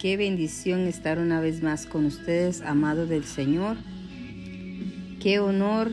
Qué 0.00 0.16
bendición 0.16 0.86
estar 0.86 1.18
una 1.18 1.42
vez 1.42 1.62
más 1.62 1.84
con 1.84 2.06
ustedes, 2.06 2.62
amados 2.62 3.10
del 3.10 3.24
Señor. 3.24 3.76
Qué 5.22 5.40
honor 5.40 5.92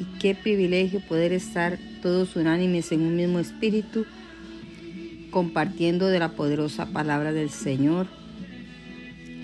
y 0.00 0.18
qué 0.18 0.34
privilegio 0.34 1.00
poder 1.06 1.34
estar 1.34 1.78
todos 2.00 2.34
unánimes 2.34 2.90
en 2.90 3.02
un 3.02 3.14
mismo 3.14 3.40
espíritu, 3.40 4.06
compartiendo 5.30 6.08
de 6.08 6.18
la 6.18 6.30
poderosa 6.30 6.86
palabra 6.86 7.34
del 7.34 7.50
Señor. 7.50 8.06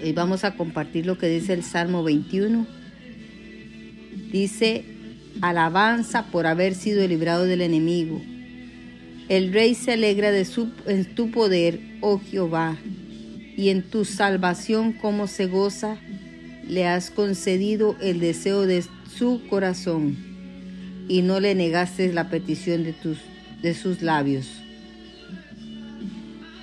Hoy 0.02 0.12
vamos 0.12 0.44
a 0.44 0.56
compartir 0.56 1.04
lo 1.04 1.18
que 1.18 1.28
dice 1.28 1.52
el 1.52 1.64
Salmo 1.64 2.02
21. 2.02 2.66
Dice, 4.32 4.86
alabanza 5.42 6.30
por 6.30 6.46
haber 6.46 6.74
sido 6.74 7.06
librado 7.06 7.44
del 7.44 7.60
enemigo. 7.60 8.22
El 9.28 9.52
rey 9.52 9.74
se 9.74 9.92
alegra 9.92 10.32
de 10.32 10.46
su, 10.46 10.70
en 10.86 11.14
tu 11.14 11.30
poder, 11.30 11.78
oh 12.00 12.18
Jehová, 12.18 12.78
y 13.56 13.68
en 13.70 13.82
tu 13.82 14.04
salvación 14.04 14.92
como 14.92 15.26
se 15.26 15.46
goza, 15.46 15.96
le 16.66 16.86
has 16.86 17.10
concedido 17.10 17.96
el 18.00 18.20
deseo 18.20 18.66
de 18.66 18.84
su 19.16 19.42
corazón, 19.48 20.16
y 21.08 21.22
no 21.22 21.40
le 21.40 21.54
negaste 21.54 22.12
la 22.12 22.30
petición 22.30 22.84
de, 22.84 22.92
tus, 22.92 23.18
de 23.62 23.74
sus 23.74 24.02
labios. 24.02 24.48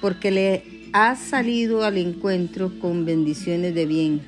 Porque 0.02 0.32
le 0.32 0.90
has 0.94 1.20
salido 1.20 1.84
al 1.84 1.98
encuentro 1.98 2.80
con 2.80 3.06
bendiciones 3.06 3.76
de 3.76 3.86
bien. 3.86 4.22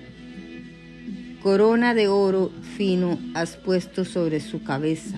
Corona 1.41 1.94
de 1.94 2.08
oro 2.08 2.52
fino 2.77 3.20
has 3.34 3.58
puesto 3.58 4.05
sobre 4.05 4.39
su 4.39 4.64
cabeza. 4.64 5.17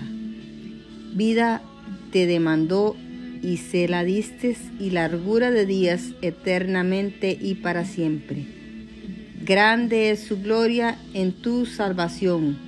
Vida 1.14 1.62
te 2.10 2.26
demandó 2.26 2.96
y 3.46 3.58
se 3.58 3.86
la 3.86 4.02
distes 4.02 4.58
y 4.80 4.90
largura 4.90 5.52
de 5.52 5.66
días 5.66 6.14
eternamente 6.20 7.38
y 7.40 7.54
para 7.54 7.84
siempre. 7.84 8.44
Grande 9.44 10.10
es 10.10 10.24
su 10.24 10.42
gloria 10.42 10.98
en 11.14 11.30
tu 11.30 11.64
salvación. 11.64 12.58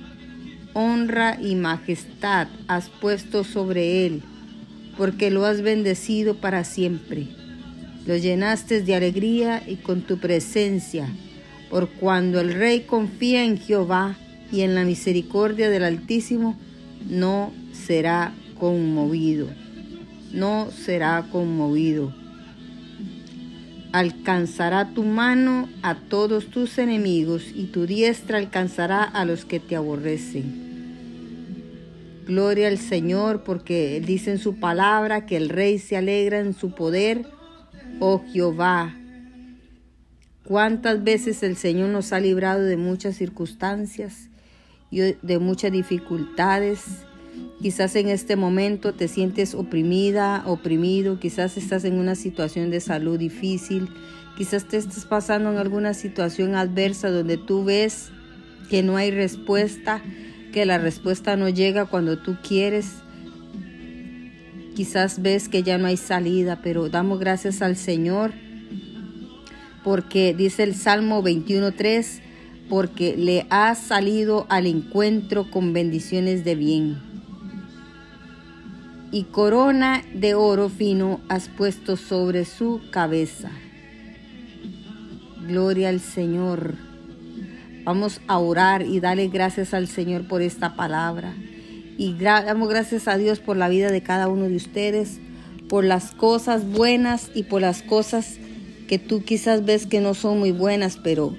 Honra 0.71 1.37
y 1.41 1.55
majestad 1.55 2.47
has 2.69 2.87
puesto 2.87 3.43
sobre 3.43 4.05
él, 4.05 4.21
porque 4.97 5.31
lo 5.31 5.45
has 5.45 5.61
bendecido 5.61 6.35
para 6.35 6.63
siempre. 6.63 7.27
Lo 8.05 8.15
llenaste 8.15 8.81
de 8.81 8.95
alegría 8.95 9.61
y 9.67 9.75
con 9.75 10.03
tu 10.03 10.17
presencia, 10.17 11.09
por 11.69 11.89
cuando 11.89 12.39
el 12.39 12.53
rey 12.53 12.81
confía 12.81 13.43
en 13.43 13.57
Jehová 13.57 14.15
y 14.49 14.61
en 14.61 14.75
la 14.75 14.85
misericordia 14.85 15.69
del 15.69 15.83
Altísimo, 15.83 16.57
no 17.09 17.51
será 17.73 18.33
conmovido 18.57 19.58
no 20.31 20.69
será 20.71 21.25
conmovido. 21.31 22.13
Alcanzará 23.91 24.93
tu 24.93 25.03
mano 25.03 25.67
a 25.81 25.95
todos 25.95 26.47
tus 26.47 26.77
enemigos 26.77 27.45
y 27.55 27.65
tu 27.65 27.87
diestra 27.87 28.37
alcanzará 28.37 29.03
a 29.03 29.25
los 29.25 29.45
que 29.45 29.59
te 29.59 29.75
aborrecen. 29.75 30.69
Gloria 32.27 32.67
al 32.67 32.77
Señor 32.77 33.43
porque 33.43 34.01
dice 34.05 34.29
en 34.29 34.37
su 34.37 34.59
palabra 34.59 35.25
que 35.25 35.35
el 35.35 35.49
rey 35.49 35.79
se 35.79 35.97
alegra 35.97 36.39
en 36.39 36.53
su 36.53 36.75
poder. 36.75 37.25
Oh 37.99 38.23
Jehová, 38.31 38.95
cuántas 40.43 41.03
veces 41.03 41.41
el 41.41 41.57
Señor 41.57 41.89
nos 41.89 42.13
ha 42.13 42.19
librado 42.19 42.63
de 42.63 42.77
muchas 42.77 43.15
circunstancias 43.15 44.29
y 44.91 44.99
de 44.99 45.39
muchas 45.39 45.71
dificultades 45.71 47.03
Quizás 47.61 47.97
en 47.97 48.07
este 48.07 48.37
momento 48.37 48.93
te 48.93 49.09
sientes 49.09 49.53
oprimida, 49.53 50.43
oprimido, 50.45 51.19
quizás 51.19 51.57
estás 51.57 51.83
en 51.83 51.99
una 51.99 52.15
situación 52.15 52.71
de 52.71 52.79
salud 52.79 53.19
difícil, 53.19 53.89
quizás 54.37 54.65
te 54.65 54.77
estás 54.77 55.03
pasando 55.03 55.51
en 55.51 55.57
alguna 55.57 55.93
situación 55.93 56.55
adversa 56.55 57.09
donde 57.09 57.35
tú 57.35 57.65
ves 57.65 58.11
que 58.69 58.81
no 58.81 58.95
hay 58.95 59.11
respuesta, 59.11 60.01
que 60.53 60.65
la 60.65 60.77
respuesta 60.77 61.35
no 61.35 61.49
llega 61.49 61.85
cuando 61.85 62.17
tú 62.17 62.37
quieres. 62.41 62.93
Quizás 64.73 65.21
ves 65.21 65.49
que 65.49 65.61
ya 65.61 65.77
no 65.77 65.87
hay 65.87 65.97
salida, 65.97 66.61
pero 66.63 66.87
damos 66.87 67.19
gracias 67.19 67.61
al 67.61 67.75
Señor 67.75 68.31
porque 69.83 70.33
dice 70.33 70.63
el 70.63 70.75
Salmo 70.75 71.21
21.3, 71.21 72.21
porque 72.69 73.17
le 73.17 73.47
ha 73.49 73.75
salido 73.75 74.45
al 74.47 74.65
encuentro 74.65 75.51
con 75.51 75.73
bendiciones 75.73 76.45
de 76.45 76.55
bien 76.55 77.08
y 79.11 79.23
corona 79.23 80.03
de 80.13 80.35
oro 80.35 80.69
fino 80.69 81.19
has 81.29 81.47
puesto 81.47 81.97
sobre 81.97 82.45
su 82.45 82.81
cabeza. 82.91 83.49
Gloria 85.47 85.89
al 85.89 85.99
Señor. 85.99 86.75
Vamos 87.83 88.21
a 88.27 88.37
orar 88.37 88.83
y 88.83 88.99
darle 88.99 89.27
gracias 89.29 89.73
al 89.73 89.87
Señor 89.87 90.27
por 90.27 90.41
esta 90.41 90.75
palabra. 90.75 91.33
Y 91.97 92.13
damos 92.13 92.69
gracias 92.69 93.07
a 93.07 93.17
Dios 93.17 93.39
por 93.39 93.57
la 93.57 93.67
vida 93.67 93.89
de 93.91 94.03
cada 94.03 94.27
uno 94.27 94.47
de 94.47 94.55
ustedes, 94.55 95.19
por 95.67 95.83
las 95.83 96.11
cosas 96.11 96.69
buenas 96.69 97.31
y 97.33 97.43
por 97.43 97.61
las 97.61 97.81
cosas 97.81 98.37
que 98.87 98.99
tú 98.99 99.23
quizás 99.23 99.65
ves 99.65 99.85
que 99.85 100.01
no 100.01 100.13
son 100.13 100.39
muy 100.39 100.51
buenas, 100.51 100.97
pero 100.97 101.35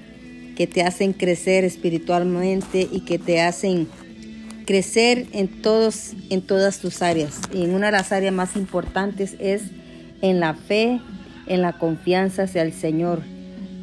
que 0.57 0.67
te 0.67 0.83
hacen 0.83 1.13
crecer 1.13 1.65
espiritualmente 1.65 2.89
y 2.91 3.01
que 3.01 3.19
te 3.19 3.41
hacen 3.41 3.89
crecer 4.71 5.27
en, 5.33 5.49
todos, 5.49 6.13
en 6.31 6.43
todas 6.43 6.79
tus 6.79 7.03
áreas. 7.03 7.41
Y 7.53 7.65
en 7.65 7.75
una 7.75 7.87
de 7.87 7.93
las 7.93 8.13
áreas 8.13 8.33
más 8.33 8.55
importantes 8.55 9.35
es 9.41 9.63
en 10.23 10.39
la 10.39 10.55
fe, 10.55 11.01
en 11.49 11.61
la 11.61 11.73
confianza 11.73 12.45
hacia 12.45 12.63
el 12.63 12.73
Señor, 12.73 13.19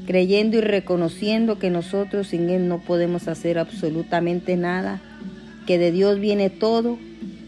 creyendo 0.06 0.56
y 0.56 0.62
reconociendo 0.62 1.60
que 1.60 1.70
nosotros 1.70 2.30
sin 2.30 2.50
Él 2.50 2.70
no 2.70 2.80
podemos 2.80 3.28
hacer 3.28 3.60
absolutamente 3.60 4.56
nada, 4.56 5.02
que 5.66 5.78
de 5.78 5.92
Dios 5.92 6.22
viene 6.22 6.50
todo, 6.50 6.98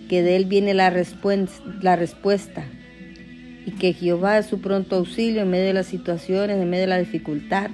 que 0.09 0.21
de 0.21 0.35
Él 0.35 0.43
viene 0.43 0.73
la, 0.73 0.93
la 1.81 1.95
respuesta 1.95 2.65
y 3.65 3.71
que 3.71 3.93
Jehová 3.93 4.39
es 4.39 4.47
su 4.47 4.59
pronto 4.59 4.97
auxilio 4.97 5.43
en 5.43 5.49
medio 5.49 5.67
de 5.67 5.73
las 5.75 5.87
situaciones, 5.87 6.57
en 6.57 6.69
medio 6.69 6.81
de 6.81 6.87
la 6.87 6.99
dificultad. 6.99 7.69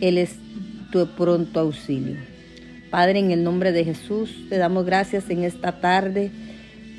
Él 0.00 0.16
es 0.16 0.36
tu 0.92 1.04
pronto 1.16 1.58
auxilio. 1.58 2.31
Padre, 2.92 3.20
en 3.20 3.30
el 3.30 3.42
nombre 3.42 3.72
de 3.72 3.86
Jesús, 3.86 4.50
te 4.50 4.58
damos 4.58 4.84
gracias 4.84 5.30
en 5.30 5.44
esta 5.44 5.80
tarde. 5.80 6.30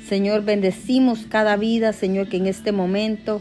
Señor, 0.08 0.44
bendecimos 0.44 1.20
cada 1.28 1.56
vida, 1.56 1.92
Señor, 1.92 2.28
que 2.28 2.36
en 2.36 2.48
este 2.48 2.72
momento 2.72 3.40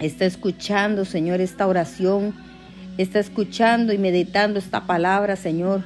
está 0.00 0.26
escuchando, 0.26 1.06
Señor, 1.06 1.40
esta 1.40 1.66
oración, 1.66 2.34
está 2.98 3.20
escuchando 3.20 3.94
y 3.94 3.96
meditando 3.96 4.58
esta 4.58 4.86
palabra, 4.86 5.34
Señor. 5.34 5.82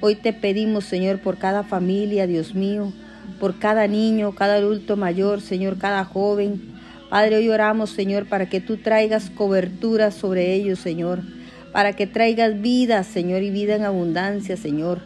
Hoy 0.00 0.14
te 0.14 0.32
pedimos, 0.32 0.86
Señor, 0.86 1.20
por 1.20 1.36
cada 1.36 1.62
familia, 1.62 2.26
Dios 2.26 2.54
mío, 2.54 2.90
por 3.38 3.58
cada 3.58 3.86
niño, 3.88 4.34
cada 4.34 4.54
adulto 4.54 4.96
mayor, 4.96 5.42
Señor, 5.42 5.76
cada 5.76 6.06
joven. 6.06 6.72
Padre, 7.10 7.36
hoy 7.36 7.50
oramos, 7.50 7.90
Señor, 7.90 8.30
para 8.30 8.48
que 8.48 8.62
tú 8.62 8.78
traigas 8.78 9.28
cobertura 9.28 10.10
sobre 10.10 10.54
ellos, 10.54 10.78
Señor 10.78 11.35
para 11.76 11.92
que 11.92 12.06
traigas 12.06 12.62
vida, 12.62 13.04
Señor, 13.04 13.42
y 13.42 13.50
vida 13.50 13.74
en 13.74 13.84
abundancia, 13.84 14.56
Señor. 14.56 15.02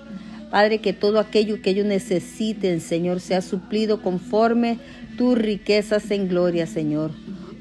Padre, 0.53 0.79
que 0.79 0.93
todo 0.93 1.19
aquello 1.19 1.61
que 1.63 1.71
ellos 1.71 1.85
necesiten, 1.85 2.81
Señor, 2.81 3.19
sea 3.19 3.43
suplido 3.43 4.03
conforme 4.03 4.79
tus 5.19 5.37
riquezas 5.37 6.13
en 6.13 6.29
gloria, 6.29 6.69
Señor. 6.69 7.11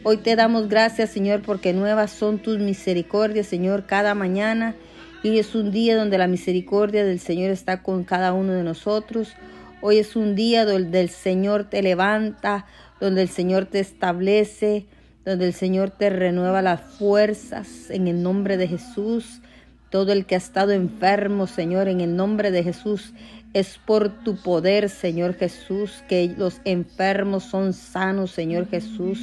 Hoy 0.04 0.18
te 0.18 0.36
damos 0.36 0.70
gracias, 0.70 1.10
Señor, 1.10 1.42
porque 1.42 1.74
nuevas 1.74 2.12
son 2.12 2.38
tus 2.38 2.60
misericordias, 2.60 3.48
Señor, 3.48 3.88
cada 3.88 4.14
mañana. 4.14 4.76
Y 5.24 5.40
es 5.40 5.56
un 5.56 5.72
día 5.72 5.98
donde 5.98 6.20
la 6.20 6.28
misericordia 6.28 7.04
del 7.04 7.20
Señor 7.20 7.50
está 7.50 7.82
con 7.82 8.04
cada 8.04 8.34
uno 8.34 8.54
de 8.54 8.64
nosotros. 8.64 9.34
Hoy 9.82 9.98
es 9.98 10.16
un 10.16 10.36
día 10.36 10.66
donde 10.66 11.02
el 11.02 11.10
Señor 11.10 11.64
te 11.64 11.82
levanta, 11.82 12.68
donde 13.00 13.24
el 13.24 13.30
Señor 13.30 13.66
te 13.66 13.80
establece, 13.80 14.86
donde 15.26 15.48
el 15.48 15.54
Señor 15.54 15.92
te 15.92 16.10
renueva 16.10 16.62
las 16.62 16.82
fuerzas 16.82 17.90
en 17.90 18.08
el 18.08 18.24
nombre 18.24 18.58
de 18.58 18.68
Jesús. 18.68 19.42
Todo 19.90 20.12
el 20.12 20.26
que 20.26 20.36
ha 20.36 20.38
estado 20.38 20.72
enfermo, 20.72 21.48
Señor, 21.48 21.88
en 21.88 22.02
el 22.02 22.16
nombre 22.16 22.52
de 22.52 22.64
Jesús, 22.64 23.14
es 23.54 23.80
por 23.84 24.24
tu 24.24 24.36
poder, 24.38 24.90
Señor 24.90 25.34
Jesús, 25.36 26.04
que 26.08 26.34
los 26.38 26.62
enfermos 26.64 27.44
son 27.44 27.74
sanos, 27.74 28.32
Señor 28.32 28.68
Jesús. 28.68 29.20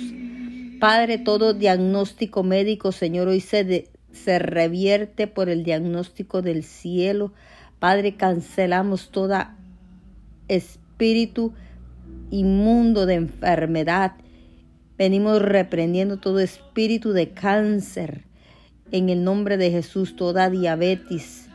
Padre, 0.81 1.19
todo 1.19 1.54
diagnóstico 1.54 2.42
médico, 2.42 2.92
Señor, 2.92 3.28
hoy 3.28 3.40
se, 3.40 3.88
se 4.12 4.38
revierte 4.38 5.26
por 5.26 5.49
el 5.49 5.62
diagnóstico 5.62 6.42
del 6.42 6.64
cielo. 6.64 7.32
Padre, 7.78 8.16
cancelamos 8.16 9.10
toda 9.10 9.56
espíritu 10.49 11.52
inmundo 12.31 13.06
de 13.06 13.14
enfermedad 13.14 14.12
Venimos 14.98 15.43
reprendiendo 15.43 16.19
todo 16.19 16.40
espíritu 16.40 17.12
de 17.12 17.31
cáncer 17.31 18.25
en 18.90 19.08
el 19.08 19.25
nombre 19.25 19.56
de 19.56 19.70
Jesús, 19.70 20.16
toda 20.16 20.50
diabetes, 20.50 21.48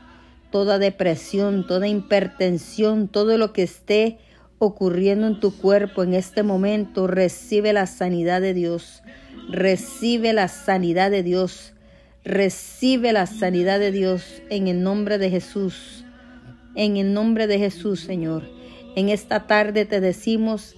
toda 0.51 0.79
depresión, 0.79 1.65
toda 1.65 1.87
hipertensión, 1.87 3.07
todo 3.07 3.37
lo 3.37 3.53
que 3.53 3.63
esté 3.63 4.19
ocurriendo 4.59 5.27
en 5.27 5.39
tu 5.39 5.57
cuerpo 5.57 6.03
en 6.03 6.13
este 6.13 6.43
momento, 6.43 7.07
recibe 7.07 7.73
la 7.73 7.87
sanidad 7.87 8.41
de 8.41 8.53
Dios, 8.53 9.01
recibe 9.49 10.33
la 10.33 10.47
sanidad 10.47 11.09
de 11.09 11.23
Dios, 11.23 11.73
Recibe 12.23 13.13
la 13.13 13.25
sanidad 13.25 13.79
de 13.79 13.91
Dios 13.91 14.43
en 14.51 14.67
el 14.67 14.83
nombre 14.83 15.17
de 15.17 15.31
Jesús. 15.31 16.05
En 16.75 16.97
el 16.97 17.13
nombre 17.13 17.47
de 17.47 17.57
Jesús, 17.57 18.01
Señor. 18.01 18.43
En 18.95 19.09
esta 19.09 19.47
tarde 19.47 19.85
te 19.85 19.99
decimos, 20.01 20.75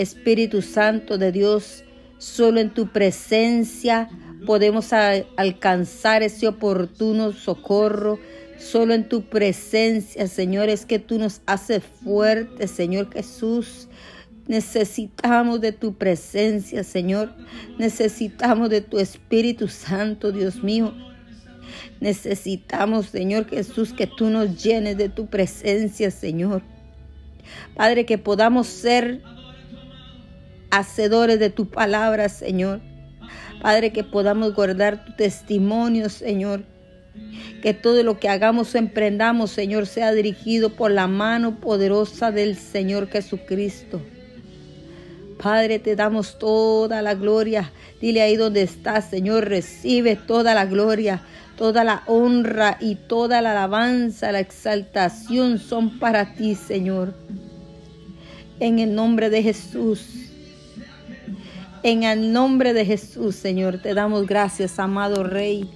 Espíritu 0.00 0.62
Santo 0.62 1.18
de 1.18 1.32
Dios, 1.32 1.84
solo 2.18 2.60
en 2.60 2.70
tu 2.70 2.92
presencia 2.92 4.08
podemos 4.46 4.92
alcanzar 4.92 6.22
ese 6.22 6.48
oportuno 6.48 7.32
socorro. 7.32 8.18
Solo 8.58 8.92
en 8.92 9.08
tu 9.08 9.22
presencia, 9.22 10.26
Señor, 10.26 10.68
es 10.68 10.84
que 10.84 10.98
tú 10.98 11.18
nos 11.18 11.40
haces 11.46 11.82
fuertes, 12.04 12.70
Señor 12.70 13.10
Jesús. 13.10 13.88
Necesitamos 14.48 15.62
de 15.62 15.72
tu 15.72 15.94
presencia, 15.94 16.84
Señor. 16.84 17.32
Necesitamos 17.78 18.68
de 18.68 18.82
tu 18.82 18.98
Espíritu 18.98 19.66
Santo, 19.68 20.30
Dios 20.30 20.62
mío. 20.62 20.92
Necesitamos, 22.00 23.06
Señor 23.06 23.48
Jesús, 23.48 23.94
que 23.94 24.06
tú 24.06 24.28
nos 24.28 24.62
llenes 24.62 24.98
de 24.98 25.08
tu 25.08 25.26
presencia, 25.26 26.10
Señor. 26.10 26.62
Padre, 27.74 28.04
que 28.04 28.18
podamos 28.18 28.66
ser 28.66 29.22
hacedores 30.70 31.38
de 31.38 31.50
tu 31.50 31.68
palabra, 31.68 32.28
Señor. 32.28 32.80
Padre, 33.60 33.92
que 33.92 34.04
podamos 34.04 34.54
guardar 34.54 35.04
tu 35.04 35.12
testimonio, 35.12 36.08
Señor. 36.08 36.62
Que 37.62 37.74
todo 37.74 38.02
lo 38.02 38.18
que 38.18 38.28
hagamos 38.28 38.74
o 38.74 38.78
emprendamos, 38.78 39.50
Señor, 39.50 39.86
sea 39.86 40.12
dirigido 40.12 40.70
por 40.70 40.90
la 40.90 41.06
mano 41.06 41.60
poderosa 41.60 42.30
del 42.30 42.56
Señor 42.56 43.08
Jesucristo. 43.08 44.00
Padre, 45.42 45.78
te 45.78 45.96
damos 45.96 46.38
toda 46.38 47.02
la 47.02 47.14
gloria. 47.14 47.72
Dile 48.00 48.22
ahí 48.22 48.36
donde 48.36 48.62
estás, 48.62 49.10
Señor, 49.10 49.48
recibe 49.48 50.16
toda 50.16 50.54
la 50.54 50.66
gloria, 50.66 51.22
toda 51.56 51.84
la 51.84 52.02
honra 52.06 52.78
y 52.80 52.94
toda 52.94 53.42
la 53.42 53.50
alabanza, 53.52 54.32
la 54.32 54.40
exaltación 54.40 55.58
son 55.58 55.98
para 55.98 56.34
ti, 56.34 56.54
Señor. 56.54 57.14
En 58.58 58.78
el 58.78 58.94
nombre 58.94 59.28
de 59.28 59.42
Jesús. 59.42 60.30
En 61.82 62.02
el 62.02 62.30
nombre 62.30 62.74
de 62.74 62.84
Jesús, 62.84 63.36
Señor, 63.36 63.80
te 63.80 63.94
damos 63.94 64.26
gracias, 64.26 64.78
amado 64.78 65.24
Rey, 65.24 65.70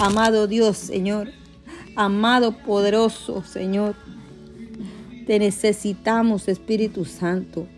amado 0.00 0.48
Dios, 0.48 0.76
Señor, 0.76 1.30
amado 1.94 2.58
poderoso, 2.58 3.44
Señor. 3.44 3.94
Te 5.28 5.38
necesitamos, 5.38 6.48
Espíritu 6.48 7.04
Santo. 7.04 7.68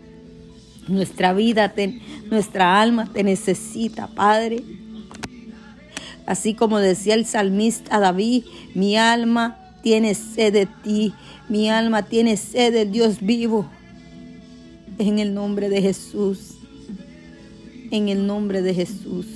Nuestra 0.87 1.33
vida, 1.33 1.71
nuestra 2.31 2.81
alma 2.81 3.07
te 3.13 3.23
necesita, 3.23 4.07
Padre. 4.07 4.63
Así 6.25 6.55
como 6.55 6.79
decía 6.79 7.13
el 7.13 7.27
salmista 7.27 7.99
David, 7.99 8.43
mi 8.73 8.97
alma 8.97 9.75
tiene 9.83 10.15
sed 10.15 10.53
de 10.53 10.65
ti, 10.65 11.13
mi 11.47 11.69
alma 11.69 12.01
tiene 12.01 12.37
sed 12.37 12.73
del 12.73 12.91
Dios 12.91 13.21
vivo. 13.21 13.69
En 14.97 15.19
el 15.19 15.35
nombre 15.35 15.69
de 15.69 15.81
Jesús 15.83 16.60
en 17.91 18.09
el 18.09 18.25
nombre 18.25 18.61
de 18.61 18.73
Jesús. 18.73 19.27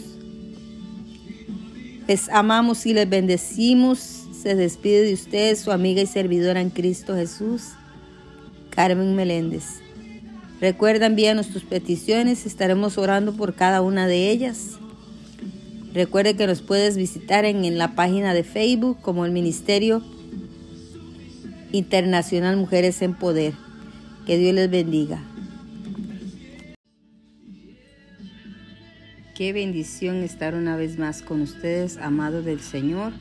Les 2.08 2.30
amamos 2.30 2.86
y 2.86 2.94
les 2.94 3.10
bendecimos. 3.10 4.00
Se 4.42 4.56
despide 4.56 5.04
de 5.04 5.14
ustedes 5.14 5.60
su 5.60 5.72
amiga 5.72 6.02
y 6.02 6.06
servidora 6.06 6.62
en 6.62 6.70
Cristo 6.70 7.16
Jesús, 7.16 7.64
Carmen 8.70 9.16
Meléndez. 9.16 9.82
Recuerda 10.62 11.08
envíanos 11.08 11.50
tus 11.50 11.64
peticiones, 11.64 12.46
estaremos 12.46 12.98
orando 12.98 13.34
por 13.34 13.56
cada 13.56 13.82
una 13.82 14.08
de 14.08 14.30
ellas. 14.30 14.78
Recuerde 15.94 16.36
que 16.36 16.48
nos 16.48 16.62
puedes 16.62 16.96
visitar 16.96 17.46
en, 17.46 17.66
en 17.66 17.78
la 17.78 17.96
página 17.96 18.34
de 18.34 18.44
Facebook 18.44 19.00
como 19.02 19.26
el 19.26 19.32
Ministerio 19.32 20.04
Internacional 21.72 22.56
Mujeres 22.56 23.02
en 23.02 23.16
Poder. 23.16 23.54
Que 24.26 24.38
Dios 24.38 24.54
les 24.54 24.70
bendiga. 24.70 25.24
Qué 29.36 29.52
bendición 29.52 30.24
estar 30.24 30.56
una 30.56 30.78
vez 30.78 30.98
más 30.98 31.22
con 31.22 31.42
ustedes, 31.42 31.98
amados 31.98 32.46
del 32.46 32.62
Señor. 32.62 33.12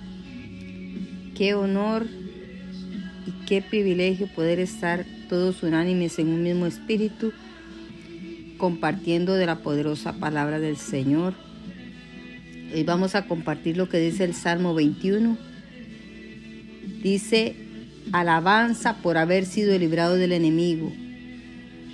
Qué 1.37 1.55
honor 1.55 2.07
y 3.27 3.47
qué 3.47 3.61
privilegio 3.61 4.29
poder 4.29 4.61
estar 4.61 5.05
todos 5.29 5.65
unánimes 5.65 6.21
en 6.21 6.29
un 6.29 6.45
mismo 6.45 6.67
espíritu, 6.67 7.33
compartiendo 8.59 9.35
de 9.35 9.47
la 9.47 9.59
poderosa 9.59 10.13
palabra 10.13 10.61
del 10.61 10.77
Señor. 10.77 11.35
Hoy 12.73 12.85
vamos 12.85 13.17
a 13.17 13.27
compartir 13.27 13.77
lo 13.77 13.89
que 13.89 13.99
dice 13.99 14.23
el 14.23 14.35
Salmo 14.35 14.73
21. 14.73 15.37
Dice, 17.03 17.57
alabanza 18.13 18.99
por 18.99 19.19
haber 19.19 19.47
sido 19.47 19.77
librado 19.77 20.15
del 20.15 20.31
enemigo. 20.31 20.93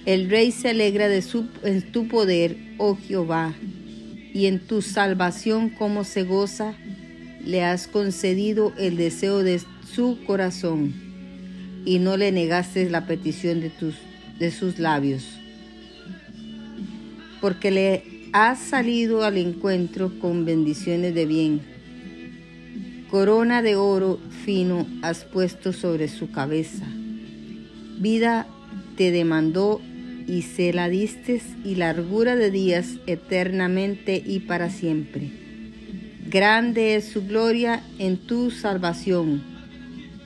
El 0.05 0.29
rey 0.29 0.53
se 0.53 0.69
alegra 0.69 1.09
de 1.09 1.23
su, 1.23 1.49
en 1.65 1.91
tu 1.91 2.07
poder, 2.07 2.59
oh 2.77 2.99
Jehová 2.99 3.55
y 4.33 4.47
en 4.47 4.61
tu 4.61 4.83
salvación 4.83 5.71
como 5.71 6.05
se 6.05 6.23
goza, 6.23 6.75
le 7.45 7.63
has 7.63 7.87
concedido 7.87 8.73
el 8.79 8.97
deseo 8.97 9.43
de 9.43 9.61
su 9.95 10.19
corazón 10.27 10.93
y 11.85 11.99
no 11.99 12.17
le 12.17 12.33
negaste 12.33 12.89
la 12.91 13.07
petición 13.07 13.61
de, 13.61 13.71
tus, 13.71 13.95
de 14.39 14.51
sus 14.51 14.79
labios. 14.79 15.25
Porque 17.41 17.71
le 17.71 18.29
has 18.33 18.59
salido 18.59 19.25
al 19.25 19.39
encuentro 19.39 20.13
con 20.21 20.45
bendiciones 20.45 21.15
de 21.15 21.27
bien. 21.27 21.61
Corona 23.11 23.63
de 23.63 23.77
oro 23.77 24.21
fino 24.45 24.87
has 25.03 25.25
puesto 25.25 25.73
sobre 25.73 26.09
su 26.09 26.31
cabeza. 26.31 26.87
Vida 27.99 28.47
te 28.97 29.11
demandó 29.11 29.81
y 30.27 30.43
se 30.43 30.73
la 30.73 30.89
distes 30.89 31.43
y 31.65 31.77
largura 31.77 32.37
de 32.37 32.51
días 32.51 32.97
eternamente 33.07 34.23
y 34.25 34.41
para 34.41 34.71
siempre. 34.71 35.31
Grande 36.29 36.95
es 36.95 37.07
su 37.07 37.27
gloria 37.27 37.83
en 37.99 38.17
tu 38.17 38.51
salvación. 38.51 39.43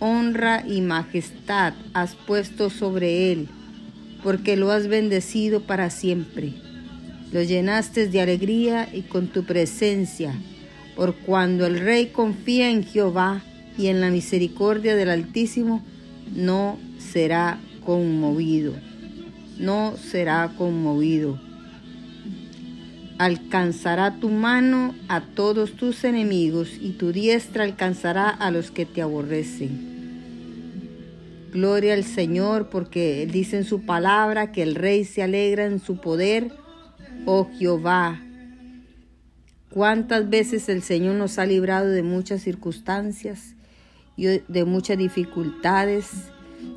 Honra 0.01 0.65
y 0.67 0.81
majestad 0.81 1.75
has 1.95 2.15
puesto 2.15 2.69
sobre 2.69 3.33
él, 3.33 3.49
porque 4.23 4.57
lo 4.57 4.71
has 4.71 4.89
bendecido 4.89 5.61
para 5.61 5.91
siempre. 5.91 6.53
Lo 7.33 7.43
llenaste 7.43 8.09
de 8.09 8.21
alegría 8.21 8.89
y 8.93 9.03
con 9.03 9.29
tu 9.29 9.45
presencia, 9.45 10.35
por 10.95 11.15
cuando 11.15 11.67
el 11.67 11.81
rey 11.81 12.07
confía 12.07 12.71
en 12.71 12.85
Jehová 12.85 13.43
y 13.79 13.87
en 13.87 14.01
la 14.01 14.11
misericordia 14.11 14.95
del 14.95 15.11
Altísimo, 15.11 15.83
no 16.35 16.79
será 16.99 17.59
conmovido 17.85 18.75
no 19.59 19.97
será 19.97 20.53
conmovido. 20.57 21.41
Alcanzará 23.19 24.19
tu 24.19 24.29
mano 24.29 24.95
a 25.09 25.21
todos 25.21 25.73
tus 25.73 26.03
enemigos 26.05 26.71
y 26.81 26.93
tu 26.93 27.13
diestra 27.13 27.65
alcanzará 27.65 28.29
a 28.29 28.51
los 28.51 28.71
que 28.71 28.87
te 28.87 29.03
aborrecen. 29.03 29.95
Gloria 31.53 31.95
al 31.95 32.03
Señor 32.03 32.69
porque 32.69 33.29
dice 33.31 33.57
en 33.57 33.65
su 33.65 33.87
palabra 33.87 34.51
que 34.51 34.63
el 34.63 34.75
rey 34.75 35.05
se 35.05 35.23
alegra 35.23 35.67
en 35.67 35.79
su 35.79 35.99
poder, 35.99 36.53
oh 37.27 37.49
Jehová. 37.57 38.21
¿Cuántas 39.71 40.29
veces 40.29 40.69
el 40.69 40.83
Señor 40.83 41.15
nos 41.15 41.39
ha 41.39 41.47
librado 41.47 41.89
de 41.89 42.03
muchas 42.03 42.43
circunstancias 42.43 43.55
y 44.17 44.27
de 44.27 44.65
muchas 44.65 44.99
dificultades? 44.99 46.34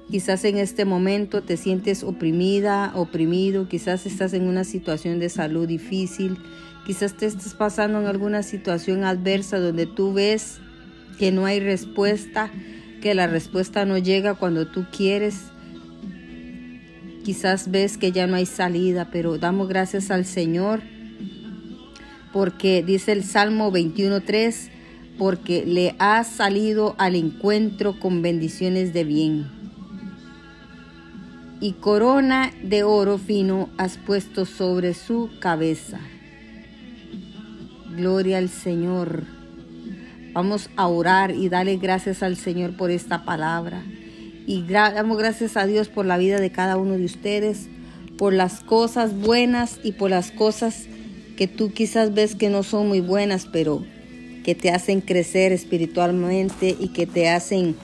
Quizás 0.09 0.45
en 0.45 0.57
este 0.57 0.85
momento 0.85 1.43
te 1.43 1.57
sientes 1.57 2.03
oprimida, 2.03 2.93
oprimido, 2.95 3.67
quizás 3.67 4.05
estás 4.05 4.33
en 4.33 4.43
una 4.43 4.63
situación 4.63 5.19
de 5.19 5.27
salud 5.27 5.67
difícil, 5.67 6.37
quizás 6.85 7.17
te 7.17 7.25
estás 7.25 7.53
pasando 7.53 7.99
en 7.99 8.07
alguna 8.07 8.41
situación 8.41 9.03
adversa 9.03 9.59
donde 9.59 9.85
tú 9.85 10.13
ves 10.13 10.59
que 11.19 11.33
no 11.33 11.45
hay 11.45 11.59
respuesta, 11.59 12.49
que 13.01 13.15
la 13.15 13.27
respuesta 13.27 13.83
no 13.83 13.97
llega 13.97 14.35
cuando 14.35 14.67
tú 14.67 14.85
quieres. 14.95 15.41
Quizás 17.25 17.69
ves 17.69 17.97
que 17.97 18.13
ya 18.13 18.27
no 18.27 18.37
hay 18.37 18.45
salida, 18.45 19.09
pero 19.11 19.37
damos 19.37 19.67
gracias 19.67 20.09
al 20.09 20.23
Señor 20.23 20.81
porque 22.31 22.81
dice 22.81 23.11
el 23.11 23.25
Salmo 23.25 23.73
21.3, 23.73 24.69
porque 25.17 25.65
le 25.65 25.95
ha 25.99 26.23
salido 26.23 26.95
al 26.97 27.15
encuentro 27.15 27.99
con 27.99 28.21
bendiciones 28.21 28.93
de 28.93 29.03
bien 29.03 29.56
y 31.59 31.73
corona 31.73 32.53
de 32.63 32.83
oro 32.83 33.17
fino 33.17 33.69
has 33.77 33.97
puesto 33.97 34.45
sobre 34.45 34.93
su 34.93 35.29
cabeza. 35.39 35.99
Gloria 37.95 38.37
al 38.37 38.49
Señor. 38.49 39.23
Vamos 40.33 40.69
a 40.75 40.87
orar 40.87 41.31
y 41.31 41.49
darle 41.49 41.77
gracias 41.77 42.21
al 42.21 42.37
Señor 42.37 42.77
por 42.77 42.91
esta 42.91 43.25
palabra. 43.25 43.83
Y 44.45 44.63
damos 44.63 45.17
gracias 45.17 45.57
a 45.57 45.65
Dios 45.65 45.89
por 45.89 46.05
la 46.05 46.17
vida 46.17 46.39
de 46.39 46.51
cada 46.51 46.77
uno 46.77 46.93
de 46.93 47.05
ustedes, 47.05 47.69
por 48.17 48.33
las 48.33 48.61
cosas 48.61 49.19
buenas 49.19 49.79
y 49.83 49.93
por 49.93 50.11
las 50.11 50.31
cosas 50.31 50.87
que 51.35 51.47
tú 51.47 51.71
quizás 51.71 52.13
ves 52.13 52.35
que 52.35 52.49
no 52.49 52.63
son 52.63 52.87
muy 52.87 53.01
buenas, 53.01 53.47
pero 53.47 53.83
que 54.43 54.55
te 54.55 54.69
hacen 54.69 55.01
crecer 55.01 55.51
espiritualmente 55.51 56.75
y 56.79 56.89
que 56.89 57.07
te 57.07 57.29
hacen 57.29 57.75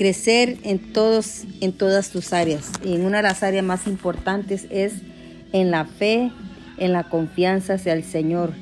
crecer 0.00 0.56
en 0.62 0.78
todos 0.78 1.44
en 1.60 1.72
todas 1.72 2.08
tus 2.08 2.32
áreas. 2.32 2.72
Y 2.82 2.94
en 2.94 3.04
una 3.04 3.18
de 3.18 3.24
las 3.24 3.42
áreas 3.42 3.62
más 3.62 3.86
importantes 3.86 4.66
es 4.70 4.94
en 5.52 5.70
la 5.70 5.84
fe, 5.84 6.30
en 6.78 6.94
la 6.94 7.04
confianza 7.04 7.74
hacia 7.74 7.92
el 7.92 8.02
Señor, 8.02 8.54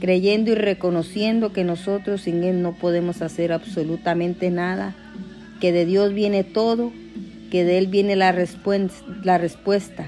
creyendo 0.00 0.52
y 0.52 0.54
reconociendo 0.54 1.52
que 1.52 1.64
nosotros 1.64 2.22
sin 2.22 2.42
Él 2.44 2.62
no 2.62 2.72
podemos 2.72 3.20
hacer 3.20 3.52
absolutamente 3.52 4.50
nada, 4.50 4.94
que 5.60 5.70
de 5.70 5.84
Dios 5.84 6.14
viene 6.14 6.44
todo, 6.44 6.92
que 7.50 7.62
de 7.64 7.76
Él 7.76 7.88
viene 7.88 8.16
la, 8.16 8.34
la 9.22 9.36
respuesta 9.36 10.06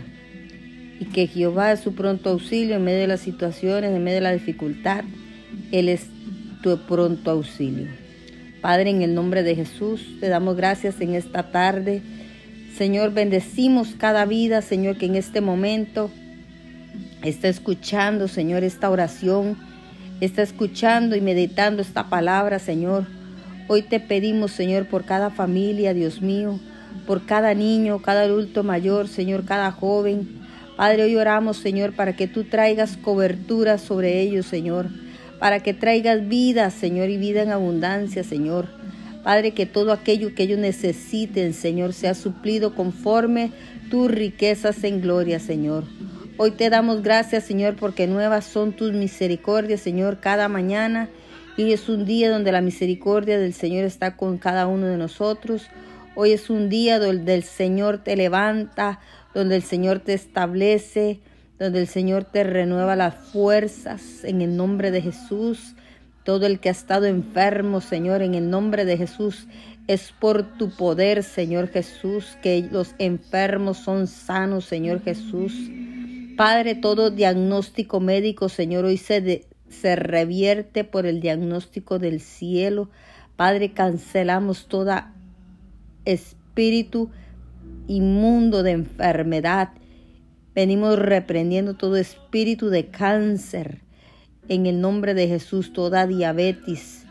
y 1.01 1.05
que 1.05 1.27
Jehová 1.27 1.73
es 1.73 1.81
su 1.81 1.95
pronto 1.95 2.31
auxilio 2.31 2.77
en 2.77 2.85
medio 2.85 3.01
de 3.01 3.09
las 3.09 3.21
situaciones, 3.21 3.91
en 3.91 4.03
medio 4.03 4.17
de 4.17 4.23
la 4.23 4.33
dificultad. 4.33 5.05
Él 5.71 5.91
es 5.91 6.07
tu 6.63 6.79
pronto 6.87 7.31
auxilio. 7.31 8.02
Padre, 8.63 8.91
en 8.91 9.03
el 9.03 9.13
nombre 9.13 9.43
de 9.43 9.57
Jesús, 9.57 10.21
te 10.21 10.29
damos 10.29 10.57
gracias 10.57 11.01
en 11.01 11.17
esta 11.17 11.51
tarde. 11.51 12.01
Señor, 12.79 13.13
bendecimos 13.13 13.97
cada 13.99 14.25
vida, 14.25 14.63
Señor, 14.63 14.99
que 14.99 15.07
en 15.07 15.17
este 15.17 15.41
momento 15.41 16.13
está 17.25 17.49
escuchando, 17.49 18.29
Señor, 18.29 18.63
esta 18.63 18.89
oración, 18.89 19.59
está 20.21 20.43
escuchando 20.43 21.17
y 21.17 21.21
meditando 21.21 21.83
esta 21.83 22.09
palabra, 22.09 22.61
Señor. 22.61 23.09
Hoy 23.67 23.83
te 23.83 23.99
pedimos, 23.99 24.53
Señor, 24.53 24.87
por 24.87 25.05
cada 25.05 25.31
familia, 25.31 25.93
Dios 25.93 26.23
mío, 26.23 26.61
por 27.05 27.27
cada 27.27 27.55
niño, 27.55 28.01
cada 28.01 28.23
adulto 28.23 28.63
mayor, 28.63 29.09
Señor, 29.09 29.45
cada 29.45 29.73
joven. 29.73 30.41
Padre, 30.77 31.03
hoy 31.03 31.17
oramos, 31.17 31.57
Señor, 31.57 31.95
para 31.95 32.15
que 32.15 32.29
tú 32.29 32.45
traigas 32.45 32.97
cobertura 32.97 33.77
sobre 33.79 34.21
ellos, 34.21 34.47
Señor 34.47 35.02
para 35.43 35.59
que 35.59 35.75
traigas 35.75 36.29
vida, 36.29 36.71
Señor, 36.71 37.09
y 37.09 37.17
vida 37.17 37.43
en 37.43 37.51
abundancia, 37.51 38.23
Señor. 38.23 38.69
Padre, 39.25 39.51
que 39.51 39.67
todo 39.67 39.91
aquello 39.91 40.37
que 40.37 40.45
ellos 40.45 40.61
necesiten, 40.61 41.53
Señor, 41.53 41.95
sea 41.95 42.15
suplido 42.15 42.77
conforme 42.77 43.51
tus 43.91 44.09
riquezas 44.09 44.85
en 44.85 45.01
gloria, 45.01 45.41
Señor. 45.41 45.83
Hoy 46.37 46.53
te 46.53 46.71
damos 46.71 47.03
gracias, 47.03 47.43
Señor, 47.43 47.75
porque 47.75 48.07
nuevas 48.07 48.45
son 48.45 48.73
tus 48.73 48.93
misericordias, 48.93 49.81
Señor, 49.81 50.21
cada 50.21 50.47
mañana. 50.47 51.09
Y 51.57 51.73
es 51.73 51.89
un 51.89 52.05
día 52.05 52.31
donde 52.31 52.53
la 52.53 52.61
misericordia 52.61 53.37
del 53.37 53.53
Señor 53.53 53.85
está 53.85 54.17
con 54.17 54.39
cada 54.39 54.69
uno 54.69 54.87
de 54.87 54.97
nosotros. 54.97 55.67
Hoy 56.15 56.31
es 56.31 56.51
un 56.51 56.69
día 56.69 57.01
donde 57.01 57.35
el 57.35 57.43
Señor 57.43 57.99
te 57.99 58.15
levanta, 58.15 59.01
donde 59.35 59.57
el 59.57 59.65
Señor 59.65 59.99
te 59.99 60.15
establece, 60.15 61.19
donde 61.63 61.79
el 61.79 61.87
Señor 61.87 62.25
te 62.25 62.43
renueva 62.43 62.97
las 62.97 63.15
fuerzas 63.15 64.25
en 64.25 64.43
el 64.43 64.57
nombre 64.57 64.91
de 64.91 65.01
Jesús. 65.01 65.77
Todo 66.25 66.47
el 66.47 66.59
que 66.59 66.69
ha 66.69 66.73
estado 66.73 67.07
enfermo, 67.07 67.81
Señor, 67.81 68.21
en 68.23 68.35
el 68.35 68.51
nombre 68.51 68.85
de 68.85 68.97
Jesús, 68.97 69.47
es 69.87 70.11
por 70.11 70.59
tu 70.59 70.71
poder, 70.71 71.23
Señor 71.23 71.69
Jesús, 71.69 72.37
que 72.43 72.69
los 72.73 72.97
enfermos 72.99 73.77
son 73.79 74.09
sanos, 74.09 74.65
Señor 74.65 75.03
Jesús. 75.03 75.55
Padre, 76.37 76.75
todo 76.75 77.13
diagnóstico 77.13 78.01
médico, 78.01 78.49
Señor, 78.49 78.85
hoy 78.85 78.97
se, 78.97 79.47
se 79.69 79.95
revierte 79.95 80.83
por 80.83 81.07
el 81.07 81.21
diagnóstico 81.21 82.01
del 82.01 82.21
cielo. 82.21 82.91
Padre, 83.37 83.73
cancelamos 83.73 84.67
toda 84.67 85.15
espíritu 86.05 87.11
inmundo 87.87 88.65
de 88.65 88.73
enfermedad 88.73 89.71
Venimos 90.55 90.99
reprendiendo 90.99 91.75
todo 91.75 91.97
espíritu 91.97 92.69
de 92.69 92.89
cáncer 92.89 93.81
en 94.49 94.67
el 94.67 94.81
nombre 94.81 95.15
de 95.15 95.27
Jesús, 95.27 95.73
toda 95.73 96.07
diabetes, 96.07 97.05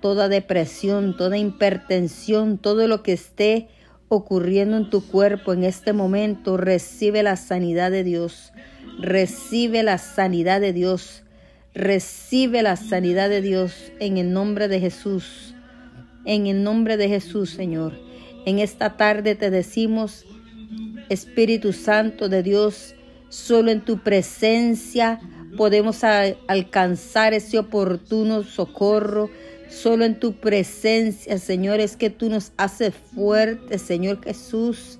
toda 0.00 0.28
depresión, 0.28 1.16
toda 1.16 1.38
hipertensión, 1.38 2.58
todo 2.58 2.88
lo 2.88 3.02
que 3.02 3.12
esté 3.12 3.68
ocurriendo 4.08 4.76
en 4.76 4.90
tu 4.90 5.06
cuerpo 5.06 5.52
en 5.52 5.62
este 5.62 5.92
momento, 5.92 6.56
recibe 6.56 7.22
la 7.22 7.36
sanidad 7.36 7.92
de 7.92 8.02
Dios, 8.02 8.52
recibe 8.98 9.84
la 9.84 9.98
sanidad 9.98 10.60
de 10.60 10.72
Dios, 10.72 11.22
recibe 11.74 12.62
la 12.62 12.74
sanidad 12.74 13.28
de 13.28 13.40
Dios 13.40 13.92
en 14.00 14.18
el 14.18 14.32
nombre 14.32 14.66
de 14.66 14.80
Jesús, 14.80 15.54
en 16.24 16.48
el 16.48 16.64
nombre 16.64 16.96
de 16.96 17.08
Jesús, 17.08 17.50
Señor. 17.50 17.92
En 18.46 18.58
esta 18.58 18.96
tarde 18.96 19.36
te 19.36 19.50
decimos, 19.50 20.24
Espíritu 21.10 21.74
Santo 21.74 22.28
de 22.30 22.42
Dios, 22.42 22.94
solo 23.28 23.70
en 23.70 23.84
tu 23.84 24.02
presencia 24.02 25.20
podemos 25.56 26.04
alcanzar 26.04 27.34
ese 27.34 27.58
oportuno 27.58 28.42
socorro. 28.42 29.30
Solo 29.68 30.04
en 30.04 30.18
tu 30.18 30.32
presencia, 30.32 31.38
Señor, 31.38 31.78
es 31.78 31.96
que 31.96 32.10
tú 32.10 32.28
nos 32.28 32.52
haces 32.56 32.92
fuertes, 33.14 33.82
Señor 33.82 34.20
Jesús. 34.24 34.98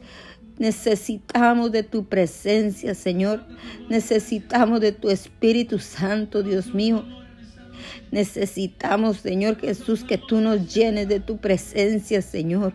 Necesitamos 0.58 1.72
de 1.72 1.82
tu 1.82 2.04
presencia, 2.04 2.94
Señor. 2.94 3.44
Necesitamos 3.88 4.80
de 4.80 4.92
tu 4.92 5.10
Espíritu 5.10 5.80
Santo, 5.80 6.42
Dios 6.42 6.72
mío. 6.72 7.04
Necesitamos, 8.12 9.16
Señor 9.16 9.58
Jesús, 9.58 10.04
que 10.04 10.18
tú 10.18 10.40
nos 10.40 10.72
llenes 10.72 11.08
de 11.08 11.18
tu 11.18 11.38
presencia, 11.38 12.22
Señor. 12.22 12.72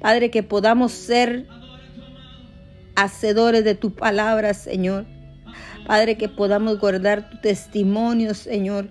Padre, 0.00 0.30
que 0.30 0.42
podamos 0.42 0.92
ser 0.92 1.46
hacedores 2.94 3.64
de 3.64 3.74
tu 3.74 3.94
palabra, 3.94 4.54
Señor. 4.54 5.06
Padre, 5.86 6.16
que 6.16 6.28
podamos 6.28 6.78
guardar 6.78 7.30
tu 7.30 7.38
testimonio, 7.38 8.34
Señor. 8.34 8.88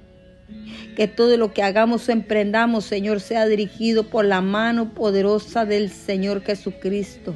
Que 0.95 1.07
todo 1.07 1.36
lo 1.38 1.53
que 1.53 1.63
hagamos 1.63 2.07
o 2.07 2.12
emprendamos, 2.12 2.86
Señor, 2.86 3.19
sea 3.19 3.48
dirigido 3.48 4.03
por 4.03 4.25
la 4.25 4.41
mano 4.41 4.93
poderosa 4.93 5.65
del 5.65 5.89
Señor 5.89 6.43
Jesucristo. 6.43 7.36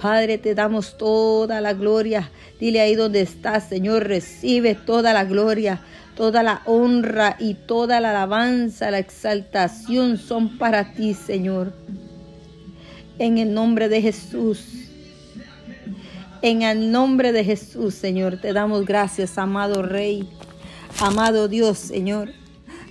Padre, 0.00 0.38
te 0.38 0.54
damos 0.54 0.96
toda 0.98 1.60
la 1.60 1.74
gloria. 1.74 2.30
Dile 2.58 2.80
ahí 2.80 2.94
donde 2.94 3.20
estás, 3.20 3.68
Señor, 3.68 4.06
recibe 4.06 4.74
toda 4.74 5.12
la 5.12 5.24
gloria, 5.24 5.80
toda 6.16 6.42
la 6.42 6.62
honra 6.66 7.36
y 7.38 7.54
toda 7.54 8.00
la 8.00 8.10
alabanza, 8.10 8.90
la 8.90 8.98
exaltación 8.98 10.16
son 10.16 10.58
para 10.58 10.92
ti, 10.92 11.14
Señor. 11.14 11.72
En 13.20 13.38
el 13.38 13.54
nombre 13.54 13.88
de 13.88 14.02
Jesús. 14.02 14.87
En 16.40 16.62
el 16.62 16.92
nombre 16.92 17.32
de 17.32 17.42
Jesús, 17.42 17.94
Señor, 17.94 18.40
te 18.40 18.52
damos 18.52 18.84
gracias, 18.84 19.38
amado 19.38 19.82
Rey, 19.82 20.28
amado 21.00 21.48
Dios, 21.48 21.78
Señor, 21.78 22.30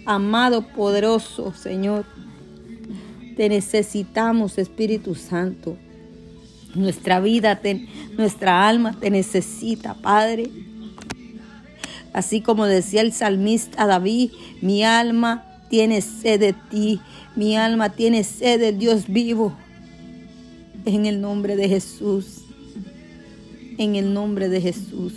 amado 0.05 0.67
poderoso, 0.67 1.53
Señor. 1.53 2.03
Te 3.37 3.47
necesitamos, 3.47 4.57
Espíritu 4.57 5.15
Santo. 5.15 5.77
Nuestra 6.75 7.21
vida, 7.21 7.61
nuestra 8.17 8.67
alma 8.67 8.99
te 8.99 9.09
necesita, 9.09 9.93
Padre. 9.93 10.49
Así 12.11 12.41
como 12.41 12.65
decía 12.65 12.99
el 12.99 13.13
salmista 13.13 13.87
David, 13.87 14.31
mi 14.61 14.83
alma 14.83 15.45
tiene 15.69 16.01
sed 16.01 16.41
de 16.41 16.51
ti, 16.51 16.99
mi 17.37 17.55
alma 17.55 17.91
tiene 17.93 18.25
sed 18.25 18.59
de 18.59 18.73
Dios 18.73 19.05
vivo. 19.07 19.55
En 20.83 21.05
el 21.05 21.21
nombre 21.21 21.55
de 21.55 21.69
Jesús 21.69 22.46
en 23.77 23.95
el 23.95 24.13
nombre 24.13 24.49
de 24.49 24.61
Jesús. 24.61 25.13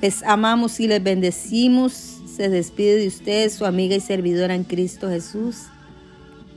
Les 0.00 0.22
amamos 0.22 0.78
y 0.80 0.88
les 0.88 1.02
bendecimos. 1.02 1.92
Se 2.36 2.48
despide 2.48 2.96
de 2.96 3.08
ustedes 3.08 3.54
su 3.54 3.66
amiga 3.66 3.96
y 3.96 4.00
servidora 4.00 4.54
en 4.54 4.62
Cristo 4.64 5.08
Jesús, 5.08 5.64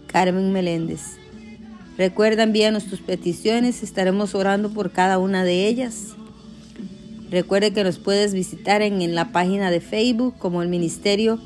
Carmen 0.08 0.52
Meléndez. 0.52 1.18
Recuerda 1.98 2.44
enviarnos 2.44 2.86
tus 2.86 3.02
peticiones, 3.02 3.84
estaremos 3.84 4.36
orando 4.36 4.72
por 4.72 4.92
cada 4.92 5.18
una 5.18 5.44
de 5.44 5.68
ellas. 5.68 6.16
Recuerde 7.32 7.74
que 7.74 7.84
nos 7.84 7.98
puedes 7.98 8.34
visitar 8.34 8.82
en, 8.82 9.02
en 9.02 9.16
la 9.16 9.32
página 9.32 9.72
de 9.72 9.82
Facebook 9.82 10.36
como 10.38 10.62
el 10.62 10.70
Ministerio 10.70 11.40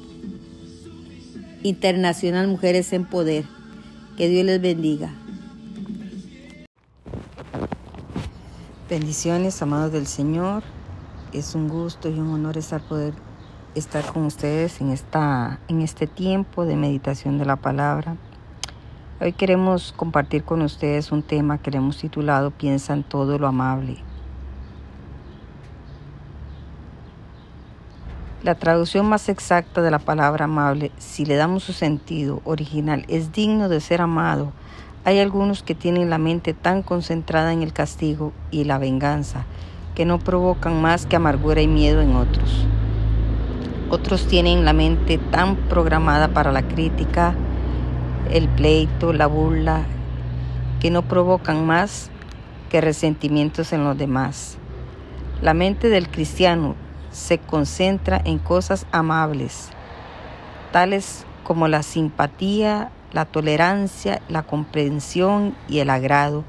Internacional 1.64 2.48
Mujeres 2.48 2.92
en 2.92 3.06
Poder. 3.06 3.46
Que 4.18 4.28
Dios 4.28 4.46
les 4.46 4.62
bendiga. 4.62 5.14
Bendiciones, 8.98 9.62
amados 9.62 9.92
del 9.92 10.08
Señor. 10.08 10.64
Es 11.34 11.54
un 11.54 11.68
gusto 11.68 12.08
y 12.08 12.18
un 12.18 12.30
honor 12.30 12.58
estar 12.58 12.80
poder 12.80 13.14
estar 13.76 14.06
con 14.06 14.24
ustedes 14.24 14.80
en 14.80 14.90
esta 14.90 15.60
en 15.68 15.82
este 15.82 16.08
tiempo 16.08 16.64
de 16.64 16.78
meditación 16.78 17.38
de 17.38 17.44
la 17.44 17.58
palabra. 17.58 18.16
Hoy 19.20 19.34
queremos 19.34 19.94
compartir 19.98 20.46
con 20.46 20.62
ustedes 20.62 21.12
un 21.12 21.24
tema 21.24 21.58
que 21.58 21.72
le 21.72 21.80
hemos 21.80 21.98
titulado 21.98 22.52
Piensa 22.52 22.94
en 22.94 23.04
todo 23.04 23.38
lo 23.38 23.48
amable. 23.48 23.98
La 28.44 28.56
traducción 28.56 29.10
más 29.10 29.28
exacta 29.28 29.82
de 29.82 29.92
la 29.92 30.00
palabra 30.00 30.46
amable, 30.46 30.94
si 31.00 31.26
le 31.26 31.36
damos 31.36 31.64
su 31.64 31.74
sentido 31.74 32.42
original, 32.46 33.04
es 33.10 33.34
digno 33.34 33.68
de 33.68 33.82
ser 33.82 34.00
amado 34.00 34.54
hay 35.06 35.20
algunos 35.20 35.62
que 35.62 35.76
tienen 35.76 36.10
la 36.10 36.18
mente 36.18 36.56
tan 36.56 36.82
concentrada 36.82 37.54
en 37.54 37.62
el 37.62 37.74
castigo 37.74 38.34
y 38.50 38.64
la 38.64 38.80
venganza 38.80 39.46
que 39.94 40.04
no 40.04 40.18
provocan 40.18 40.82
más 40.82 41.06
que 41.06 41.16
amargura 41.16 41.62
y 41.62 41.68
miedo 41.68 42.02
en 42.02 42.16
otros. 42.16 42.66
Otros 43.92 44.26
tienen 44.26 44.66
la 44.66 44.74
mente 44.74 45.20
tan 45.20 45.56
programada 45.56 46.30
para 46.30 46.52
la 46.52 46.68
crítica, 46.68 47.36
el 48.32 48.50
pleito, 48.50 49.14
la 49.14 49.28
burla, 49.28 49.84
que 50.80 50.90
no 50.90 51.04
provocan 51.04 51.68
más 51.68 52.10
que 52.70 52.82
resentimientos 52.82 53.74
en 53.74 53.84
los 53.84 53.96
demás. 53.96 54.58
La 55.40 55.54
mente 55.54 55.88
del 55.88 56.10
cristiano 56.10 56.76
se 57.12 57.38
concentra 57.38 58.20
en 58.26 58.40
cosas 58.40 58.88
amables, 58.92 59.70
tales 60.72 61.26
como 61.44 61.68
la 61.68 61.84
simpatía, 61.84 62.90
la 63.16 63.24
tolerancia, 63.24 64.22
la 64.28 64.44
comprensión 64.44 65.56
y 65.70 65.80
el 65.80 65.90
agrado, 65.90 66.44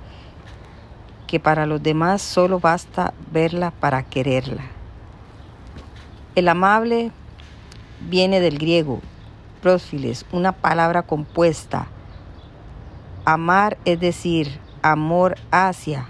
que 1.28 1.38
para 1.38 1.64
los 1.64 1.80
demás 1.80 2.20
solo 2.20 2.58
basta 2.58 3.14
verla 3.30 3.70
para 3.70 4.02
quererla. 4.02 4.64
El 6.34 6.48
amable 6.48 7.12
viene 8.00 8.40
del 8.40 8.58
griego 8.58 9.00
prófiles, 9.62 10.26
una 10.32 10.50
palabra 10.50 11.02
compuesta. 11.02 11.86
Amar 13.24 13.78
es 13.84 14.00
decir, 14.00 14.58
amor 14.82 15.36
hacia. 15.52 16.08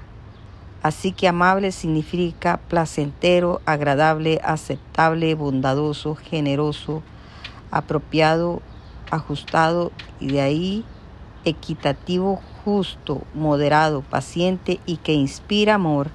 Así 0.82 1.12
que 1.12 1.28
amable 1.28 1.70
significa 1.70 2.60
placentero, 2.68 3.60
agradable, 3.66 4.40
aceptable, 4.42 5.34
bondadoso, 5.34 6.14
generoso, 6.14 7.02
apropiado, 7.70 8.62
ajustado 9.10 9.92
y 10.20 10.28
de 10.28 10.40
ahí 10.40 10.84
equitativo, 11.44 12.40
justo, 12.64 13.22
moderado, 13.34 14.02
paciente 14.02 14.80
y 14.86 14.96
que 14.96 15.12
inspira 15.12 15.74
amor. 15.74 16.10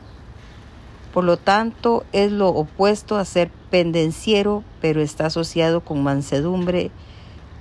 Por 1.14 1.24
lo 1.24 1.38
tanto, 1.38 2.06
es 2.12 2.32
lo 2.32 2.50
opuesto 2.50 3.18
a 3.18 3.26
ser 3.26 3.50
pendenciero, 3.70 4.64
pero 4.80 5.02
está 5.02 5.28
asociado 5.28 5.82
con 5.82 6.04
mansedumbre, 6.04 6.92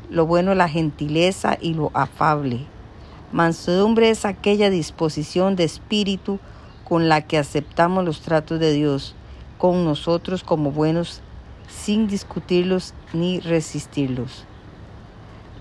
lo 0.09 0.27
bueno, 0.27 0.55
la 0.55 0.69
gentileza 0.69 1.57
y 1.61 1.75
lo 1.75 1.91
afable. 1.95 2.67
Mansedumbre 3.33 4.11
es 4.11 4.25
aquella 4.25 4.71
disposición 4.71 5.55
de 5.55 5.65
espíritu 5.65 6.41
con 6.85 7.09
la 7.09 7.23
que 7.23 7.39
aceptamos 7.39 8.05
los 8.05 8.21
tratos 8.21 8.59
de 8.59 8.73
Dios 8.73 9.15
con 9.59 9.85
nosotros 9.85 10.43
como 10.43 10.73
buenos 10.73 11.21
sin 11.69 12.09
discutirlos 12.09 12.95
ni 13.13 13.39
resistirlos. 13.41 14.47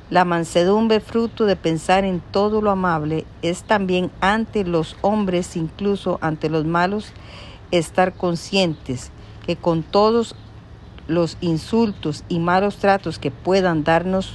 La 0.10 0.26
mansedumbre, 0.26 1.02
fruto 1.02 1.46
de 1.46 1.56
pensar 1.56 2.04
en 2.04 2.20
todo 2.20 2.64
lo 2.64 2.72
amable, 2.72 3.26
es 3.44 3.62
también 3.62 4.10
ante 4.22 4.64
los 4.64 4.96
hombres, 5.02 5.56
incluso 5.56 6.18
ante 6.22 6.50
los 6.50 6.66
malos, 6.66 7.12
estar 7.70 8.14
conscientes 8.14 9.12
que 9.46 9.56
con 9.56 9.84
todos 9.84 10.36
los 11.08 11.38
insultos 11.42 12.24
y 12.28 12.40
malos 12.40 12.78
tratos 12.78 13.20
que 13.20 13.30
puedan 13.30 13.84
darnos 13.84 14.34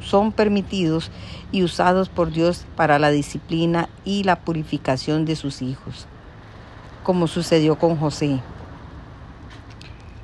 son 0.00 0.30
permitidos 0.30 1.10
y 1.50 1.64
usados 1.64 2.08
por 2.08 2.30
Dios 2.30 2.64
para 2.76 3.00
la 3.00 3.10
disciplina 3.10 3.88
y 4.04 4.22
la 4.22 4.36
purificación 4.36 5.24
de 5.24 5.34
sus 5.34 5.62
hijos, 5.62 6.06
como 7.02 7.26
sucedió 7.26 7.76
con 7.76 7.96
José. 7.96 8.38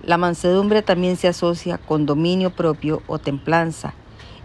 La 0.05 0.19
mansedumbre 0.19 0.83
también 0.83 1.17
se 1.17 1.27
asocia 1.27 1.79
con 1.79 2.07
dominio 2.07 2.51
propio 2.51 3.03
o 3.09 3.19
templanza 3.19 3.95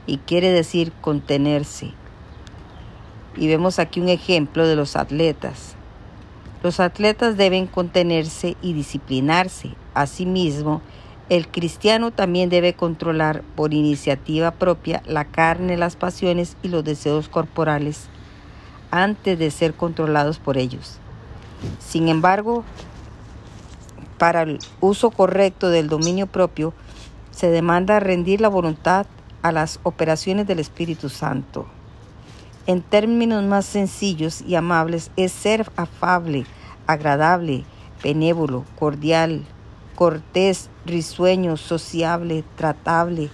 y 0.10 0.18
quiere 0.18 0.52
decir 0.52 0.92
contenerse. 1.02 1.94
Y 3.38 3.48
vemos 3.48 3.80
aquí 3.80 4.00
un 4.00 4.10
ejemplo 4.10 4.68
de 4.68 4.76
los 4.76 4.96
atletas. 4.96 5.76
Los 6.64 6.80
atletas 6.80 7.38
deben 7.38 7.68
contenerse 7.68 8.58
y 8.62 8.74
disciplinarse. 8.74 9.76
Asimismo, 9.94 10.82
el 11.30 11.48
cristiano 11.48 12.12
también 12.12 12.50
debe 12.50 12.74
controlar 12.74 13.44
por 13.56 13.74
iniciativa 13.74 14.52
propia 14.52 15.04
la 15.06 15.26
carne, 15.26 15.78
las 15.78 15.96
pasiones 15.96 16.58
y 16.64 16.70
los 16.70 16.84
deseos 16.84 17.30
corporales 17.30 18.10
antes 18.92 19.38
de 19.38 19.52
ser 19.52 19.76
controlados 19.76 20.40
por 20.40 20.58
ellos. 20.58 20.98
Sin 21.78 22.08
embargo, 22.08 22.64
para 24.18 24.42
el 24.42 24.60
uso 24.82 25.12
correcto 25.12 25.70
del 25.70 25.88
dominio 25.88 26.26
propio, 26.26 26.74
se 27.32 27.52
demanda 27.52 28.00
rendir 28.00 28.42
la 28.42 28.50
voluntad 28.50 29.06
a 29.42 29.52
las 29.52 29.80
operaciones 29.84 30.48
del 30.48 30.60
Espíritu 30.60 31.10
Santo. 31.10 31.66
En 32.68 32.82
términos 32.82 33.44
más 33.44 33.66
sencillos 33.66 34.42
y 34.42 34.56
amables 34.56 35.12
es 35.16 35.32
ser 35.32 35.72
afable, 35.76 36.46
agradable, 36.88 37.64
benévolo, 38.04 38.66
cordial, 38.78 39.44
cortés, 39.96 40.70
risueño, 40.86 41.58
sociable, 41.58 42.44
tratable, 42.56 43.30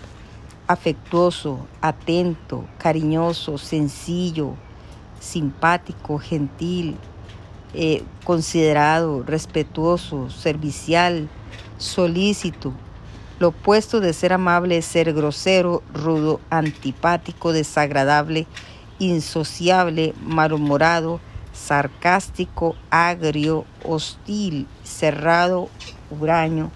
afectuoso, 0.68 1.68
atento, 1.82 2.66
cariñoso, 2.78 3.58
sencillo, 3.58 4.54
simpático, 5.20 6.18
gentil, 6.18 6.98
eh, 7.74 8.04
considerado, 8.24 9.24
respetuoso, 9.24 10.30
servicial, 10.30 11.30
solícito, 11.78 12.74
lo 13.38 13.50
opuesto 13.50 14.00
de 14.00 14.14
ser 14.14 14.32
amable 14.32 14.78
es 14.78 14.86
ser 14.86 15.14
grosero, 15.14 15.84
rudo, 15.94 16.40
antipático, 16.50 17.52
desagradable, 17.52 18.48
insociable, 18.98 20.14
malhumorado, 20.22 21.20
sarcástico, 21.52 22.76
agrio, 22.90 23.66
hostil, 23.84 24.68
cerrado, 24.84 25.70
huraño. 26.10 26.72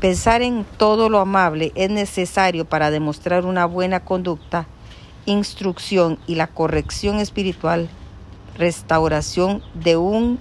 Pensar 0.00 0.42
en 0.42 0.64
todo 0.76 1.08
lo 1.08 1.18
amable 1.18 1.72
es 1.74 1.90
necesario 1.90 2.64
para 2.64 2.90
demostrar 2.90 3.44
una 3.44 3.66
buena 3.66 4.00
conducta, 4.00 4.66
instrucción 5.26 6.18
y 6.26 6.36
la 6.36 6.46
corrección 6.46 7.18
espiritual, 7.18 7.88
restauración 8.56 9.62
de 9.74 9.96
un 9.96 10.38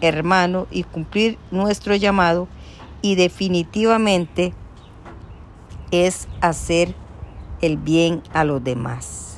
hermano 0.00 0.66
y 0.72 0.82
cumplir 0.82 1.38
nuestro 1.52 1.94
llamado 1.94 2.48
y 3.02 3.14
definitivamente 3.14 4.54
es 5.92 6.26
hacer 6.40 6.94
el 7.60 7.76
bien 7.76 8.22
a 8.32 8.42
los 8.44 8.64
demás. 8.64 9.36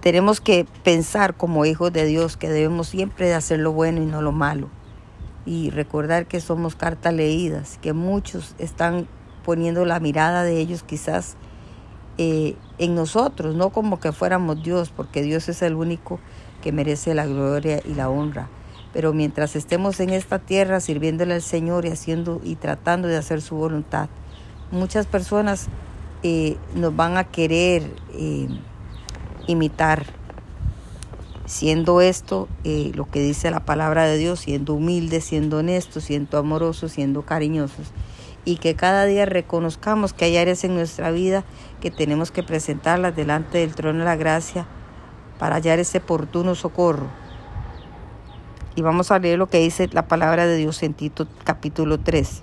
Tenemos 0.00 0.40
que 0.40 0.66
pensar 0.84 1.34
como 1.34 1.64
hijos 1.64 1.92
de 1.92 2.04
Dios 2.04 2.36
que 2.36 2.48
debemos 2.48 2.86
siempre 2.86 3.26
de 3.26 3.34
hacer 3.34 3.58
lo 3.58 3.72
bueno 3.72 4.00
y 4.00 4.06
no 4.06 4.22
lo 4.22 4.30
malo. 4.30 4.68
Y 5.44 5.70
recordar 5.70 6.26
que 6.26 6.40
somos 6.40 6.76
cartas 6.76 7.12
leídas, 7.12 7.78
que 7.82 7.92
muchos 7.92 8.54
están 8.58 9.08
poniendo 9.44 9.84
la 9.84 9.98
mirada 9.98 10.44
de 10.44 10.60
ellos 10.60 10.84
quizás 10.84 11.36
eh, 12.18 12.56
en 12.78 12.94
nosotros, 12.94 13.56
no 13.56 13.70
como 13.70 13.98
que 13.98 14.12
fuéramos 14.12 14.62
Dios, 14.62 14.90
porque 14.94 15.22
Dios 15.22 15.48
es 15.48 15.62
el 15.62 15.74
único 15.74 16.20
que 16.62 16.72
merece 16.72 17.14
la 17.14 17.26
gloria 17.26 17.80
y 17.84 17.94
la 17.94 18.08
honra. 18.08 18.48
Pero 18.96 19.12
mientras 19.12 19.56
estemos 19.56 20.00
en 20.00 20.08
esta 20.08 20.38
tierra 20.38 20.80
sirviéndole 20.80 21.34
al 21.34 21.42
Señor 21.42 21.84
y 21.84 21.90
haciendo 21.90 22.40
y 22.42 22.56
tratando 22.56 23.08
de 23.08 23.18
hacer 23.18 23.42
su 23.42 23.54
voluntad, 23.54 24.08
muchas 24.70 25.04
personas 25.04 25.66
eh, 26.22 26.56
nos 26.74 26.96
van 26.96 27.18
a 27.18 27.24
querer 27.24 27.90
eh, 28.14 28.48
imitar. 29.48 30.06
Siendo 31.44 32.00
esto 32.00 32.48
eh, 32.64 32.90
lo 32.94 33.04
que 33.04 33.20
dice 33.20 33.50
la 33.50 33.66
palabra 33.66 34.06
de 34.06 34.16
Dios, 34.16 34.40
siendo 34.40 34.72
humildes, 34.72 35.24
siendo 35.24 35.58
honestos, 35.58 36.04
siendo 36.04 36.38
amorosos, 36.38 36.92
siendo 36.92 37.20
cariñosos. 37.20 37.92
Y 38.46 38.56
que 38.56 38.76
cada 38.76 39.04
día 39.04 39.26
reconozcamos 39.26 40.14
que 40.14 40.24
hay 40.24 40.38
áreas 40.38 40.64
en 40.64 40.74
nuestra 40.74 41.10
vida 41.10 41.44
que 41.82 41.90
tenemos 41.90 42.30
que 42.30 42.42
presentarlas 42.42 43.14
delante 43.14 43.58
del 43.58 43.74
trono 43.74 43.98
de 43.98 44.04
la 44.06 44.16
gracia 44.16 44.66
para 45.38 45.56
hallar 45.56 45.80
ese 45.80 45.98
oportuno 45.98 46.54
socorro 46.54 47.25
y 48.76 48.82
vamos 48.82 49.10
a 49.10 49.18
leer 49.18 49.38
lo 49.38 49.48
que 49.48 49.58
dice 49.58 49.88
la 49.92 50.06
palabra 50.06 50.46
de 50.46 50.56
Dios 50.56 50.82
en 50.82 50.92
Tito 50.92 51.26
capítulo 51.44 51.98
3. 51.98 52.42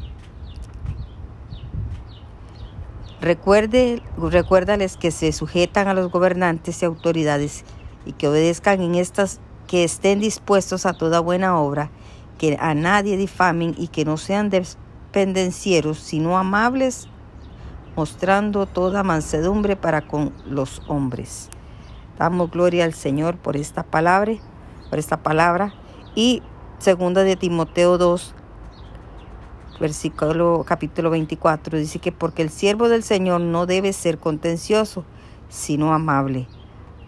Recuerde, 3.21 4.01
recuérdales 4.17 4.97
que 4.97 5.11
se 5.11 5.31
sujetan 5.31 5.87
a 5.87 5.93
los 5.93 6.11
gobernantes 6.11 6.81
y 6.81 6.85
autoridades 6.85 7.63
y 8.05 8.13
que 8.13 8.27
obedezcan 8.27 8.81
en 8.81 8.95
estas, 8.95 9.39
que 9.67 9.83
estén 9.83 10.19
dispuestos 10.19 10.87
a 10.87 10.93
toda 10.93 11.19
buena 11.19 11.57
obra, 11.57 11.91
que 12.39 12.57
a 12.59 12.73
nadie 12.73 13.15
difamen 13.15 13.75
y 13.77 13.87
que 13.87 14.03
no 14.03 14.17
sean 14.17 14.49
dependencieros, 14.49 15.99
sino 15.99 16.37
amables, 16.37 17.07
mostrando 17.95 18.65
toda 18.65 19.03
mansedumbre 19.03 19.75
para 19.75 20.01
con 20.01 20.33
los 20.47 20.81
hombres. 20.87 21.49
Damos 22.17 22.49
gloria 22.49 22.85
al 22.85 22.93
Señor 22.93 23.37
por 23.37 23.55
esta 23.55 23.83
palabra, 23.83 24.33
por 24.89 24.97
esta 24.97 25.21
palabra 25.21 25.75
y 26.15 26.41
segunda 26.79 27.23
de 27.23 27.35
Timoteo 27.35 27.97
2, 27.97 28.35
versículo 29.79 30.63
capítulo 30.65 31.09
24, 31.09 31.77
dice 31.77 31.99
que 31.99 32.11
porque 32.11 32.41
el 32.41 32.49
siervo 32.49 32.89
del 32.89 33.03
Señor 33.03 33.41
no 33.41 33.65
debe 33.65 33.93
ser 33.93 34.19
contencioso, 34.19 35.03
sino 35.49 35.93
amable 35.93 36.47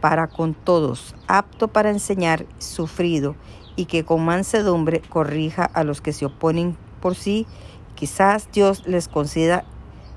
para 0.02 0.28
con 0.28 0.54
todos, 0.54 1.16
apto 1.28 1.68
para 1.68 1.90
enseñar, 1.90 2.46
sufrido 2.60 3.36
y 3.76 3.86
que 3.86 4.06
con 4.06 4.24
mansedumbre 4.24 5.02
corrija 5.02 5.66
a 5.66 5.84
los 5.84 6.02
que 6.02 6.14
se 6.14 6.26
oponen 6.26 6.78
por 7.02 7.16
sí. 7.16 7.48
Quizás 7.96 8.50
Dios 8.52 8.84
les 8.86 9.08
conceda 9.08 9.66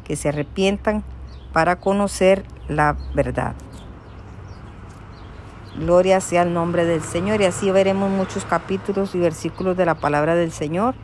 que 0.05 0.17
se 0.17 0.29
arrepientan 0.29 1.05
para 1.53 1.81
conocer 1.81 2.45
la 2.69 2.97
verdad. 3.15 3.55
Gloria 5.79 6.21
sea 6.21 6.43
el 6.43 6.53
nombre 6.53 6.85
del 6.85 7.03
Señor 7.03 7.41
y 7.41 7.45
así 7.45 7.71
veremos 7.71 8.11
muchos 8.11 8.45
capítulos 8.45 9.15
y 9.15 9.21
versículos 9.21 9.77
de 9.77 9.87
la 9.87 9.95
palabra 9.95 10.35
del 10.35 10.51
Señor. 10.51 10.97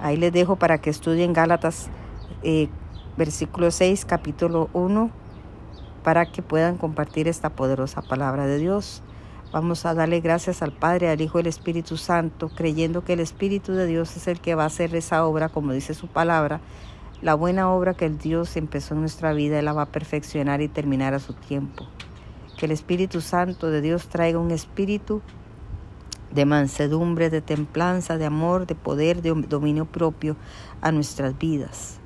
Ahí 0.00 0.16
les 0.16 0.32
dejo 0.32 0.56
para 0.56 0.78
que 0.78 0.90
estudien 0.90 1.32
Gálatas 1.32 1.88
eh, 2.42 2.68
versículo 3.16 3.70
6, 3.70 4.04
capítulo 4.04 4.68
1, 4.72 5.10
para 6.02 6.26
que 6.26 6.42
puedan 6.42 6.76
compartir 6.76 7.28
esta 7.28 7.50
poderosa 7.50 8.02
palabra 8.02 8.46
de 8.46 8.58
Dios. 8.58 9.00
Vamos 9.52 9.86
a 9.86 9.94
darle 9.94 10.20
gracias 10.20 10.60
al 10.60 10.72
Padre, 10.72 11.08
al 11.08 11.20
Hijo 11.20 11.38
y 11.38 11.42
al 11.42 11.46
Espíritu 11.46 11.96
Santo, 11.96 12.48
creyendo 12.48 13.04
que 13.04 13.12
el 13.12 13.20
Espíritu 13.20 13.74
de 13.74 13.86
Dios 13.86 14.16
es 14.16 14.26
el 14.26 14.40
que 14.40 14.56
va 14.56 14.64
a 14.64 14.66
hacer 14.66 14.92
esa 14.96 15.24
obra, 15.24 15.50
como 15.50 15.72
dice 15.72 15.94
su 15.94 16.08
palabra. 16.08 16.60
La 17.22 17.34
buena 17.34 17.70
obra 17.70 17.94
que 17.94 18.06
el 18.06 18.18
Dios 18.18 18.56
empezó 18.56 18.94
en 18.94 19.00
nuestra 19.00 19.32
vida, 19.32 19.60
Él 19.60 19.66
la 19.66 19.72
va 19.72 19.82
a 19.82 19.92
perfeccionar 19.92 20.62
y 20.62 20.68
terminar 20.68 21.14
a 21.14 21.20
su 21.20 21.32
tiempo. 21.32 21.86
Que 22.56 22.66
el 22.66 22.72
Espíritu 22.72 23.20
Santo 23.20 23.70
de 23.70 23.80
Dios 23.80 24.08
traiga 24.08 24.38
un 24.38 24.50
espíritu 24.50 25.22
de 26.32 26.44
mansedumbre, 26.44 27.30
de 27.30 27.40
templanza, 27.40 28.18
de 28.18 28.26
amor, 28.26 28.66
de 28.66 28.74
poder, 28.74 29.22
de 29.22 29.30
dominio 29.48 29.86
propio 29.86 30.36
a 30.80 30.92
nuestras 30.92 31.38
vidas. 31.38 31.98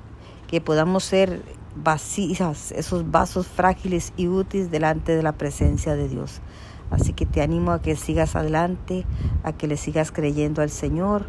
Que 0.47 0.61
podamos 0.61 1.03
ser 1.03 1.41
vacías, 1.75 2.71
esos 2.71 3.11
vasos 3.11 3.47
frágiles 3.47 4.13
y 4.17 4.27
útiles 4.27 4.71
delante 4.71 5.15
de 5.15 5.23
la 5.23 5.33
presencia 5.33 5.95
de 5.95 6.07
Dios. 6.07 6.41
Así 6.89 7.13
que 7.13 7.25
te 7.25 7.41
animo 7.41 7.71
a 7.71 7.81
que 7.81 7.95
sigas 7.95 8.35
adelante, 8.35 9.05
a 9.43 9.53
que 9.53 9.67
le 9.67 9.77
sigas 9.77 10.11
creyendo 10.11 10.61
al 10.61 10.69
Señor, 10.69 11.25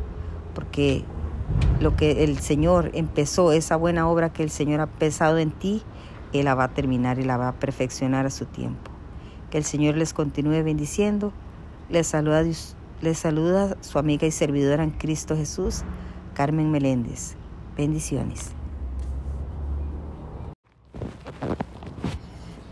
porque 0.55 1.05
lo 1.81 1.97
que 1.97 2.25
el 2.25 2.39
Señor 2.39 2.91
empezó, 2.95 3.53
esa 3.53 3.77
buena 3.77 4.09
obra 4.09 4.33
que 4.33 4.43
el 4.43 4.51
Señor 4.51 4.81
ha 4.81 4.85
empezado 4.85 5.39
en 5.39 5.51
ti, 5.51 5.83
Él 6.33 6.45
la 6.47 6.55
va 6.55 6.65
a 6.65 6.75
terminar 6.75 7.19
y 7.19 7.25
la 7.25 7.37
va 7.37 7.49
a 7.49 7.53
perfeccionar 7.55 8.27
a 8.27 8.31
su 8.31 8.47
tiempo. 8.47 8.91
Que 9.53 9.59
el 9.59 9.65
Señor 9.65 9.99
les 9.99 10.15
continúe 10.15 10.65
bendiciendo. 10.65 11.31
Les 11.91 12.07
saluda, 12.07 12.43
les 13.03 13.19
saluda 13.19 13.77
su 13.83 13.99
amiga 13.99 14.27
y 14.27 14.31
servidora 14.31 14.83
en 14.83 14.93
Cristo 14.93 15.37
Jesús, 15.37 15.83
Carmen 16.33 16.71
Meléndez. 16.71 17.35
Bendiciones. 17.77 18.53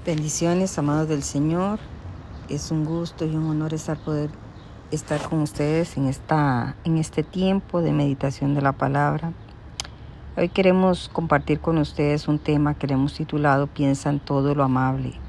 Bendiciones, 0.06 0.78
amados 0.78 1.06
del 1.06 1.22
Señor. 1.22 1.80
Es 2.48 2.70
un 2.70 2.86
gusto 2.86 3.26
y 3.26 3.36
un 3.36 3.50
honor 3.50 3.74
estar 3.74 3.98
poder 3.98 4.30
estar 4.90 5.20
con 5.20 5.40
ustedes 5.40 5.98
en 5.98 6.06
esta 6.06 6.76
en 6.84 6.96
este 6.96 7.22
tiempo 7.22 7.82
de 7.82 7.92
meditación 7.92 8.54
de 8.54 8.62
la 8.62 8.72
palabra. 8.72 9.34
Hoy 10.34 10.48
queremos 10.48 11.10
compartir 11.12 11.60
con 11.60 11.76
ustedes 11.76 12.26
un 12.26 12.38
tema 12.38 12.72
que 12.72 12.86
le 12.86 12.94
hemos 12.94 13.12
titulado 13.12 13.66
Piensa 13.66 14.08
en 14.08 14.18
todo 14.18 14.54
lo 14.54 14.64
amable. 14.64 15.20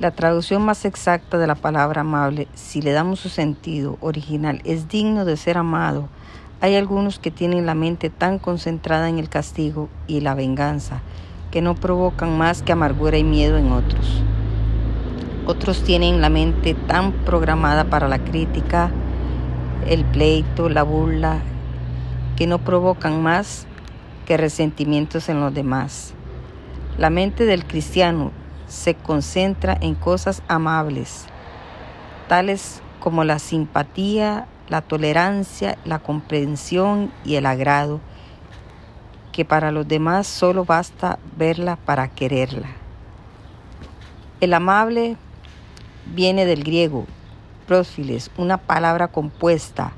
La 0.00 0.12
traducción 0.12 0.64
más 0.64 0.86
exacta 0.86 1.36
de 1.36 1.46
la 1.46 1.56
palabra 1.56 2.00
amable, 2.00 2.48
si 2.54 2.80
le 2.80 2.92
damos 2.92 3.20
su 3.20 3.28
sentido 3.28 3.98
original, 4.00 4.62
es 4.64 4.88
digno 4.88 5.26
de 5.26 5.36
ser 5.36 5.58
amado. 5.58 6.08
Hay 6.62 6.74
algunos 6.74 7.18
que 7.18 7.30
tienen 7.30 7.66
la 7.66 7.74
mente 7.74 8.08
tan 8.08 8.38
concentrada 8.38 9.10
en 9.10 9.18
el 9.18 9.28
castigo 9.28 9.90
y 10.06 10.20
la 10.20 10.34
venganza 10.34 11.02
que 11.50 11.60
no 11.60 11.74
provocan 11.74 12.38
más 12.38 12.62
que 12.62 12.72
amargura 12.72 13.18
y 13.18 13.24
miedo 13.24 13.58
en 13.58 13.72
otros. 13.72 14.22
Otros 15.44 15.84
tienen 15.84 16.22
la 16.22 16.30
mente 16.30 16.72
tan 16.72 17.12
programada 17.12 17.84
para 17.84 18.08
la 18.08 18.20
crítica, 18.20 18.90
el 19.86 20.06
pleito, 20.06 20.70
la 20.70 20.82
burla, 20.82 21.40
que 22.36 22.46
no 22.46 22.58
provocan 22.58 23.22
más 23.22 23.66
que 24.24 24.38
resentimientos 24.38 25.28
en 25.28 25.40
los 25.40 25.52
demás. 25.52 26.14
La 26.96 27.10
mente 27.10 27.44
del 27.44 27.66
cristiano 27.66 28.39
se 28.70 28.94
concentra 28.94 29.76
en 29.80 29.94
cosas 29.94 30.42
amables, 30.48 31.26
tales 32.28 32.80
como 33.00 33.24
la 33.24 33.38
simpatía, 33.38 34.46
la 34.68 34.80
tolerancia, 34.80 35.76
la 35.84 35.98
comprensión 35.98 37.12
y 37.24 37.34
el 37.34 37.46
agrado, 37.46 38.00
que 39.32 39.44
para 39.44 39.72
los 39.72 39.88
demás 39.88 40.26
solo 40.26 40.64
basta 40.64 41.18
verla 41.36 41.76
para 41.76 42.08
quererla. 42.08 42.68
El 44.40 44.54
amable 44.54 45.16
viene 46.06 46.46
del 46.46 46.62
griego 46.62 47.06
prófiles, 47.66 48.30
una 48.36 48.56
palabra 48.56 49.08
compuesta. 49.08 49.92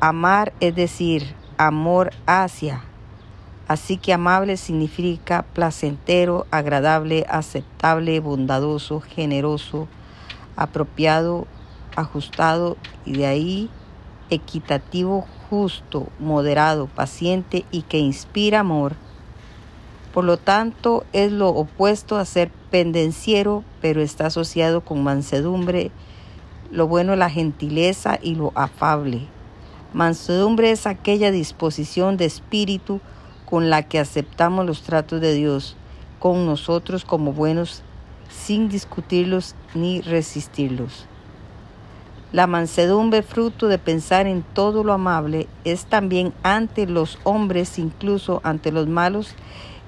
Amar 0.00 0.52
es 0.60 0.74
decir, 0.74 1.34
amor 1.58 2.12
hacia. 2.26 2.82
Así 3.70 3.98
que 3.98 4.12
amable 4.12 4.56
significa 4.56 5.44
placentero, 5.54 6.44
agradable, 6.50 7.24
aceptable, 7.28 8.18
bondadoso, 8.18 9.00
generoso, 9.00 9.86
apropiado, 10.56 11.46
ajustado 11.94 12.76
y 13.04 13.12
de 13.12 13.26
ahí 13.26 13.70
equitativo, 14.28 15.24
justo, 15.48 16.08
moderado, 16.18 16.88
paciente 16.88 17.64
y 17.70 17.82
que 17.82 17.98
inspira 17.98 18.58
amor. 18.58 18.96
Por 20.12 20.24
lo 20.24 20.36
tanto, 20.36 21.04
es 21.12 21.30
lo 21.30 21.50
opuesto 21.50 22.16
a 22.16 22.24
ser 22.24 22.50
pendenciero, 22.72 23.62
pero 23.80 24.02
está 24.02 24.26
asociado 24.26 24.80
con 24.80 25.04
mansedumbre, 25.04 25.92
lo 26.72 26.88
bueno 26.88 27.14
la 27.14 27.30
gentileza 27.30 28.18
y 28.20 28.34
lo 28.34 28.50
afable. 28.56 29.28
Mansedumbre 29.92 30.72
es 30.72 30.88
aquella 30.88 31.30
disposición 31.30 32.16
de 32.16 32.24
espíritu 32.24 33.00
con 33.50 33.68
la 33.68 33.82
que 33.82 33.98
aceptamos 33.98 34.64
los 34.64 34.82
tratos 34.82 35.20
de 35.20 35.34
Dios 35.34 35.76
con 36.18 36.46
nosotros 36.46 37.04
como 37.04 37.32
buenos 37.32 37.82
sin 38.30 38.68
discutirlos 38.68 39.54
ni 39.74 40.00
resistirlos. 40.00 41.06
La 42.32 42.46
mansedumbre, 42.46 43.22
fruto 43.22 43.66
de 43.66 43.78
pensar 43.78 44.28
en 44.28 44.42
todo 44.42 44.84
lo 44.84 44.92
amable, 44.92 45.48
es 45.64 45.86
también 45.86 46.32
ante 46.44 46.86
los 46.86 47.18
hombres, 47.24 47.76
incluso 47.78 48.40
ante 48.44 48.70
los 48.70 48.86
malos, 48.86 49.34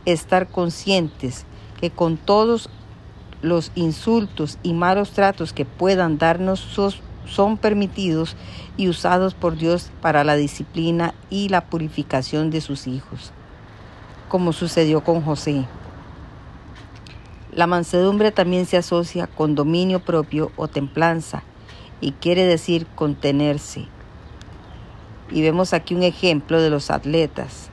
estar 0.07 0.48
conscientes 0.48 1.46
que 1.81 1.90
con 1.90 2.16
todos 2.16 2.68
los 3.42 3.70
insultos 3.77 4.59
y 4.64 4.72
malos 4.72 5.12
tratos 5.12 5.53
que 5.53 5.64
puedan 5.64 6.18
darnos 6.18 6.66
son 7.27 7.59
permitidos 7.59 8.37
y 8.77 8.88
usados 8.88 9.35
por 9.35 9.57
Dios 9.57 9.90
para 10.01 10.25
la 10.25 10.35
disciplina 10.35 11.14
y 11.31 11.48
la 11.48 11.66
purificación 11.66 12.51
de 12.51 12.61
sus 12.61 12.88
hijos, 12.88 13.33
como 14.33 14.55
sucedió 14.55 15.05
con 15.05 15.21
José. 15.21 15.66
La 17.53 17.66
mansedumbre 17.66 18.33
también 18.33 18.64
se 18.64 18.79
asocia 18.79 19.27
con 19.27 19.55
dominio 19.55 20.01
propio 20.01 20.53
o 20.57 20.68
templanza, 20.68 21.42
y 22.01 22.12
quiere 22.12 22.47
decir 22.47 22.87
contenerse. 22.95 23.88
Y 25.31 25.42
vemos 25.42 25.75
aquí 25.75 25.95
un 25.95 26.03
ejemplo 26.03 26.62
de 26.62 26.71
los 26.71 26.90
atletas. 26.90 27.68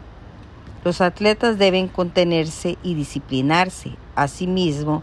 Los 0.83 0.99
atletas 0.99 1.57
deben 1.57 1.87
contenerse 1.87 2.77
y 2.83 2.93
disciplinarse. 2.93 3.91
Asimismo, 4.15 5.01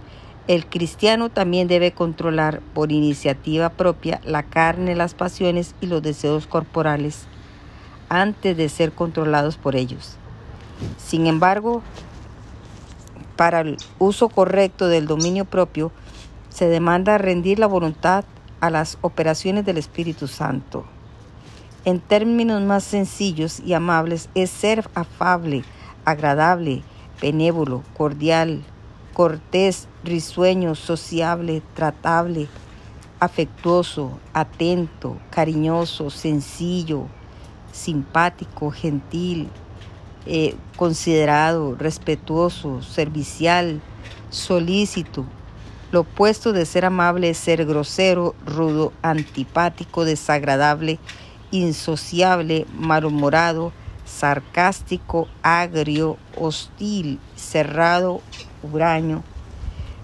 el 0.48 0.66
cristiano 0.66 1.30
también 1.30 1.68
debe 1.68 1.90
controlar 1.92 2.60
por 2.74 2.92
iniciativa 2.92 3.70
propia 3.70 4.20
la 4.26 4.42
carne, 4.42 4.94
las 4.94 5.14
pasiones 5.14 5.74
y 5.80 5.86
los 5.86 6.02
deseos 6.02 6.46
corporales 6.46 7.24
antes 8.10 8.58
de 8.58 8.68
ser 8.68 8.92
controlados 8.92 9.56
por 9.56 9.74
ellos. 9.74 10.18
Sin 10.98 11.26
embargo, 11.26 11.82
para 13.36 13.60
el 13.60 13.76
uso 13.98 14.28
correcto 14.28 14.88
del 14.88 15.06
dominio 15.06 15.44
propio, 15.44 15.92
se 16.48 16.68
demanda 16.68 17.18
rendir 17.18 17.58
la 17.58 17.66
voluntad 17.66 18.24
a 18.60 18.70
las 18.70 18.98
operaciones 19.02 19.64
del 19.66 19.78
Espíritu 19.78 20.26
Santo. 20.26 20.84
En 21.84 22.00
términos 22.00 22.62
más 22.62 22.82
sencillos 22.82 23.60
y 23.60 23.74
amables 23.74 24.28
es 24.34 24.50
ser 24.50 24.88
afable, 24.94 25.64
agradable, 26.04 26.82
benévolo, 27.20 27.82
cordial, 27.96 28.64
cortés, 29.12 29.86
risueño, 30.02 30.74
sociable, 30.74 31.62
tratable, 31.74 32.48
afectuoso, 33.20 34.18
atento, 34.32 35.18
cariñoso, 35.30 36.10
sencillo, 36.10 37.06
simpático, 37.72 38.70
gentil, 38.70 39.48
eh, 40.26 40.54
considerado, 40.76 41.74
respetuoso, 41.76 42.82
servicial, 42.82 43.80
solícito, 44.30 45.24
lo 45.92 46.00
opuesto 46.00 46.52
de 46.52 46.66
ser 46.66 46.84
amable 46.84 47.30
es 47.30 47.38
ser 47.38 47.64
grosero, 47.64 48.34
rudo, 48.44 48.92
antipático, 49.02 50.04
desagradable, 50.04 50.98
insociable, 51.52 52.66
malhumorado, 52.74 53.72
sarcástico, 54.04 55.28
agrio, 55.42 56.16
hostil, 56.36 57.20
cerrado, 57.36 58.20
huraño. 58.64 59.22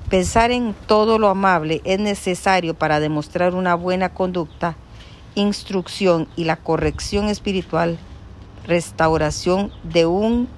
Pensar 0.09 0.53
en 0.53 0.75
todo 0.87 1.19
lo 1.19 1.29
amable 1.29 1.81
es 1.85 1.99
necesario 1.99 2.75
para 2.75 3.01
demostrar 3.01 3.55
una 3.55 3.75
buena 3.75 4.11
conducta, 4.11 4.77
instrucción 5.35 6.29
y 6.37 6.45
la 6.45 6.57
corrección 6.57 7.27
espiritual, 7.29 7.99
restauración 8.67 9.73
de 9.83 10.07
un 10.07 10.49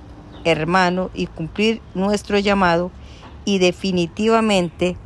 hermano 0.44 1.10
y 1.14 1.26
cumplir 1.26 1.80
nuestro 1.94 2.38
llamado 2.38 2.90
y 3.44 3.58
definitivamente 3.58 4.96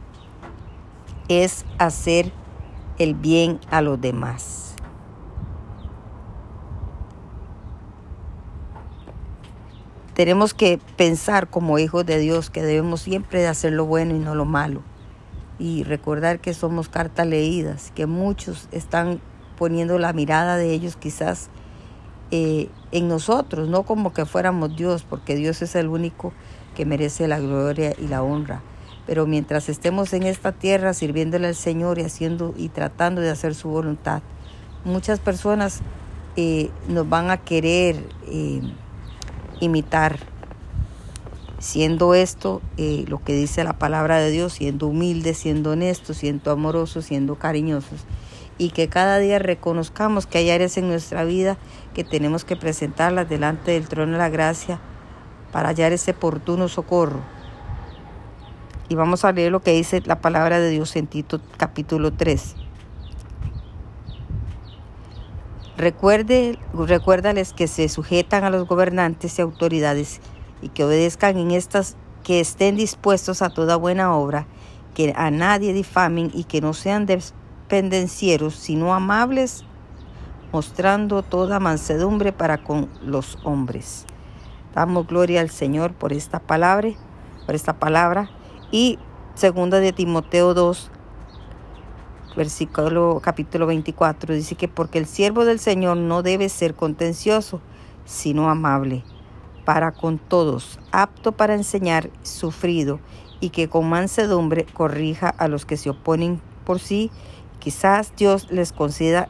es 1.28 1.64
hacer 1.78 2.32
el 2.98 3.14
bien 3.14 3.60
a 3.70 3.82
los 3.82 4.00
demás. 4.00 4.74
Tenemos 10.14 10.52
que 10.52 10.80
pensar 10.96 11.48
como 11.48 11.78
hijos 11.78 12.04
de 12.04 12.18
Dios 12.18 12.50
que 12.50 12.62
debemos 12.62 13.02
siempre 13.02 13.40
de 13.40 13.46
hacer 13.46 13.72
lo 13.72 13.86
bueno 13.86 14.16
y 14.16 14.18
no 14.18 14.34
lo 14.34 14.44
malo. 14.44 14.82
Y 15.60 15.84
recordar 15.84 16.40
que 16.40 16.54
somos 16.54 16.88
cartas 16.88 17.26
leídas, 17.26 17.92
que 17.94 18.06
muchos 18.06 18.68
están 18.72 19.20
poniendo 19.56 19.96
la 19.98 20.12
mirada 20.12 20.56
de 20.56 20.72
ellos 20.72 20.96
quizás 20.96 21.50
eh, 22.30 22.68
en 22.92 23.08
nosotros, 23.08 23.68
no 23.68 23.84
como 23.84 24.12
que 24.12 24.26
fuéramos 24.26 24.76
Dios, 24.76 25.04
porque 25.08 25.36
Dios 25.36 25.62
es 25.62 25.74
el 25.74 25.88
único 25.88 26.32
que 26.74 26.84
merece 26.84 27.28
la 27.28 27.38
gloria 27.38 27.94
y 27.98 28.08
la 28.08 28.22
honra. 28.22 28.62
Pero 29.06 29.26
mientras 29.26 29.68
estemos 29.68 30.12
en 30.12 30.24
esta 30.24 30.52
tierra 30.52 30.92
sirviéndole 30.92 31.46
al 31.46 31.54
Señor 31.54 31.98
y 31.98 32.02
haciendo 32.02 32.54
y 32.56 32.68
tratando 32.68 33.20
de 33.20 33.30
hacer 33.30 33.54
su 33.54 33.68
voluntad, 33.68 34.22
muchas 34.84 35.20
personas 35.20 35.80
eh, 36.36 36.70
nos 36.88 37.08
van 37.08 37.30
a 37.30 37.38
querer 37.38 37.96
eh, 38.26 38.60
imitar. 39.60 40.18
Siendo 41.58 42.14
esto 42.14 42.62
lo 42.76 43.24
que 43.24 43.32
dice 43.32 43.64
la 43.64 43.80
palabra 43.80 44.18
de 44.18 44.30
Dios, 44.30 44.52
siendo 44.52 44.86
humildes, 44.86 45.38
siendo 45.38 45.72
honestos, 45.72 46.18
siendo 46.18 46.52
amorosos, 46.52 47.06
siendo 47.06 47.34
cariñosos 47.34 48.04
y 48.58 48.70
que 48.70 48.88
cada 48.88 49.18
día 49.18 49.38
reconozcamos 49.38 50.26
que 50.26 50.38
hay 50.38 50.50
áreas 50.50 50.76
en 50.76 50.88
nuestra 50.88 51.24
vida 51.24 51.56
que 51.94 52.04
tenemos 52.04 52.44
que 52.44 52.56
presentarlas 52.56 53.28
delante 53.28 53.70
del 53.70 53.88
trono 53.88 54.12
de 54.12 54.18
la 54.18 54.28
gracia 54.28 54.80
para 55.52 55.68
hallar 55.68 55.92
ese 55.92 56.10
oportuno 56.10 56.68
socorro. 56.68 57.20
Y 58.88 58.96
vamos 58.96 59.24
a 59.24 59.32
leer 59.32 59.52
lo 59.52 59.60
que 59.60 59.72
dice 59.72 60.02
la 60.04 60.20
palabra 60.20 60.58
de 60.58 60.70
Dios 60.70 60.96
en 60.96 61.06
Tito 61.06 61.40
capítulo 61.56 62.12
3. 62.12 62.56
Recuerde, 65.76 66.58
recuérdales 66.74 67.52
que 67.52 67.68
se 67.68 67.88
sujetan 67.88 68.42
a 68.42 68.50
los 68.50 68.66
gobernantes 68.66 69.38
y 69.38 69.42
autoridades 69.42 70.20
y 70.60 70.70
que 70.70 70.82
obedezcan 70.82 71.36
en 71.36 71.52
estas, 71.52 71.96
que 72.24 72.40
estén 72.40 72.76
dispuestos 72.76 73.42
a 73.42 73.50
toda 73.50 73.76
buena 73.76 74.12
obra, 74.12 74.48
que 74.94 75.12
a 75.16 75.30
nadie 75.30 75.72
difamen 75.72 76.32
y 76.34 76.44
que 76.44 76.60
no 76.60 76.74
sean 76.74 77.06
pendencieros, 77.68 78.54
sino 78.54 78.94
amables, 78.94 79.64
mostrando 80.52 81.22
toda 81.22 81.60
mansedumbre 81.60 82.32
para 82.32 82.64
con 82.64 82.88
los 83.02 83.38
hombres. 83.44 84.06
Damos 84.74 85.06
gloria 85.06 85.40
al 85.40 85.50
Señor 85.50 85.92
por 85.92 86.12
esta 86.12 86.40
palabra, 86.40 86.90
por 87.46 87.54
esta 87.54 87.78
palabra. 87.78 88.30
Y 88.70 88.98
segunda 89.34 89.80
de 89.80 89.92
Timoteo 89.92 90.54
2, 90.54 90.90
versículo 92.36 93.20
capítulo 93.22 93.66
24, 93.66 94.34
dice 94.34 94.54
que 94.54 94.68
porque 94.68 94.98
el 94.98 95.06
siervo 95.06 95.44
del 95.44 95.58
Señor 95.58 95.96
no 95.96 96.22
debe 96.22 96.48
ser 96.48 96.74
contencioso, 96.74 97.60
sino 98.04 98.48
amable 98.48 99.04
para 99.64 99.92
con 99.92 100.18
todos, 100.18 100.80
apto 100.92 101.32
para 101.32 101.54
enseñar, 101.54 102.08
sufrido, 102.22 103.00
y 103.38 103.50
que 103.50 103.68
con 103.68 103.88
mansedumbre 103.88 104.64
corrija 104.64 105.28
a 105.28 105.46
los 105.46 105.66
que 105.66 105.76
se 105.76 105.90
oponen 105.90 106.40
por 106.64 106.78
sí 106.78 107.10
Quizás 107.68 108.14
Dios 108.16 108.50
les 108.50 108.72
conceda 108.72 109.28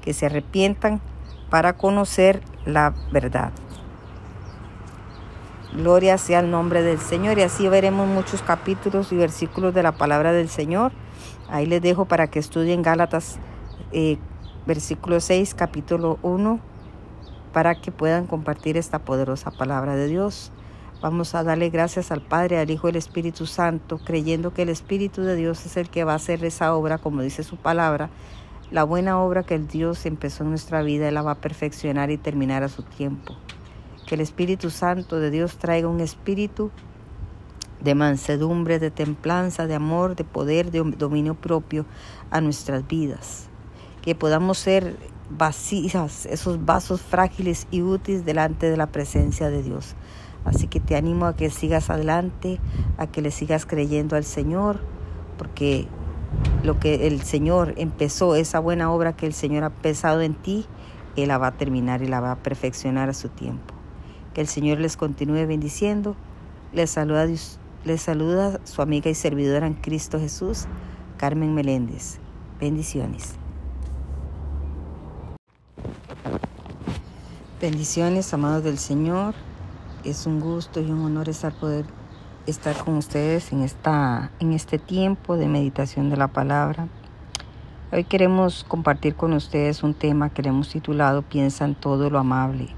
que 0.00 0.14
se 0.14 0.24
arrepientan 0.24 1.02
para 1.50 1.74
conocer 1.74 2.40
la 2.64 2.94
verdad. 3.12 3.52
Gloria 5.74 6.16
sea 6.16 6.40
el 6.40 6.50
nombre 6.50 6.80
del 6.80 6.98
Señor 6.98 7.38
y 7.38 7.42
así 7.42 7.68
veremos 7.68 8.08
muchos 8.08 8.40
capítulos 8.40 9.12
y 9.12 9.16
versículos 9.16 9.74
de 9.74 9.82
la 9.82 9.92
palabra 9.92 10.32
del 10.32 10.48
Señor. 10.48 10.92
Ahí 11.50 11.66
les 11.66 11.82
dejo 11.82 12.06
para 12.06 12.28
que 12.28 12.38
estudien 12.38 12.80
Gálatas 12.80 13.36
eh, 13.92 14.16
versículo 14.64 15.20
6, 15.20 15.52
capítulo 15.52 16.18
1, 16.22 16.60
para 17.52 17.74
que 17.74 17.92
puedan 17.92 18.26
compartir 18.26 18.78
esta 18.78 19.00
poderosa 19.00 19.50
palabra 19.50 19.94
de 19.94 20.06
Dios. 20.06 20.52
Vamos 21.04 21.34
a 21.34 21.44
darle 21.44 21.68
gracias 21.68 22.10
al 22.10 22.22
Padre, 22.22 22.58
al 22.58 22.70
Hijo 22.70 22.88
y 22.88 22.92
al 22.92 22.96
Espíritu 22.96 23.44
Santo, 23.44 23.98
creyendo 23.98 24.54
que 24.54 24.62
el 24.62 24.70
Espíritu 24.70 25.20
de 25.20 25.36
Dios 25.36 25.66
es 25.66 25.76
el 25.76 25.90
que 25.90 26.02
va 26.02 26.12
a 26.12 26.16
hacer 26.16 26.42
esa 26.46 26.74
obra, 26.74 26.96
como 26.96 27.20
dice 27.20 27.42
su 27.42 27.58
palabra. 27.58 28.08
La 28.70 28.84
buena 28.84 29.20
obra 29.20 29.42
que 29.42 29.54
el 29.54 29.68
Dios 29.68 30.06
empezó 30.06 30.44
en 30.44 30.48
nuestra 30.48 30.80
vida, 30.80 31.06
Él 31.06 31.12
la 31.12 31.20
va 31.20 31.32
a 31.32 31.40
perfeccionar 31.42 32.10
y 32.10 32.16
terminar 32.16 32.62
a 32.62 32.70
su 32.70 32.84
tiempo. 32.84 33.36
Que 34.06 34.14
el 34.14 34.22
Espíritu 34.22 34.70
Santo 34.70 35.20
de 35.20 35.30
Dios 35.30 35.58
traiga 35.58 35.88
un 35.88 36.00
espíritu 36.00 36.70
de 37.82 37.94
mansedumbre, 37.94 38.78
de 38.78 38.90
templanza, 38.90 39.66
de 39.66 39.74
amor, 39.74 40.16
de 40.16 40.24
poder, 40.24 40.70
de 40.70 40.82
dominio 40.96 41.34
propio 41.34 41.84
a 42.30 42.40
nuestras 42.40 42.88
vidas. 42.88 43.50
Que 44.00 44.14
podamos 44.14 44.56
ser 44.56 44.96
vacías, 45.28 46.24
esos 46.24 46.64
vasos 46.64 47.02
frágiles 47.02 47.66
y 47.70 47.82
útiles 47.82 48.24
delante 48.24 48.70
de 48.70 48.78
la 48.78 48.86
presencia 48.86 49.50
de 49.50 49.62
Dios. 49.62 49.96
Así 50.44 50.66
que 50.66 50.80
te 50.80 50.96
animo 50.96 51.26
a 51.26 51.36
que 51.36 51.50
sigas 51.50 51.90
adelante, 51.90 52.60
a 52.98 53.06
que 53.06 53.22
le 53.22 53.30
sigas 53.30 53.64
creyendo 53.64 54.16
al 54.16 54.24
Señor, 54.24 54.80
porque 55.38 55.86
lo 56.62 56.78
que 56.78 57.06
el 57.06 57.22
Señor 57.22 57.74
empezó, 57.76 58.34
esa 58.34 58.58
buena 58.58 58.92
obra 58.92 59.16
que 59.16 59.26
el 59.26 59.32
Señor 59.32 59.64
ha 59.64 59.68
empezado 59.68 60.20
en 60.20 60.34
ti, 60.34 60.66
Él 61.16 61.28
la 61.28 61.38
va 61.38 61.48
a 61.48 61.52
terminar 61.52 62.02
y 62.02 62.08
la 62.08 62.20
va 62.20 62.32
a 62.32 62.36
perfeccionar 62.36 63.08
a 63.08 63.14
su 63.14 63.30
tiempo. 63.30 63.74
Que 64.34 64.42
el 64.42 64.46
Señor 64.46 64.80
les 64.80 64.96
continúe 64.96 65.46
bendiciendo. 65.46 66.16
Les 66.72 66.90
saluda, 66.90 67.26
les 67.84 68.02
saluda 68.02 68.60
su 68.64 68.82
amiga 68.82 69.08
y 69.08 69.14
servidora 69.14 69.66
en 69.66 69.74
Cristo 69.74 70.18
Jesús, 70.18 70.66
Carmen 71.16 71.54
Meléndez. 71.54 72.18
Bendiciones. 72.60 73.34
Bendiciones, 77.60 78.34
amados 78.34 78.64
del 78.64 78.78
Señor 78.78 79.34
es 80.04 80.26
un 80.26 80.38
gusto 80.38 80.80
y 80.80 80.90
un 80.90 81.02
honor 81.02 81.28
estar 81.28 81.52
poder 81.52 81.86
estar 82.46 82.76
con 82.76 82.96
ustedes 82.98 83.52
en 83.52 83.62
esta 83.62 84.30
en 84.38 84.52
este 84.52 84.78
tiempo 84.78 85.36
de 85.36 85.48
meditación 85.48 86.10
de 86.10 86.16
la 86.16 86.28
palabra. 86.28 86.88
Hoy 87.90 88.04
queremos 88.04 88.64
compartir 88.64 89.14
con 89.14 89.32
ustedes 89.32 89.82
un 89.82 89.94
tema 89.94 90.28
que 90.28 90.42
le 90.42 90.50
hemos 90.50 90.68
titulado 90.68 91.22
Piensa 91.22 91.64
en 91.64 91.74
todo 91.74 92.10
lo 92.10 92.18
amable. 92.18 92.68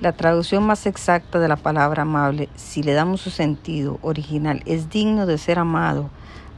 La 0.00 0.12
traducción 0.12 0.64
más 0.64 0.86
exacta 0.86 1.38
de 1.38 1.48
la 1.48 1.56
palabra 1.56 2.02
amable, 2.02 2.48
si 2.56 2.82
le 2.82 2.94
damos 2.94 3.20
su 3.20 3.30
sentido 3.30 3.98
original, 4.00 4.62
es 4.64 4.88
digno 4.88 5.26
de 5.26 5.36
ser 5.36 5.58
amado. 5.58 6.08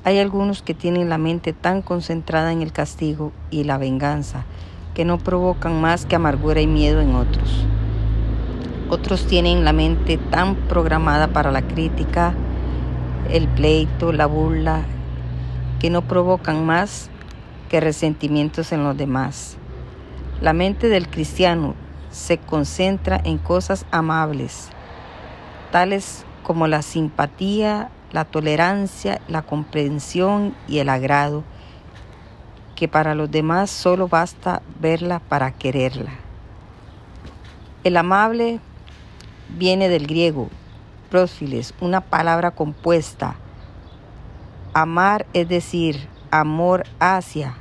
Hay 0.05 0.21
algunos 0.21 0.63
que 0.63 0.75
tienen 0.75 1.09
la 1.09 1.19
mente 1.19 1.53
tan 1.53 1.83
concentrada 1.83 2.53
en 2.53 2.63
el 2.63 2.73
castigo 2.73 3.33
y 3.51 3.65
la 3.65 3.79
venganza 3.79 4.45
que 4.95 5.05
no 5.05 5.19
provocan 5.19 5.81
más 5.81 6.07
que 6.07 6.17
amargura 6.17 6.61
y 6.61 6.67
miedo 6.67 7.01
en 7.01 7.15
otros. 7.15 7.65
Otros 8.91 9.27
tienen 9.27 9.65
la 9.65 9.73
mente 9.73 10.19
tan 10.19 10.55
programada 10.55 11.29
para 11.29 11.51
la 11.51 11.63
crítica, 11.63 12.35
el 13.31 13.49
pleito, 13.49 14.13
la 14.13 14.27
burla, 14.27 14.83
que 15.81 15.89
no 15.89 16.03
provocan 16.03 16.67
más 16.67 17.09
que 17.71 17.81
resentimientos 17.81 18.71
en 18.73 18.85
los 18.85 18.97
demás. 18.97 19.57
La 20.43 20.53
mente 20.53 20.89
del 20.89 21.09
cristiano 21.09 21.75
se 22.11 22.37
concentra 22.37 23.21
en 23.25 23.39
cosas 23.39 23.87
amables, 23.91 24.69
tales 25.71 26.27
como 26.43 26.67
la 26.67 26.83
simpatía, 26.83 27.91
la 28.13 28.27
tolerancia, 28.27 29.23
la 29.27 29.43
comprensión 29.43 30.55
y 30.69 30.79
el 30.79 30.91
agrado, 30.91 31.45
que 32.75 32.89
para 32.89 33.15
los 33.15 33.31
demás 33.31 33.71
solo 33.71 34.09
basta 34.09 34.63
verla 34.81 35.21
para 35.21 35.53
quererla. 35.53 36.13
El 37.85 37.97
amable 37.97 38.61
viene 39.49 39.89
del 39.89 40.07
griego 40.07 40.49
prófiles, 41.11 41.75
una 41.81 42.01
palabra 42.01 42.53
compuesta. 42.53 43.37
Amar 44.73 45.27
es 45.35 45.47
decir, 45.47 46.09
amor 46.31 46.85
hacia. 47.01 47.55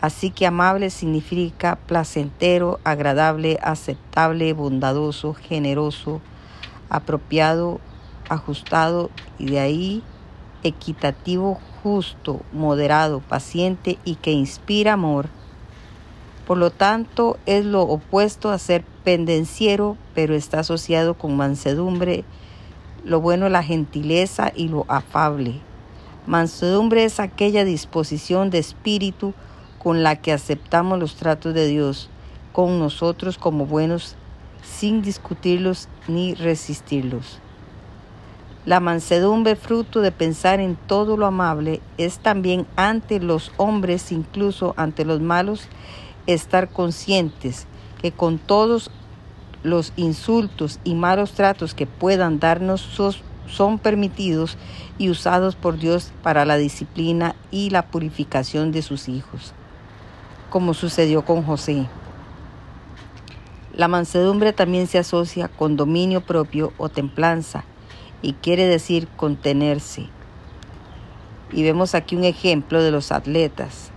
Así 0.00 0.30
que 0.30 0.46
amable 0.46 0.88
significa 0.88 1.76
placentero, 1.76 2.80
agradable, 2.82 3.58
aceptable, 3.62 4.54
bondadoso, 4.54 5.34
generoso, 5.34 6.22
apropiado, 6.88 7.78
ajustado 8.30 9.10
y 9.38 9.50
de 9.50 9.60
ahí 9.60 10.02
equitativo, 10.62 11.60
justo, 11.82 12.40
moderado, 12.52 13.20
paciente 13.20 13.98
y 14.04 14.16
que 14.16 14.32
inspira 14.32 14.94
amor. 14.94 15.28
Por 16.46 16.58
lo 16.58 16.70
tanto, 16.70 17.38
es 17.46 17.64
lo 17.64 17.82
opuesto 17.82 18.50
a 18.50 18.58
ser 18.58 18.84
pendenciero, 19.04 19.96
pero 20.14 20.34
está 20.34 20.60
asociado 20.60 21.14
con 21.14 21.36
mansedumbre, 21.36 22.24
lo 23.04 23.20
bueno, 23.20 23.48
la 23.48 23.62
gentileza 23.62 24.52
y 24.54 24.68
lo 24.68 24.84
afable. 24.88 25.60
Mansedumbre 26.26 27.04
es 27.04 27.20
aquella 27.20 27.64
disposición 27.64 28.50
de 28.50 28.58
espíritu 28.58 29.34
con 29.78 30.02
la 30.02 30.16
que 30.16 30.32
aceptamos 30.32 30.98
los 30.98 31.16
tratos 31.16 31.54
de 31.54 31.66
Dios 31.66 32.08
con 32.52 32.78
nosotros 32.78 33.38
como 33.38 33.66
buenos 33.66 34.14
sin 34.62 35.02
discutirlos 35.02 35.88
ni 36.06 36.34
resistirlos. 36.34 37.40
La 38.64 38.78
mansedumbre, 38.78 39.56
fruto 39.56 40.02
de 40.02 40.12
pensar 40.12 40.60
en 40.60 40.76
todo 40.76 41.16
lo 41.16 41.26
amable, 41.26 41.80
es 41.98 42.20
también 42.20 42.64
ante 42.76 43.18
los 43.18 43.50
hombres, 43.56 44.12
incluso 44.12 44.72
ante 44.76 45.04
los 45.04 45.20
malos, 45.20 45.66
estar 46.28 46.68
conscientes 46.68 47.66
que 48.00 48.12
con 48.12 48.38
todos 48.38 48.92
los 49.64 49.92
insultos 49.96 50.78
y 50.84 50.94
malos 50.94 51.32
tratos 51.32 51.74
que 51.74 51.86
puedan 51.86 52.38
darnos 52.38 52.88
son 53.48 53.78
permitidos 53.80 54.56
y 54.96 55.10
usados 55.10 55.56
por 55.56 55.76
Dios 55.76 56.12
para 56.22 56.44
la 56.44 56.56
disciplina 56.56 57.34
y 57.50 57.70
la 57.70 57.82
purificación 57.82 58.70
de 58.70 58.82
sus 58.82 59.08
hijos, 59.08 59.54
como 60.50 60.72
sucedió 60.72 61.24
con 61.24 61.42
José. 61.42 61.88
La 63.74 63.88
mansedumbre 63.88 64.52
también 64.52 64.86
se 64.86 64.98
asocia 64.98 65.48
con 65.48 65.76
dominio 65.76 66.20
propio 66.20 66.72
o 66.78 66.88
templanza 66.88 67.64
y 68.22 68.34
quiere 68.34 68.66
decir 68.66 69.08
contenerse. 69.16 70.08
Y 71.52 71.62
vemos 71.62 71.94
aquí 71.94 72.16
un 72.16 72.24
ejemplo 72.24 72.82
de 72.82 72.90
los 72.90 73.12
atletas. 73.12 73.90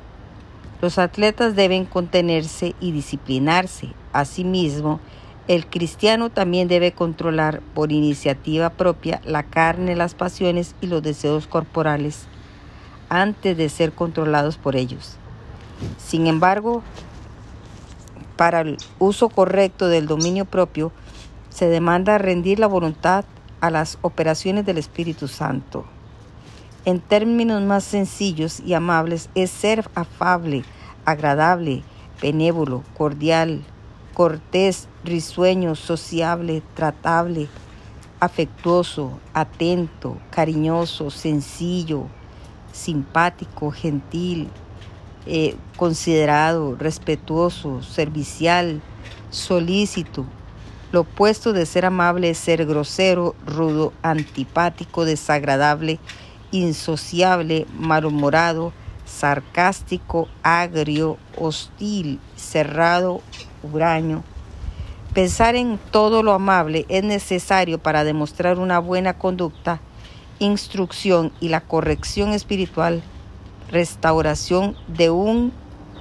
Los 0.81 0.97
atletas 0.97 1.55
deben 1.55 1.85
contenerse 1.85 2.75
y 2.81 2.91
disciplinarse. 2.91 3.93
Asimismo, 4.11 4.99
el 5.47 5.67
cristiano 5.67 6.29
también 6.29 6.67
debe 6.67 6.91
controlar 6.91 7.61
por 7.73 7.91
iniciativa 7.91 8.71
propia 8.71 9.21
la 9.25 9.43
carne, 9.43 9.95
las 9.95 10.15
pasiones 10.15 10.75
y 10.81 10.87
los 10.87 11.03
deseos 11.03 11.47
corporales 11.47 12.27
antes 13.09 13.55
de 13.55 13.69
ser 13.69 13.93
controlados 13.93 14.57
por 14.57 14.75
ellos. 14.75 15.17
Sin 15.97 16.27
embargo, 16.27 16.81
para 18.35 18.61
el 18.61 18.77
uso 18.99 19.29
correcto 19.29 19.87
del 19.87 20.07
dominio 20.07 20.45
propio, 20.45 20.91
se 21.49 21.67
demanda 21.67 22.17
rendir 22.17 22.59
la 22.59 22.67
voluntad 22.67 23.23
a 23.65 23.71
las 23.71 23.97
operaciones 24.03 24.63
del 24.63 24.77
Espíritu 24.77 25.27
Santo. 25.27 25.85
En 26.85 26.99
términos 26.99 27.63
más 27.63 27.83
sencillos 27.83 28.59
y 28.59 28.75
amables, 28.75 29.27
es 29.33 29.49
ser 29.49 29.89
afable, 29.95 30.63
agradable, 31.03 31.81
benévolo, 32.21 32.83
cordial, 32.95 33.63
cortés, 34.13 34.87
risueño, 35.03 35.73
sociable, 35.73 36.61
tratable, 36.75 37.47
afectuoso, 38.19 39.19
atento, 39.33 40.19
cariñoso, 40.29 41.09
sencillo, 41.09 42.05
simpático, 42.71 43.71
gentil, 43.71 44.47
eh, 45.25 45.55
considerado, 45.75 46.75
respetuoso, 46.75 47.81
servicial, 47.81 48.83
solícito. 49.31 50.23
Lo 50.95 51.01
opuesto 51.01 51.51
de 51.51 51.65
ser 51.65 51.83
amable 51.83 52.29
es 52.29 52.37
ser 52.37 52.65
grosero, 52.65 53.35
rudo, 53.45 53.91
antipático, 54.01 55.03
desagradable, 55.03 55.99
insociable, 56.51 57.65
malhumorado, 57.77 58.71
sarcástico, 59.03 60.29
agrio, 60.41 61.17
hostil, 61.37 62.21
cerrado, 62.37 63.19
huraño. 63.61 64.23
Pensar 65.13 65.57
en 65.57 65.81
todo 65.91 66.23
lo 66.23 66.31
amable 66.31 66.85
es 66.87 67.03
necesario 67.03 67.77
para 67.77 68.05
demostrar 68.05 68.57
una 68.57 68.79
buena 68.79 69.17
conducta, 69.17 69.81
instrucción 70.39 71.33
y 71.41 71.49
la 71.49 71.59
corrección 71.59 72.31
espiritual 72.31 73.03
restauración 73.69 74.77
de 74.87 75.09
un 75.09 75.51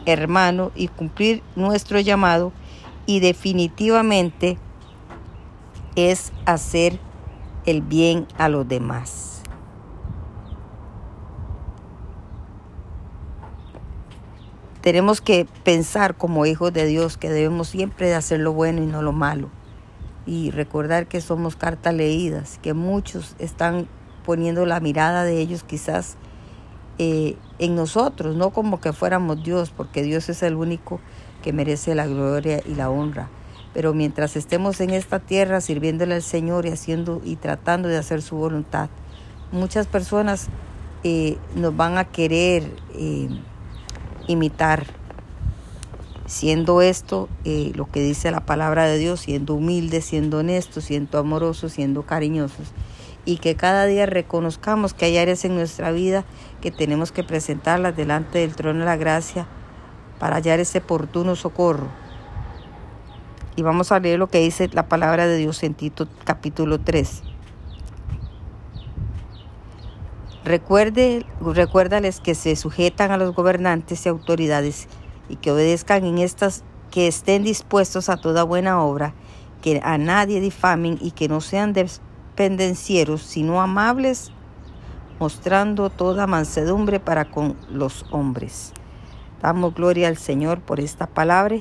hermano 0.06 0.70
y 0.76 0.86
cumplir 0.86 1.42
nuestro 1.56 1.98
llamado 1.98 2.52
y 3.06 3.18
definitivamente 3.18 4.56
es 5.96 6.32
hacer 6.46 6.98
el 7.66 7.82
bien 7.82 8.26
a 8.36 8.48
los 8.48 8.66
demás. 8.68 9.42
Tenemos 14.80 15.22
que 15.22 15.46
pensar 15.62 16.14
como 16.14 16.44
hijos 16.44 16.72
de 16.72 16.84
Dios 16.84 17.16
que 17.16 17.30
debemos 17.30 17.68
siempre 17.68 18.08
de 18.08 18.16
hacer 18.16 18.40
lo 18.40 18.52
bueno 18.52 18.82
y 18.82 18.86
no 18.86 19.00
lo 19.00 19.12
malo. 19.12 19.48
Y 20.26 20.50
recordar 20.50 21.06
que 21.06 21.22
somos 21.22 21.56
cartas 21.56 21.94
leídas, 21.94 22.58
que 22.62 22.74
muchos 22.74 23.34
están 23.38 23.88
poniendo 24.26 24.66
la 24.66 24.80
mirada 24.80 25.24
de 25.24 25.38
ellos 25.38 25.64
quizás 25.64 26.16
eh, 26.98 27.36
en 27.58 27.74
nosotros, 27.74 28.36
no 28.36 28.50
como 28.50 28.80
que 28.80 28.92
fuéramos 28.92 29.42
Dios, 29.42 29.70
porque 29.70 30.02
Dios 30.02 30.28
es 30.28 30.42
el 30.42 30.54
único 30.54 31.00
que 31.42 31.52
merece 31.52 31.94
la 31.94 32.06
gloria 32.06 32.60
y 32.66 32.74
la 32.74 32.90
honra. 32.90 33.28
Pero 33.74 33.92
mientras 33.92 34.36
estemos 34.36 34.80
en 34.80 34.90
esta 34.90 35.18
tierra 35.18 35.60
sirviéndole 35.60 36.14
al 36.14 36.22
Señor 36.22 36.64
y 36.64 36.70
haciendo 36.70 37.20
y 37.24 37.36
tratando 37.36 37.88
de 37.88 37.98
hacer 37.98 38.22
su 38.22 38.36
voluntad, 38.36 38.88
muchas 39.52 39.86
personas 39.86 40.46
eh, 41.02 41.36
nos 41.54 41.76
van 41.76 41.98
a 41.98 42.04
querer 42.04 42.70
eh, 42.94 43.28
imitar. 44.28 44.86
Siendo 46.26 46.80
esto 46.80 47.28
lo 47.44 47.90
que 47.90 48.00
dice 48.00 48.30
la 48.30 48.46
palabra 48.46 48.86
de 48.86 48.96
Dios, 48.96 49.20
siendo 49.20 49.52
humildes, 49.54 50.06
siendo 50.06 50.38
honestos, 50.38 50.84
siendo 50.84 51.18
amorosos, 51.18 51.72
siendo 51.72 52.04
cariñosos 52.04 52.72
y 53.24 53.38
que 53.38 53.54
cada 53.56 53.86
día 53.86 54.06
reconozcamos 54.06 54.94
que 54.94 55.06
hay 55.06 55.18
áreas 55.18 55.44
en 55.44 55.54
nuestra 55.54 55.92
vida 55.92 56.24
que 56.60 56.70
tenemos 56.70 57.12
que 57.12 57.24
presentarlas 57.24 57.96
delante 57.96 58.38
del 58.38 58.54
trono 58.54 58.80
de 58.80 58.84
la 58.84 58.96
gracia 58.96 59.46
para 60.18 60.36
hallar 60.36 60.60
ese 60.60 60.78
oportuno 60.78 61.36
socorro. 61.36 61.88
Y 63.56 63.62
vamos 63.62 63.92
a 63.92 64.00
leer 64.00 64.18
lo 64.18 64.26
que 64.26 64.40
dice 64.40 64.68
la 64.72 64.88
palabra 64.88 65.26
de 65.26 65.36
Dios 65.36 65.62
en 65.62 65.74
Tito 65.74 66.08
capítulo 66.24 66.80
3. 66.80 67.22
Recuerde, 70.44 71.24
recuérdales 71.40 72.20
que 72.20 72.34
se 72.34 72.56
sujetan 72.56 73.12
a 73.12 73.16
los 73.16 73.32
gobernantes 73.32 74.04
y 74.04 74.08
autoridades 74.08 74.88
y 75.28 75.36
que 75.36 75.52
obedezcan 75.52 76.04
en 76.04 76.18
estas, 76.18 76.64
que 76.90 77.06
estén 77.06 77.44
dispuestos 77.44 78.08
a 78.08 78.16
toda 78.16 78.42
buena 78.42 78.82
obra, 78.82 79.14
que 79.62 79.80
a 79.84 79.98
nadie 79.98 80.40
difamen 80.40 80.98
y 81.00 81.12
que 81.12 81.28
no 81.28 81.40
sean 81.40 81.74
pendencieros, 82.34 83.22
sino 83.22 83.62
amables, 83.62 84.32
mostrando 85.20 85.90
toda 85.90 86.26
mansedumbre 86.26 86.98
para 86.98 87.30
con 87.30 87.56
los 87.70 88.04
hombres. 88.10 88.72
Damos 89.40 89.74
gloria 89.74 90.08
al 90.08 90.16
Señor 90.16 90.60
por 90.60 90.80
esta 90.80 91.06
palabra, 91.06 91.56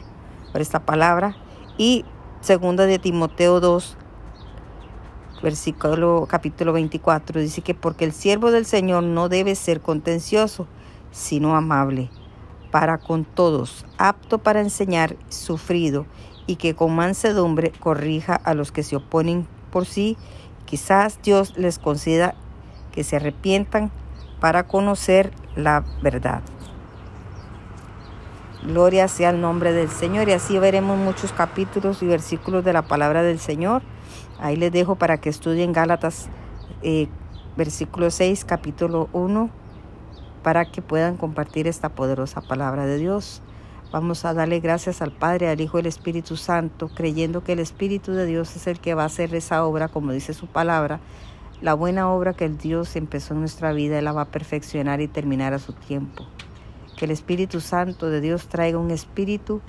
por 0.52 0.60
esta 0.60 0.80
palabra. 0.80 1.38
Y 1.78 2.06
segunda 2.42 2.86
de 2.86 3.00
Timoteo 3.00 3.60
2, 3.60 3.98
versículo 5.42 6.26
capítulo 6.30 6.74
24, 6.74 7.42
dice 7.42 7.62
que 7.62 7.74
porque 7.74 8.06
el 8.06 8.14
siervo 8.14 8.52
del 8.52 8.66
Señor 8.66 9.04
no 9.04 9.30
debe 9.30 9.56
ser 9.56 9.82
contencioso, 9.82 10.68
sino 11.12 11.56
amable 11.56 12.10
para 12.72 12.98
con 12.98 13.24
todos, 13.24 13.86
apto 13.98 14.40
para 14.40 14.62
enseñar, 14.62 15.16
sufrido, 15.30 16.06
y 16.48 16.56
que 16.58 16.76
con 16.76 16.96
mansedumbre 16.96 17.72
corrija 17.80 18.36
a 18.36 18.54
los 18.54 18.72
que 18.72 18.84
se 18.84 18.96
oponen 18.96 19.48
por 19.72 19.86
sí 19.86 20.18
Quizás 20.66 21.20
Dios 21.22 21.54
les 21.58 21.78
conceda 21.78 22.36
que 22.92 23.04
se 23.04 23.18
arrepientan 23.18 23.92
para 24.40 24.66
conocer 24.66 25.32
la 25.56 25.84
verdad. 26.02 26.42
Gloria 28.66 29.10
sea 29.10 29.32
el 29.32 29.42
nombre 29.42 29.74
del 29.74 29.90
Señor 29.90 30.30
y 30.30 30.32
así 30.32 30.58
veremos 30.58 30.98
muchos 30.98 31.34
capítulos 31.34 32.02
y 32.02 32.08
versículos 32.08 32.64
de 32.64 32.72
la 32.72 32.84
palabra 32.84 33.22
del 33.22 33.38
Señor. 33.38 33.82
Ahí 34.40 34.56
les 34.56 34.72
dejo 34.72 34.96
para 34.96 35.20
que 35.20 35.30
estudien 35.30 35.74
Gálatas 35.74 36.30
eh, 36.82 37.10
versículo 37.58 38.10
6, 38.10 38.46
capítulo 38.46 39.10
1, 39.12 39.50
para 40.44 40.64
que 40.66 40.82
puedan 40.82 41.18
compartir 41.18 41.68
esta 41.68 41.90
poderosa 41.90 42.40
palabra 42.40 42.86
de 42.86 42.98
Dios. 42.98 43.42
Vamos 43.92 44.24
a 44.24 44.34
darle 44.34 44.62
gracias 44.62 45.02
al 45.02 45.12
Padre, 45.12 45.50
al 45.50 45.60
Hijo 45.60 45.78
y 45.78 45.82
al 45.82 45.88
Espíritu 45.88 46.38
Santo, 46.38 46.90
creyendo 46.96 47.44
que 47.44 47.54
el 47.54 47.60
Espíritu 47.60 48.14
de 48.14 48.26
Dios 48.26 48.56
es 48.56 48.68
el 48.68 48.80
que 48.80 48.94
va 48.94 49.04
a 49.04 49.08
hacer 49.08 49.36
esa 49.36 49.66
obra, 49.66 49.90
como 49.90 50.14
dice 50.14 50.34
su 50.34 50.48
palabra. 50.48 51.02
La 51.62 51.74
buena 51.74 52.10
obra 52.10 52.34
que 52.34 52.46
el 52.46 52.58
Dios 52.58 52.96
empezó 52.96 53.34
en 53.34 53.42
nuestra 53.42 53.74
vida, 53.74 54.00
Él 54.00 54.06
la 54.06 54.14
va 54.14 54.22
a 54.22 54.32
perfeccionar 54.32 55.02
y 55.02 55.10
terminar 55.10 55.54
a 55.54 55.60
su 55.60 55.74
tiempo. 55.74 56.26
Que 56.98 57.06
el 57.06 57.12
Espíritu 57.12 57.60
Santo 57.60 58.10
de 58.10 58.22
Dios 58.22 58.48
traiga 58.48 58.78
un 58.78 58.92
espíritu 58.92 59.62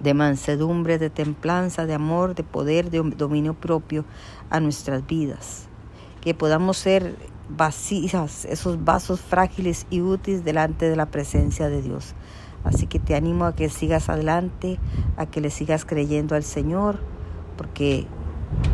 de 0.00 0.14
mansedumbre, 0.14 0.98
de 0.98 1.10
templanza, 1.10 1.86
de 1.86 1.94
amor, 1.94 2.34
de 2.34 2.42
poder, 2.42 2.90
de 2.90 3.02
dominio 3.02 3.54
propio 3.54 4.04
a 4.50 4.60
nuestras 4.60 5.06
vidas. 5.06 5.68
Que 6.20 6.34
podamos 6.34 6.76
ser 6.76 7.16
vacías, 7.48 8.44
esos 8.44 8.84
vasos 8.84 9.20
frágiles 9.20 9.86
y 9.90 10.00
útiles 10.00 10.44
delante 10.44 10.88
de 10.88 10.96
la 10.96 11.06
presencia 11.06 11.68
de 11.68 11.82
Dios 11.82 12.14
Así 12.64 12.86
que 12.86 12.98
te 12.98 13.14
animo 13.14 13.44
a 13.44 13.54
que 13.54 13.68
sigas 13.68 14.08
adelante, 14.08 14.78
a 15.16 15.26
que 15.26 15.40
le 15.40 15.50
sigas 15.50 15.84
creyendo 15.84 16.34
al 16.36 16.44
Señor, 16.44 17.00
porque 17.56 18.06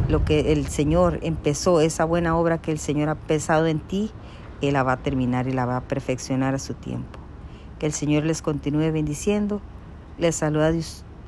lo 0.09 0.25
que 0.25 0.53
el 0.53 0.67
Señor 0.67 1.19
empezó, 1.23 1.81
esa 1.81 2.05
buena 2.05 2.37
obra 2.37 2.61
que 2.61 2.71
el 2.71 2.79
Señor 2.79 3.09
ha 3.09 3.13
empezado 3.13 3.67
en 3.67 3.81
ti, 3.81 4.11
Él 4.61 4.75
la 4.75 4.83
va 4.83 4.93
a 4.93 4.97
terminar 4.99 5.47
y 5.47 5.53
la 5.53 5.65
va 5.65 5.79
a 5.79 5.89
perfeccionar 5.89 6.55
a 6.55 6.59
su 6.59 6.75
tiempo. 6.75 7.18
Que 7.79 7.87
el 7.87 7.93
Señor 7.93 8.25
les 8.25 8.43
continúe 8.43 8.91
bendiciendo. 8.93 9.61
Les 10.19 10.35
saluda, 10.35 10.73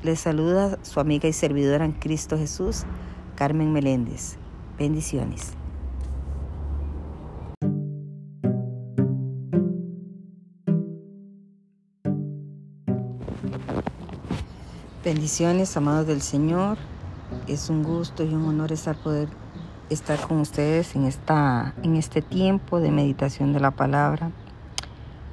les 0.03 0.19
saluda 0.19 0.77
su 0.83 0.99
amiga 0.99 1.29
y 1.29 1.33
servidora 1.33 1.85
en 1.85 1.93
Cristo 1.93 2.37
Jesús, 2.37 2.83
Carmen 3.35 3.71
Meléndez. 3.71 4.37
Bendiciones. 4.77 5.53
Bendiciones, 15.03 15.75
amados 15.77 16.05
del 16.05 16.21
Señor. 16.21 16.77
Es 17.47 17.69
un 17.69 17.83
gusto 17.83 18.23
y 18.23 18.33
un 18.33 18.45
honor 18.45 18.71
estar 18.71 18.95
poder 18.95 19.29
estar 19.89 20.19
con 20.27 20.39
ustedes 20.39 20.95
en 20.95 21.05
esta 21.05 21.73
en 21.83 21.95
este 21.95 22.21
tiempo 22.21 22.79
de 22.79 22.91
meditación 22.91 23.51
de 23.51 23.59
la 23.59 23.71
palabra. 23.71 24.31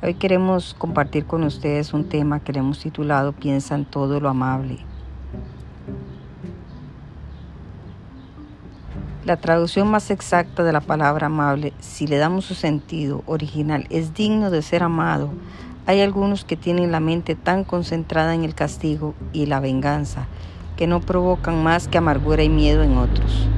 Hoy 0.00 0.14
queremos 0.14 0.76
compartir 0.78 1.26
con 1.26 1.42
ustedes 1.42 1.92
un 1.92 2.08
tema 2.08 2.38
que 2.38 2.52
le 2.52 2.60
hemos 2.60 2.78
titulado 2.78 3.32
Piensa 3.32 3.74
en 3.74 3.84
todo 3.84 4.20
lo 4.20 4.28
amable. 4.28 4.78
La 9.24 9.38
traducción 9.38 9.90
más 9.90 10.12
exacta 10.12 10.62
de 10.62 10.72
la 10.72 10.80
palabra 10.80 11.26
amable, 11.26 11.72
si 11.80 12.06
le 12.06 12.16
damos 12.16 12.44
su 12.44 12.54
sentido 12.54 13.24
original, 13.26 13.88
es 13.90 14.14
digno 14.14 14.52
de 14.52 14.62
ser 14.62 14.84
amado. 14.84 15.30
Hay 15.86 16.00
algunos 16.00 16.44
que 16.44 16.56
tienen 16.56 16.92
la 16.92 17.00
mente 17.00 17.34
tan 17.34 17.64
concentrada 17.64 18.36
en 18.36 18.44
el 18.44 18.54
castigo 18.54 19.16
y 19.32 19.46
la 19.46 19.58
venganza 19.58 20.28
que 20.76 20.86
no 20.86 21.00
provocan 21.00 21.64
más 21.64 21.88
que 21.88 21.98
amargura 21.98 22.44
y 22.44 22.48
miedo 22.48 22.84
en 22.84 22.98
otros. 22.98 23.48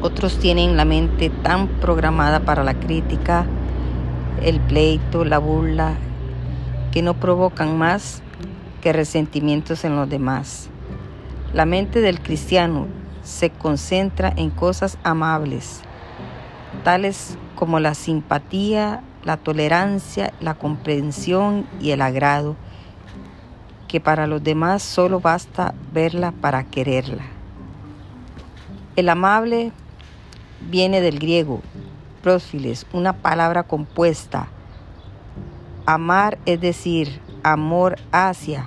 Otros 0.00 0.38
tienen 0.38 0.78
la 0.78 0.86
mente 0.86 1.28
tan 1.28 1.68
programada 1.68 2.40
para 2.40 2.64
la 2.64 2.80
crítica, 2.80 3.44
el 4.42 4.60
pleito, 4.60 5.24
la 5.24 5.38
burla, 5.38 5.94
que 6.92 7.02
no 7.02 7.14
provocan 7.14 7.76
más 7.76 8.22
que 8.80 8.92
resentimientos 8.92 9.84
en 9.84 9.96
los 9.96 10.08
demás. 10.08 10.68
La 11.52 11.66
mente 11.66 12.00
del 12.00 12.20
cristiano 12.20 12.86
se 13.22 13.50
concentra 13.50 14.32
en 14.36 14.50
cosas 14.50 14.98
amables, 15.02 15.80
tales 16.84 17.36
como 17.54 17.80
la 17.80 17.94
simpatía, 17.94 19.02
la 19.24 19.36
tolerancia, 19.36 20.32
la 20.40 20.54
comprensión 20.54 21.66
y 21.80 21.90
el 21.90 22.02
agrado, 22.02 22.56
que 23.88 24.00
para 24.00 24.26
los 24.26 24.42
demás 24.42 24.82
solo 24.82 25.20
basta 25.20 25.74
verla 25.92 26.32
para 26.32 26.64
quererla. 26.64 27.24
El 28.96 29.08
amable 29.08 29.72
viene 30.70 31.00
del 31.00 31.18
griego 31.18 31.62
una 32.92 33.14
palabra 33.14 33.62
compuesta. 33.62 34.48
Amar 35.86 36.38
es 36.44 36.60
decir, 36.60 37.20
amor 37.42 37.96
hacia 38.12 38.66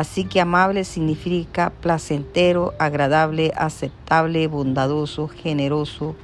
Así 0.00 0.24
que 0.24 0.40
amable 0.40 0.84
significa 0.84 1.72
placentero, 1.80 2.72
agradable, 2.78 3.52
aceptable, 3.56 4.46
bondadoso, 4.46 5.28
generoso, 5.28 6.14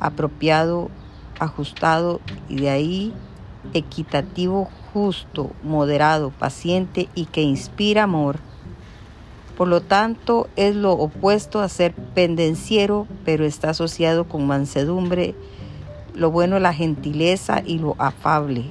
apropiado, 0.00 0.90
ajustado 1.38 2.20
y 2.48 2.56
de 2.56 2.70
ahí 2.70 3.14
equitativo, 3.74 4.68
justo, 4.92 5.52
moderado, 5.62 6.30
paciente 6.30 7.08
y 7.14 7.26
que 7.26 7.42
inspira 7.42 8.02
amor. 8.02 8.38
Por 9.56 9.68
lo 9.68 9.80
tanto, 9.80 10.48
es 10.56 10.76
lo 10.76 10.92
opuesto 10.92 11.62
a 11.62 11.68
ser 11.68 11.94
pendenciero, 11.94 13.06
pero 13.24 13.44
está 13.44 13.70
asociado 13.70 14.24
con 14.28 14.46
mansedumbre, 14.46 15.34
lo 16.16 16.30
bueno, 16.30 16.58
la 16.58 16.72
gentileza 16.72 17.62
y 17.64 17.78
lo 17.78 17.94
afable. 17.98 18.64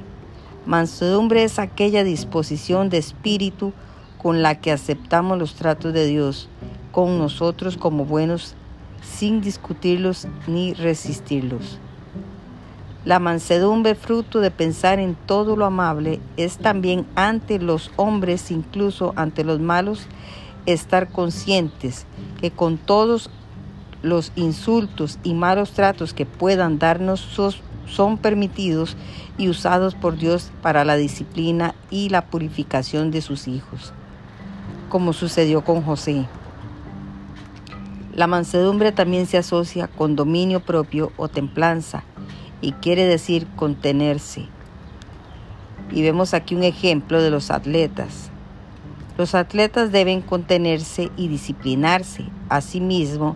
Mansedumbre 0.66 1.44
es 1.44 1.60
aquella 1.60 2.04
disposición 2.04 2.90
de 2.90 2.98
espíritu 2.98 3.72
con 4.18 4.42
la 4.42 4.60
que 4.60 4.72
aceptamos 4.72 5.38
los 5.38 5.54
tratos 5.54 5.94
de 5.94 6.08
Dios 6.08 6.50
con 6.92 7.20
nosotros 7.20 7.78
como 7.78 8.06
buenos 8.06 8.56
sin 9.04 9.42
discutirlos 9.42 10.28
ni 10.48 10.74
resistirlos. 10.74 11.80
La 13.06 13.20
mansedumbre, 13.20 13.94
fruto 13.94 14.40
de 14.40 14.50
pensar 14.50 15.00
en 15.00 15.14
todo 15.14 15.56
lo 15.56 15.66
amable, 15.66 16.20
es 16.38 16.58
también 16.58 17.06
ante 17.14 17.60
los 17.60 17.92
hombres, 17.98 18.50
incluso 18.50 19.14
ante 19.16 19.44
los 19.44 19.60
malos, 19.60 20.08
estar 20.66 21.12
conscientes 21.12 22.08
que 22.42 22.50
con 22.50 22.78
todos 22.78 23.30
los 24.06 24.32
insultos 24.36 25.20
y 25.24 25.34
malos 25.34 25.72
tratos 25.72 26.14
que 26.14 26.26
puedan 26.26 26.80
darnos 26.80 27.28
son 27.88 28.18
permitidos 28.18 28.96
y 29.38 29.50
usados 29.50 29.96
por 29.96 30.18
Dios 30.18 30.52
para 30.62 30.86
la 30.86 30.96
disciplina 30.96 31.76
y 31.90 32.10
la 32.10 32.26
purificación 32.26 33.12
de 33.12 33.22
sus 33.22 33.48
hijos 33.48 33.94
como 34.90 35.14
sucedió 35.14 35.64
con 35.64 35.82
José. 35.82 36.26
La 38.14 38.28
mansedumbre 38.28 38.92
también 38.92 39.26
se 39.26 39.38
asocia 39.38 39.88
con 39.88 40.16
dominio 40.16 40.62
propio 40.62 41.12
o 41.18 41.28
templanza 41.28 42.04
y 42.62 42.72
quiere 42.72 43.06
decir 43.06 43.46
contenerse. 43.56 44.48
Y 45.92 46.02
vemos 46.02 46.34
aquí 46.34 46.56
un 46.56 46.64
ejemplo 46.64 47.22
de 47.22 47.30
los 47.30 47.52
atletas. 47.52 48.32
Los 49.18 49.36
atletas 49.36 49.92
deben 49.92 50.22
contenerse 50.22 51.12
y 51.18 51.28
disciplinarse. 51.28 52.26
Asimismo, 52.48 53.36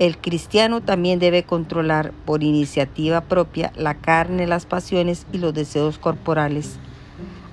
el 0.00 0.16
cristiano 0.16 0.80
también 0.80 1.18
debe 1.18 1.42
controlar 1.42 2.12
por 2.24 2.42
iniciativa 2.42 3.20
propia 3.20 3.70
la 3.76 3.94
carne, 3.94 4.46
las 4.46 4.64
pasiones 4.64 5.26
y 5.30 5.36
los 5.36 5.52
deseos 5.52 5.98
corporales 5.98 6.78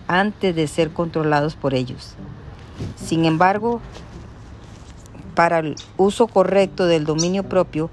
antes 0.08 0.56
de 0.56 0.68
ser 0.68 0.92
controlados 0.94 1.58
por 1.58 1.74
ellos. 1.74 2.16
Sin 2.96 3.26
embargo, 3.26 3.82
para 5.36 5.60
el 5.60 5.76
uso 5.98 6.28
correcto 6.28 6.86
del 6.86 7.04
dominio 7.04 7.44
propio, 7.44 7.90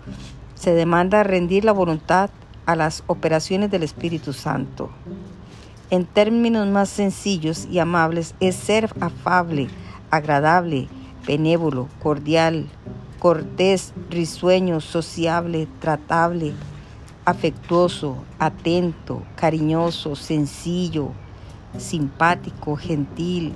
se 0.55 0.73
demanda 0.73 1.25
rendir 1.25 1.65
la 1.65 1.73
voluntad 1.73 2.31
a 2.65 2.77
las 2.77 3.03
operaciones 3.09 3.73
del 3.73 3.83
Espíritu 3.83 4.33
Santo. 4.33 4.89
En 5.91 6.07
términos 6.07 6.69
más 6.69 6.89
sencillos 6.91 7.67
y 7.69 7.81
amables, 7.81 8.37
es 8.39 8.55
ser 8.55 8.89
afable, 9.01 9.67
agradable, 10.13 10.87
benévolo, 11.27 11.89
cordial, 12.01 12.69
cortés, 13.25 13.95
risueño, 14.11 14.83
sociable, 14.83 15.67
tratable, 15.81 16.53
afectuoso, 17.25 18.19
atento, 18.39 19.23
cariñoso, 19.35 20.15
sencillo, 20.15 21.11
simpático, 21.79 22.77
gentil, 22.77 23.55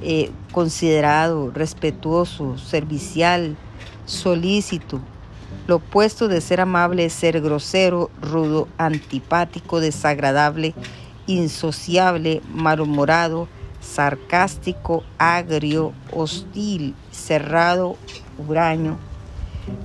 eh, 0.00 0.30
considerado, 0.52 1.50
respetuoso, 1.50 2.56
servicial, 2.56 3.56
solícito. 4.06 5.00
Lo 5.66 5.76
opuesto 5.76 6.28
de 6.28 6.40
ser 6.40 6.60
amable 6.60 7.06
es 7.06 7.14
ser 7.14 7.40
grosero, 7.40 8.12
rudo, 8.22 8.68
antipático, 8.78 9.80
desagradable, 9.80 10.72
insociable, 11.26 12.42
malhumorado, 12.48 13.48
sarcástico, 13.80 15.02
agrio, 15.18 15.92
hostil, 16.12 16.94
cerrado, 17.10 17.96
huraño. 18.38 18.98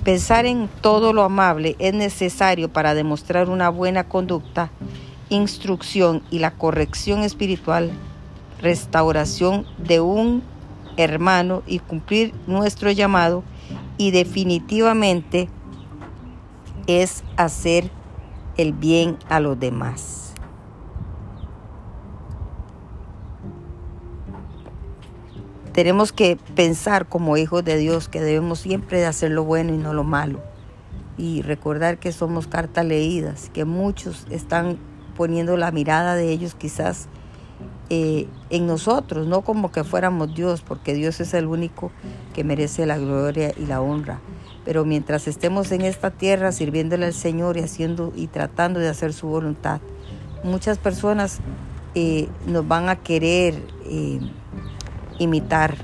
Pensar 0.04 0.46
en 0.46 0.70
todo 0.82 1.14
lo 1.14 1.24
amable 1.24 1.76
es 1.80 1.94
necesario 1.94 2.70
para 2.72 2.94
demostrar 2.94 3.50
una 3.50 3.70
buena 3.70 4.06
conducta, 4.06 4.72
instrucción 5.30 6.22
y 6.30 6.40
la 6.40 6.52
corrección 6.52 7.24
espiritual 7.24 7.92
restauración 8.62 9.66
de 9.78 10.02
un 10.02 10.44
hermano 10.98 11.64
y 11.66 11.80
cumplir 11.80 12.34
nuestro 12.48 12.92
llamado 12.92 13.44
y 13.98 14.12
definitivamente 14.12 15.50
es 16.88 17.24
hacer 17.38 17.90
el 18.58 18.74
bien 18.74 19.18
a 19.30 19.40
los 19.40 19.60
demás. 19.60 20.19
Tenemos 25.74 26.12
que 26.12 26.38
pensar 26.56 27.08
como 27.08 27.38
hijos 27.38 27.64
de 27.64 27.78
Dios 27.78 28.08
que 28.08 28.22
debemos 28.22 28.60
siempre 28.60 29.00
de 29.00 29.06
hacer 29.06 29.32
lo 29.32 29.44
bueno 29.44 29.74
y 29.74 29.78
no 29.78 29.94
lo 29.94 30.04
malo. 30.04 30.42
Y 31.18 31.42
recordar 31.42 31.98
que 32.00 32.12
somos 32.12 32.48
cartas 32.48 32.86
leídas, 32.86 33.50
que 33.54 33.66
muchos 33.66 34.26
están 34.30 34.78
poniendo 35.16 35.58
la 35.58 35.72
mirada 35.72 36.16
de 36.16 36.32
ellos 36.32 36.56
quizás 36.56 37.10
eh, 37.90 38.28
en 38.50 38.68
nosotros, 38.68 39.28
no 39.28 39.42
como 39.42 39.72
que 39.72 39.84
fuéramos 39.84 40.34
Dios, 40.34 40.62
porque 40.62 40.94
Dios 40.94 41.20
es 41.20 41.34
el 41.34 41.48
único 41.48 41.92
que 42.34 42.44
merece 42.44 42.86
la 42.86 42.98
gloria 42.98 43.52
y 43.58 43.66
la 43.66 43.82
honra. 43.82 44.22
Pero 44.64 44.86
mientras 44.86 45.28
estemos 45.28 45.72
en 45.72 45.82
esta 45.82 46.12
tierra 46.12 46.52
sirviéndole 46.52 47.08
al 47.08 47.14
Señor 47.14 47.58
y 47.58 47.62
haciendo 47.62 48.14
y 48.16 48.28
tratando 48.28 48.80
de 48.80 48.90
hacer 48.90 49.12
su 49.12 49.28
voluntad, 49.28 49.82
muchas 50.44 50.78
personas 50.78 51.40
eh, 51.96 52.28
nos 52.46 52.68
van 52.68 52.90
a 52.90 52.98
querer 52.98 53.56
eh, 53.86 54.20
imitar. 55.20 55.76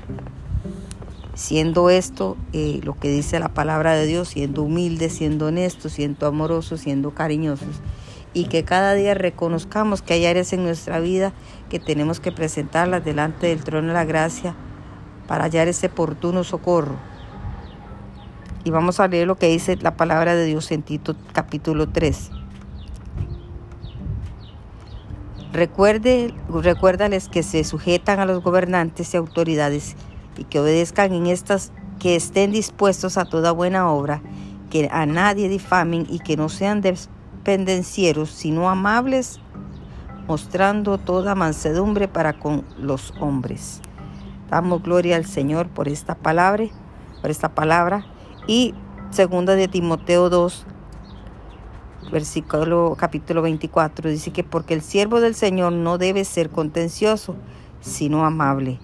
Siendo 1.34 1.90
esto 1.90 2.36
eh, 2.52 2.80
lo 2.82 2.98
que 2.98 3.08
dice 3.08 3.38
la 3.38 3.50
palabra 3.50 3.94
de 3.94 4.06
Dios, 4.06 4.28
siendo 4.28 4.62
humildes, 4.62 5.12
siendo 5.14 5.46
honestos, 5.46 5.92
siendo 5.92 6.26
amorosos, 6.26 6.80
siendo 6.80 7.12
cariñosos. 7.12 7.80
Y 8.32 8.46
que 8.46 8.64
cada 8.64 8.94
día 8.94 9.14
reconozcamos 9.14 10.02
que 10.02 10.14
hay 10.14 10.26
áreas 10.26 10.52
en 10.52 10.64
nuestra 10.64 10.98
vida 10.98 11.32
que 11.70 11.78
tenemos 11.78 12.20
que 12.20 12.32
presentarlas 12.32 13.04
delante 13.04 13.46
del 13.48 13.64
trono 13.64 13.88
de 13.88 13.94
la 13.94 14.04
gracia 14.04 14.54
para 15.26 15.44
hallar 15.44 15.68
ese 15.68 15.86
oportuno 15.86 16.42
socorro. 16.42 16.96
Y 18.64 18.70
vamos 18.70 18.98
a 18.98 19.08
leer 19.08 19.26
lo 19.26 19.36
que 19.36 19.48
dice 19.48 19.76
la 19.76 19.96
palabra 19.96 20.34
de 20.34 20.44
Dios 20.44 20.70
en 20.72 20.82
Tito 20.82 21.14
capítulo 21.32 21.88
3. 21.88 22.30
Recuerde, 25.56 26.34
recuérdales 26.50 27.30
que 27.30 27.42
se 27.42 27.64
sujetan 27.64 28.20
a 28.20 28.26
los 28.26 28.42
gobernantes 28.42 29.14
y 29.14 29.16
autoridades 29.16 29.96
y 30.36 30.44
que 30.44 30.60
obedezcan 30.60 31.14
en 31.14 31.26
estas, 31.28 31.72
que 31.98 32.14
estén 32.14 32.52
dispuestos 32.52 33.16
a 33.16 33.24
toda 33.24 33.52
buena 33.52 33.90
obra, 33.90 34.20
que 34.68 34.90
a 34.92 35.06
nadie 35.06 35.48
difamen 35.48 36.06
y 36.10 36.18
que 36.18 36.36
no 36.36 36.50
sean 36.50 36.82
dependencieros, 36.82 38.28
sino 38.28 38.68
amables, 38.68 39.40
mostrando 40.28 40.98
toda 40.98 41.34
mansedumbre 41.34 42.06
para 42.06 42.38
con 42.38 42.66
los 42.76 43.14
hombres. 43.18 43.80
Damos 44.50 44.82
gloria 44.82 45.16
al 45.16 45.24
Señor 45.24 45.68
por 45.68 45.88
esta 45.88 46.16
palabra, 46.16 46.66
por 47.22 47.30
esta 47.30 47.54
palabra 47.54 48.04
y 48.46 48.74
segunda 49.08 49.54
de 49.54 49.68
Timoteo 49.68 50.28
2 50.28 50.66
versículo 52.10 52.96
capítulo 52.98 53.42
24, 53.42 54.10
dice 54.10 54.30
que 54.30 54.44
porque 54.44 54.74
el 54.74 54.82
siervo 54.82 55.20
del 55.20 55.34
Señor 55.34 55.72
no 55.72 55.98
debe 55.98 56.24
ser 56.24 56.50
contencioso, 56.50 57.36
sino 57.80 58.24
amable 58.24 58.78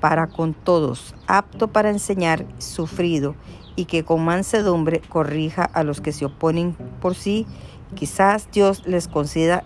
para 0.00 0.28
con 0.28 0.54
todos, 0.54 1.14
apto 1.26 1.68
para 1.68 1.90
enseñar, 1.90 2.46
sufrido, 2.58 3.34
y 3.76 3.84
que 3.84 4.04
con 4.04 4.24
mansedumbre 4.24 5.00
corrija 5.00 5.64
a 5.64 5.84
los 5.84 6.00
que 6.00 6.12
se 6.12 6.24
oponen 6.24 6.76
por 7.00 7.14
sí. 7.14 7.46
Quizás 7.94 8.48
Dios 8.50 8.82
les 8.86 9.06
conceda 9.08 9.64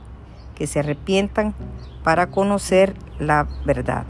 que 0.55 0.67
se 0.67 0.81
arrepientan 0.81 1.55
para 2.03 2.31
conocer 2.31 2.95
la 3.19 3.47
verdad. 3.65 4.05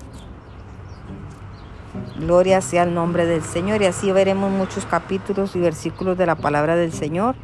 Gloria 2.18 2.60
sea 2.60 2.84
el 2.84 2.94
nombre 2.94 3.26
del 3.26 3.42
Señor 3.42 3.82
y 3.82 3.86
así 3.86 4.12
veremos 4.12 4.50
muchos 4.50 4.86
capítulos 4.86 5.56
y 5.56 5.60
versículos 5.60 6.16
de 6.16 6.26
la 6.26 6.36
palabra 6.36 6.76
del 6.76 6.92
Señor. 6.92 7.34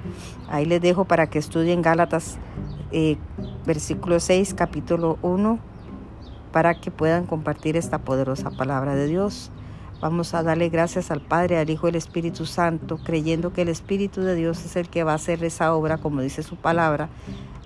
Ahí 0.48 0.64
les 0.64 0.80
dejo 0.80 1.04
para 1.04 1.28
que 1.28 1.38
estudien 1.38 1.82
Gálatas 1.82 2.38
eh, 2.92 3.16
versículo 3.66 4.20
6, 4.20 4.54
capítulo 4.54 5.18
1, 5.22 5.58
para 6.52 6.80
que 6.80 6.90
puedan 6.90 7.26
compartir 7.26 7.76
esta 7.76 7.98
poderosa 7.98 8.50
palabra 8.50 8.94
de 8.94 9.06
Dios. 9.06 9.50
Vamos 10.00 10.34
a 10.34 10.42
darle 10.42 10.68
gracias 10.68 11.10
al 11.10 11.20
Padre, 11.20 11.58
al 11.58 11.68
Hijo 11.68 11.88
y 11.88 11.90
al 11.90 11.96
Espíritu 11.96 12.46
Santo, 12.46 12.98
creyendo 13.02 13.52
que 13.52 13.62
el 13.62 13.68
Espíritu 13.68 14.20
de 14.20 14.34
Dios 14.34 14.64
es 14.64 14.76
el 14.76 14.88
que 14.88 15.02
va 15.04 15.12
a 15.12 15.16
hacer 15.16 15.42
esa 15.42 15.74
obra, 15.74 15.98
como 15.98 16.20
dice 16.20 16.42
su 16.42 16.56
palabra. 16.56 17.08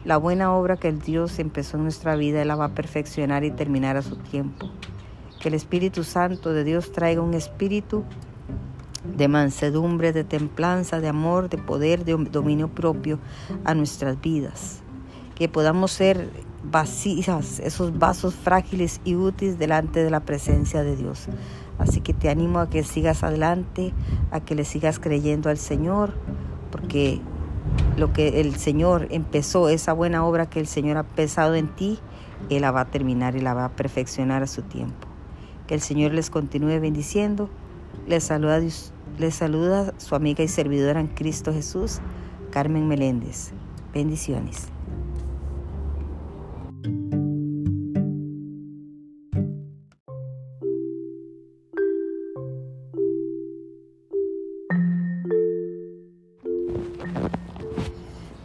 La 0.05 0.17
buena 0.17 0.55
obra 0.55 0.77
que 0.79 0.89
el 0.89 1.01
Dios 1.01 1.39
empezó 1.39 1.77
en 1.77 1.83
nuestra 1.83 2.17
vida, 2.17 2.41
Él 2.41 2.49
la 2.49 2.57
va 2.57 2.67
a 2.67 2.75
perfeccionar 2.75 3.45
y 3.45 3.51
terminar 3.51 3.97
a 3.97 4.03
su 4.03 4.17
tiempo. 4.17 4.71
Que 5.41 5.49
el 5.49 5.55
Espíritu 5.55 6.05
Santo 6.05 6.53
de 6.53 6.65
Dios 6.65 6.93
traiga 6.93 7.23
un 7.23 7.35
espíritu 7.35 8.05
de 9.05 9.27
mansedumbre, 9.27 10.13
de 10.13 10.25
templanza, 10.25 11.01
de 11.01 11.09
amor, 11.09 11.49
de 11.49 11.59
poder, 11.59 12.05
de 12.05 12.15
dominio 12.31 12.69
propio 12.69 13.19
a 13.65 13.75
nuestras 13.75 14.21
vidas. 14.21 14.83
Que 15.35 15.49
podamos 15.49 15.93
ser 15.93 16.29
vacías, 16.63 17.59
esos 17.61 17.99
vasos 17.99 18.35
frágiles 18.35 19.01
y 19.05 19.15
útiles 19.15 19.59
delante 19.59 20.05
de 20.05 20.11
la 20.11 20.21
presencia 20.21 20.83
de 20.83 20.97
Dios. 20.97 21.27
Así 21.79 22.01
que 22.03 22.13
te 22.13 22.29
animo 22.29 22.59
a 22.59 22.69
que 22.69 22.85
sigas 22.85 23.23
adelante, 23.23 23.95
a 24.31 24.41
que 24.41 24.55
le 24.55 24.65
sigas 24.67 24.99
creyendo 24.99 25.49
al 25.49 25.57
Señor, 25.57 26.13
porque 26.71 27.21
lo 27.97 28.13
que 28.13 28.41
el 28.41 28.57
Señor 28.57 29.09
empezó, 29.11 29.71
esa 29.71 29.95
buena 29.95 30.25
obra 30.25 30.51
que 30.51 30.61
el 30.61 30.67
Señor 30.67 30.99
ha 30.99 31.05
pesado 31.05 31.55
en 31.55 31.69
ti, 31.69 31.99
Él 32.51 32.63
la 32.63 32.71
va 32.71 32.83
a 32.83 32.91
terminar 32.91 33.37
y 33.37 33.41
la 33.41 33.55
va 33.55 33.65
a 33.67 33.71
perfeccionar 33.71 34.43
a 34.43 34.47
su 34.47 34.63
tiempo. 34.63 35.10
Que 35.71 35.77
el 35.77 35.83
Señor 35.83 36.15
les 36.15 36.31
continúe 36.31 36.81
bendiciendo. 36.81 37.49
Les 38.09 38.25
saluda, 38.25 38.61
les 39.21 39.35
saluda 39.37 39.95
su 39.99 40.17
amiga 40.17 40.43
y 40.43 40.49
servidora 40.49 40.99
en 40.99 41.07
Cristo 41.07 41.53
Jesús, 41.53 42.01
Carmen 42.51 42.89
Meléndez. 42.89 43.53
Bendiciones. 43.95 44.67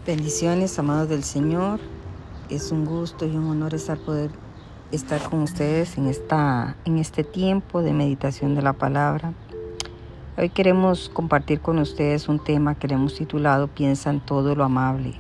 Bendiciones, 0.06 0.78
amados 0.78 1.10
del 1.10 1.24
Señor. 1.24 1.80
Es 2.52 2.72
un 2.72 2.86
gusto 2.86 3.26
y 3.26 3.36
un 3.36 3.46
honor 3.46 3.74
estar 3.74 3.98
poder 3.98 4.45
estar 4.92 5.22
con 5.30 5.42
ustedes 5.42 5.98
en, 5.98 6.08
esta, 6.08 6.76
en 6.86 6.98
este 6.98 7.24
tiempo 7.24 7.82
de 7.82 7.94
meditación 7.94 8.56
de 8.56 8.62
la 8.62 8.74
palabra. 8.74 9.34
Hoy 10.38 10.50
queremos 10.50 11.10
compartir 11.10 11.62
con 11.62 11.80
ustedes 11.80 12.28
un 12.28 12.44
tema 12.44 12.76
que 12.76 12.88
le 12.88 12.96
hemos 12.96 13.16
titulado 13.16 13.68
Piensa 13.68 14.10
en 14.10 14.20
todo 14.20 14.56
lo 14.56 14.64
amable. 14.64 15.16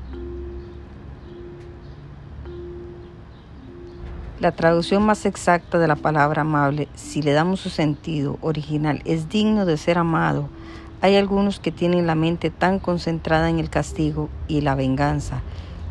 La 4.39 4.51
traducción 4.51 5.05
más 5.05 5.26
exacta 5.26 5.80
de 5.80 5.88
la 5.88 5.95
palabra 5.95 6.41
amable, 6.41 6.89
si 6.93 7.22
le 7.22 7.32
damos 7.32 7.61
su 7.61 7.70
sentido 7.70 8.38
original, 8.41 9.01
es 9.05 9.30
digno 9.30 9.66
de 9.66 9.78
ser 9.78 9.97
amado. 9.97 10.49
Hay 11.01 11.16
algunos 11.16 11.59
que 11.59 11.72
tienen 11.72 12.05
la 12.05 12.16
mente 12.16 12.49
tan 12.49 12.80
concentrada 12.80 13.49
en 13.49 13.59
el 13.59 13.70
castigo 13.70 14.30
y 14.47 14.61
la 14.61 14.76
venganza 14.76 15.41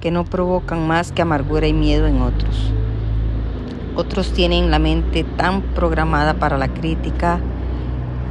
que 0.00 0.10
no 0.10 0.26
provocan 0.26 0.86
más 0.86 1.12
que 1.12 1.22
amargura 1.22 1.66
y 1.66 1.72
miedo 1.72 2.06
en 2.06 2.20
otros. 2.20 2.70
Otros 3.96 4.32
tienen 4.32 4.72
la 4.72 4.80
mente 4.80 5.22
tan 5.22 5.62
programada 5.62 6.34
para 6.34 6.58
la 6.58 6.66
crítica, 6.66 7.38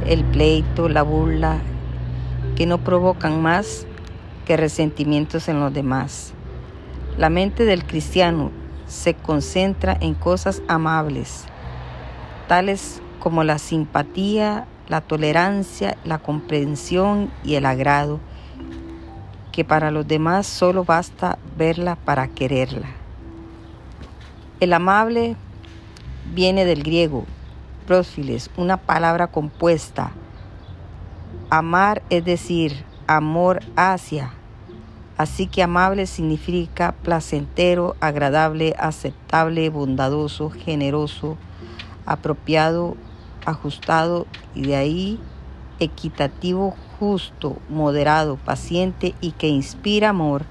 el 0.06 0.22
pleito, 0.22 0.90
la 0.90 1.02
burla, 1.02 1.56
que 2.54 2.66
no 2.66 2.78
provocan 2.78 3.40
más 3.40 3.86
que 4.44 4.58
resentimientos 4.58 5.48
en 5.48 5.60
los 5.60 5.72
demás. 5.72 6.34
La 7.16 7.30
mente 7.30 7.64
del 7.64 7.84
cristiano 7.84 8.50
se 8.86 9.14
concentra 9.14 9.96
en 9.98 10.12
cosas 10.12 10.60
amables, 10.68 11.46
tales 12.46 13.00
como 13.18 13.42
la 13.42 13.56
simpatía, 13.56 14.66
la 14.88 15.00
tolerancia, 15.00 15.96
la 16.04 16.18
comprensión 16.18 17.30
y 17.42 17.54
el 17.54 17.64
agrado, 17.64 18.20
que 19.50 19.64
para 19.64 19.90
los 19.90 20.06
demás 20.06 20.46
solo 20.46 20.84
basta 20.84 21.38
verla 21.56 21.96
para 21.96 22.28
quererla. 22.28 22.88
El 24.60 24.74
amable 24.74 25.36
viene 26.32 26.64
del 26.64 26.82
griego 26.82 27.24
prófiles, 27.86 28.50
una 28.56 28.76
palabra 28.76 29.26
compuesta. 29.26 30.12
Amar 31.50 32.02
es 32.10 32.24
decir, 32.24 32.84
amor 33.06 33.60
hacia. 33.76 34.32
Así 35.16 35.46
que 35.46 35.62
amable 35.62 36.06
significa 36.06 36.94
placentero, 37.02 37.94
agradable, 38.00 38.74
aceptable, 38.78 39.68
bondadoso, 39.68 40.50
generoso, 40.50 41.36
apropiado, 42.06 42.96
ajustado 43.46 44.26
y 44.54 44.62
de 44.62 44.76
ahí 44.76 45.20
equitativo, 45.78 46.74
justo, 46.98 47.58
moderado, 47.68 48.36
paciente 48.36 49.14
y 49.20 49.32
que 49.32 49.48
inspira 49.48 50.08
amor 50.08 50.46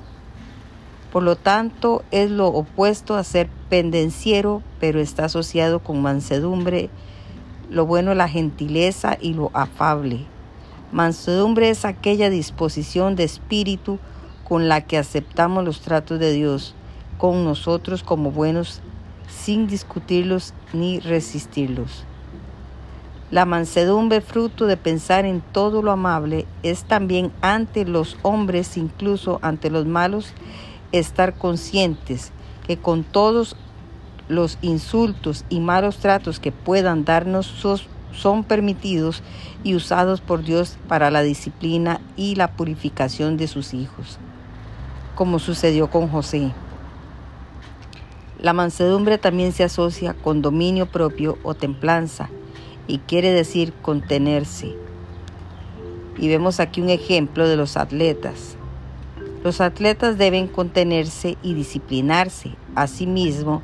por 1.13 1.21
lo 1.21 1.35
tanto, 1.35 2.03
es 2.09 2.31
lo 2.31 2.47
opuesto 2.47 3.15
a 3.15 3.23
ser 3.23 3.47
pendenciero, 3.73 4.61
pero 4.79 4.99
está 4.99 5.25
asociado 5.25 5.79
con 5.79 5.99
mansedumbre, 5.99 6.91
lo 7.71 7.87
bueno, 7.87 8.13
la 8.13 8.29
gentileza 8.29 9.17
y 9.19 9.33
lo 9.33 9.49
afable. 9.55 10.27
Mansedumbre 10.91 11.71
es 11.71 11.83
aquella 11.83 12.29
disposición 12.29 13.15
de 13.15 13.23
espíritu 13.23 13.97
con 14.47 14.67
la 14.67 14.81
que 14.81 14.99
aceptamos 14.99 15.65
los 15.65 15.81
tratos 15.81 16.19
de 16.19 16.33
Dios 16.33 16.75
con 17.17 17.43
nosotros 17.43 18.03
como 18.03 18.29
buenos 18.29 18.81
sin 19.27 19.65
discutirlos 19.65 20.53
ni 20.71 20.99
resistirlos. 20.99 22.05
La 23.31 23.45
mansedumbre, 23.45 24.21
fruto 24.21 24.67
de 24.67 24.77
pensar 24.77 25.25
en 25.25 25.41
todo 25.41 25.81
lo 25.81 25.89
amable, 25.89 26.45
es 26.61 26.83
también 26.83 27.31
ante 27.41 27.85
los 27.85 28.17
hombres, 28.21 28.77
incluso 28.77 29.39
ante 29.41 29.71
los 29.71 29.87
malos, 29.87 30.35
estar 30.91 31.33
conscientes 31.39 32.31
que 32.67 32.77
con 32.77 33.03
todos 33.03 33.55
los 34.33 34.57
insultos 34.61 35.45
y 35.49 35.59
malos 35.59 35.97
tratos 35.97 36.39
que 36.39 36.51
puedan 36.51 37.05
darnos 37.05 37.53
son 38.11 38.43
permitidos 38.43 39.23
y 39.63 39.75
usados 39.75 40.21
por 40.21 40.43
Dios 40.43 40.77
para 40.87 41.11
la 41.11 41.21
disciplina 41.21 42.01
y 42.15 42.35
la 42.35 42.51
purificación 42.51 43.37
de 43.37 43.47
sus 43.47 43.73
hijos, 43.73 44.19
como 45.15 45.39
sucedió 45.39 45.89
con 45.89 46.07
José. 46.09 46.51
La 48.39 48.53
mansedumbre 48.53 49.17
también 49.17 49.53
se 49.53 49.63
asocia 49.63 50.13
con 50.13 50.41
dominio 50.41 50.85
propio 50.85 51.37
o 51.43 51.53
templanza 51.53 52.29
y 52.87 52.97
quiere 52.99 53.31
decir 53.31 53.73
contenerse. 53.81 54.75
Y 56.17 56.27
vemos 56.27 56.59
aquí 56.59 56.81
un 56.81 56.89
ejemplo 56.89 57.47
de 57.47 57.55
los 57.55 57.77
atletas. 57.77 58.57
Los 59.43 59.61
atletas 59.61 60.17
deben 60.17 60.47
contenerse 60.47 61.37
y 61.41 61.53
disciplinarse. 61.53 62.55
Asimismo, 62.75 63.61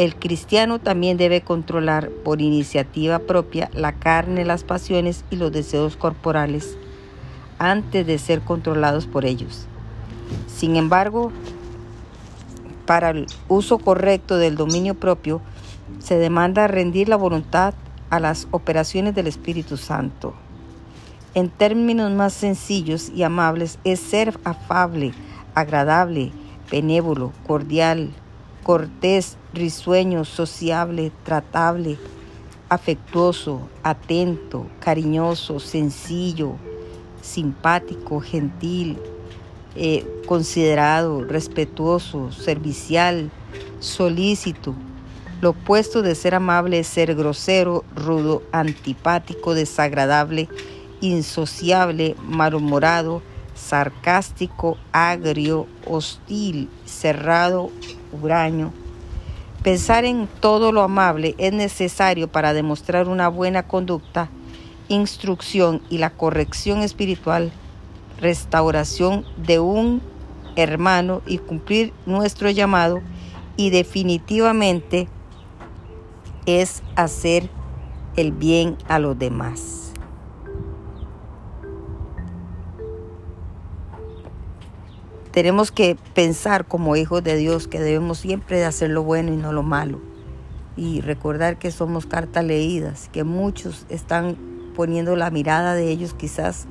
el 0.00 0.16
cristiano 0.16 0.78
también 0.78 1.18
debe 1.18 1.42
controlar 1.42 2.08
por 2.08 2.40
iniciativa 2.40 3.18
propia 3.18 3.68
la 3.74 3.92
carne, 3.92 4.46
las 4.46 4.64
pasiones 4.64 5.26
y 5.30 5.36
los 5.36 5.52
deseos 5.52 5.98
corporales 5.98 6.78
antes 7.58 8.06
de 8.06 8.16
ser 8.16 8.40
controlados 8.40 9.06
por 9.06 9.26
ellos. 9.26 9.66
Sin 10.46 10.76
embargo, 10.76 11.32
para 12.86 13.10
el 13.10 13.26
uso 13.48 13.76
correcto 13.76 14.38
del 14.38 14.56
dominio 14.56 14.94
propio, 14.94 15.42
se 15.98 16.16
demanda 16.16 16.66
rendir 16.66 17.10
la 17.10 17.16
voluntad 17.16 17.74
a 18.08 18.20
las 18.20 18.48
operaciones 18.52 19.14
del 19.14 19.26
Espíritu 19.26 19.76
Santo. 19.76 20.32
En 21.34 21.50
términos 21.50 22.10
más 22.10 22.32
sencillos 22.32 23.10
y 23.14 23.22
amables, 23.22 23.78
es 23.84 24.00
ser 24.00 24.40
afable, 24.44 25.12
agradable, 25.54 26.32
benévolo, 26.70 27.32
cordial, 27.46 28.14
cortés, 28.70 29.36
risueño, 29.52 30.24
sociable, 30.24 31.10
tratable, 31.24 31.98
afectuoso, 32.68 33.68
atento, 33.82 34.68
cariñoso, 34.78 35.58
sencillo, 35.58 36.54
simpático, 37.20 38.20
gentil, 38.20 38.96
eh, 39.74 40.06
considerado, 40.24 41.24
respetuoso, 41.24 42.30
servicial, 42.30 43.32
solícito. 43.80 44.76
Lo 45.40 45.50
opuesto 45.50 46.00
de 46.02 46.14
ser 46.14 46.36
amable 46.36 46.78
es 46.78 46.86
ser 46.86 47.16
grosero, 47.16 47.82
rudo, 47.96 48.44
antipático, 48.52 49.54
desagradable, 49.54 50.48
insociable, 51.00 52.14
malhumorado, 52.22 53.20
sarcástico, 53.60 54.78
agrio, 54.92 55.66
hostil, 55.86 56.68
cerrado, 56.86 57.70
huraño. 58.10 58.72
Pensar 59.62 60.04
en 60.04 60.26
todo 60.40 60.72
lo 60.72 60.82
amable 60.82 61.34
es 61.38 61.52
necesario 61.52 62.28
para 62.28 62.54
demostrar 62.54 63.08
una 63.08 63.28
buena 63.28 63.64
conducta, 63.64 64.30
instrucción 64.88 65.82
y 65.90 65.98
la 65.98 66.10
corrección 66.10 66.80
espiritual, 66.80 67.52
restauración 68.20 69.26
de 69.36 69.60
un 69.60 70.00
hermano 70.56 71.20
y 71.26 71.38
cumplir 71.38 71.92
nuestro 72.06 72.50
llamado 72.50 73.00
y 73.56 73.70
definitivamente 73.70 75.08
es 76.46 76.82
hacer 76.96 77.50
el 78.16 78.32
bien 78.32 78.76
a 78.88 78.98
los 78.98 79.18
demás. 79.18 79.89
Tenemos 85.40 85.72
que 85.72 85.96
pensar 86.12 86.66
como 86.66 86.96
hijos 86.96 87.24
de 87.24 87.34
Dios 87.34 87.66
que 87.66 87.80
debemos 87.80 88.18
siempre 88.18 88.58
de 88.58 88.66
hacer 88.66 88.90
lo 88.90 89.04
bueno 89.04 89.32
y 89.32 89.38
no 89.38 89.54
lo 89.54 89.62
malo. 89.62 89.98
Y 90.76 91.00
recordar 91.00 91.58
que 91.58 91.70
somos 91.70 92.04
cartas 92.04 92.44
leídas, 92.44 93.08
que 93.10 93.24
muchos 93.24 93.86
están 93.88 94.36
poniendo 94.76 95.16
la 95.16 95.30
mirada 95.30 95.72
de 95.72 95.88
ellos 95.88 96.12
quizás 96.12 96.66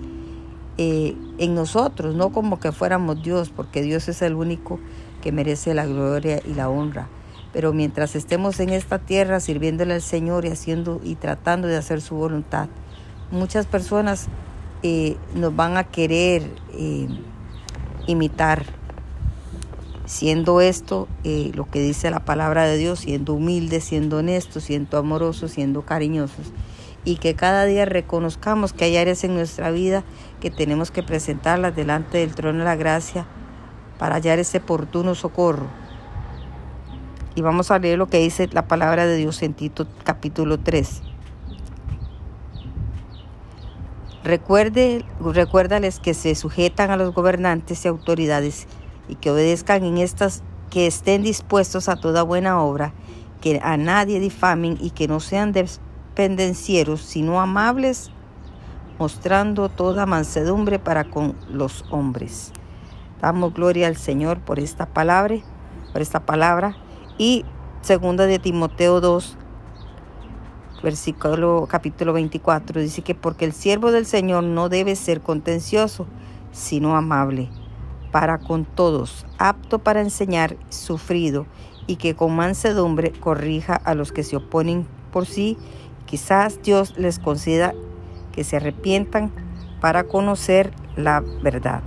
eh, 0.78 1.16
en 1.40 1.56
nosotros, 1.56 2.14
no 2.14 2.32
como 2.32 2.60
que 2.60 2.72
fuéramos 2.72 3.24
Dios, 3.24 3.50
porque 3.50 3.82
Dios 3.82 4.08
es 4.08 4.22
el 4.22 4.36
único 4.36 4.80
que 5.24 5.32
merece 5.32 5.74
la 5.74 5.88
gloria 5.88 6.40
y 6.46 6.54
la 6.54 6.70
honra. 6.70 7.10
Pero 7.52 7.74
mientras 7.74 8.16
estemos 8.16 8.60
en 8.60 8.70
esta 8.70 9.00
tierra 9.00 9.40
sirviéndole 9.40 9.96
al 9.96 10.04
Señor 10.04 10.46
y 10.46 10.50
haciendo 10.50 11.02
y 11.04 11.16
tratando 11.16 11.68
de 11.68 11.78
hacer 11.78 12.02
su 12.02 12.18
voluntad, 12.18 12.70
muchas 13.32 13.66
personas 13.66 14.28
eh, 14.84 15.18
nos 15.34 15.56
van 15.56 15.76
a 15.76 15.86
querer 15.86 16.44
eh, 16.74 17.08
imitar. 18.10 18.66
Siendo 20.06 20.62
esto 20.62 21.08
eh, 21.24 21.52
lo 21.54 21.66
que 21.70 21.82
dice 21.82 22.10
la 22.10 22.26
palabra 22.26 22.66
de 22.66 22.78
Dios, 22.78 23.00
siendo 23.00 23.34
humildes, 23.34 23.84
siendo 23.84 24.18
honestos, 24.18 24.64
siendo 24.64 24.98
amorosos, 24.98 25.52
siendo 25.52 25.84
cariñosos. 25.84 26.52
Y 27.06 27.18
que 27.18 27.36
cada 27.36 27.66
día 27.66 27.86
reconozcamos 27.86 28.74
que 28.74 28.86
hay 28.86 28.98
áreas 28.98 29.24
en 29.24 29.36
nuestra 29.36 29.72
vida 29.72 30.04
que 30.42 30.52
tenemos 30.52 30.92
que 30.92 31.04
presentarlas 31.04 31.76
delante 31.76 32.18
del 32.18 32.36
trono 32.36 32.60
de 32.60 32.66
la 32.66 32.76
gracia 32.76 33.26
para 33.98 34.16
hallar 34.16 34.40
ese 34.40 34.58
oportuno 34.58 35.16
socorro 35.16 35.68
y 37.40 37.42
vamos 37.42 37.72
a 37.72 37.80
leer 37.80 37.98
lo 37.98 38.08
que 38.08 38.20
dice 38.20 38.50
la 38.52 38.68
palabra 38.68 39.06
de 39.06 39.16
Dios 39.16 39.42
en 39.44 39.54
Tito 39.54 39.88
capítulo 40.04 40.60
3. 40.60 41.09
Recuerde, 44.24 45.06
recuérdales 45.22 46.00
que 46.00 46.14
se 46.14 46.36
sujetan 46.36 46.92
a 46.92 46.98
los 46.98 47.14
gobernantes 47.14 47.86
y 47.86 47.88
autoridades 47.88 48.68
y 49.08 49.16
que 49.16 49.32
obedezcan 49.32 49.84
en 49.84 49.98
estas, 49.98 50.44
que 50.70 50.88
estén 50.88 51.24
dispuestos 51.24 51.88
a 51.90 51.96
toda 51.96 52.24
buena 52.24 52.62
obra, 52.62 52.94
que 53.42 53.60
a 53.64 53.78
nadie 53.78 54.20
difamen 54.20 54.78
y 54.82 54.92
que 54.92 55.08
no 55.08 55.20
sean 55.20 55.54
dependencieros, 55.54 57.02
sino 57.02 57.40
amables, 57.40 58.12
mostrando 59.00 59.70
toda 59.70 60.06
mansedumbre 60.06 60.80
para 60.80 61.06
con 61.06 61.36
los 61.50 61.86
hombres. 61.90 62.52
Damos 63.22 63.54
gloria 63.54 63.88
al 63.88 63.96
Señor 63.96 64.40
por 64.40 64.60
esta 64.60 64.86
palabra, 64.86 65.38
por 65.94 66.02
esta 66.02 66.26
palabra. 66.26 66.76
Y 67.18 67.46
segunda 67.82 68.26
de 68.26 68.40
Timoteo 68.40 69.02
2, 69.02 69.38
versículo 70.82 71.68
capítulo 71.70 72.14
24, 72.14 72.82
dice 72.82 73.02
que 73.02 73.16
porque 73.16 73.46
el 73.46 73.54
siervo 73.54 73.92
del 73.92 74.06
Señor 74.06 74.44
no 74.44 74.70
debe 74.70 74.96
ser 74.96 75.22
contencioso, 75.22 76.08
sino 76.52 76.96
amable 76.96 77.50
para 78.12 78.40
con 78.40 78.66
todos, 78.66 79.26
apto 79.38 79.80
para 79.80 80.02
enseñar, 80.02 80.58
sufrido, 80.70 81.46
y 81.88 81.96
que 81.96 82.16
con 82.16 82.36
mansedumbre 82.36 83.12
corrija 83.12 83.76
a 83.76 83.96
los 83.96 84.12
que 84.12 84.24
se 84.24 84.36
oponen 84.36 84.88
por 85.12 85.26
sí. 85.26 85.58
Quizás 86.06 86.62
Dios 86.62 86.94
les 86.98 87.18
conceda 87.18 87.74
que 88.32 88.44
se 88.44 88.58
arrepientan 88.58 89.32
para 89.82 90.04
conocer 90.04 90.72
la 90.96 91.24
verdad. 91.42 91.82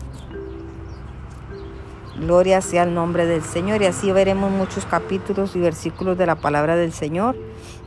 Gloria 2.19 2.61
sea 2.61 2.83
el 2.83 2.95
nombre 2.95 3.27
del 3.27 3.43
Señor 3.43 3.81
y 3.83 3.87
así 3.87 4.13
veremos 4.13 4.51
muchos 4.51 4.87
capítulos 4.87 5.57
y 5.57 5.61
versículos 5.61 6.19
de 6.19 6.27
la 6.27 6.37
palabra 6.37 6.77
del 6.77 6.93
Señor. 6.93 7.37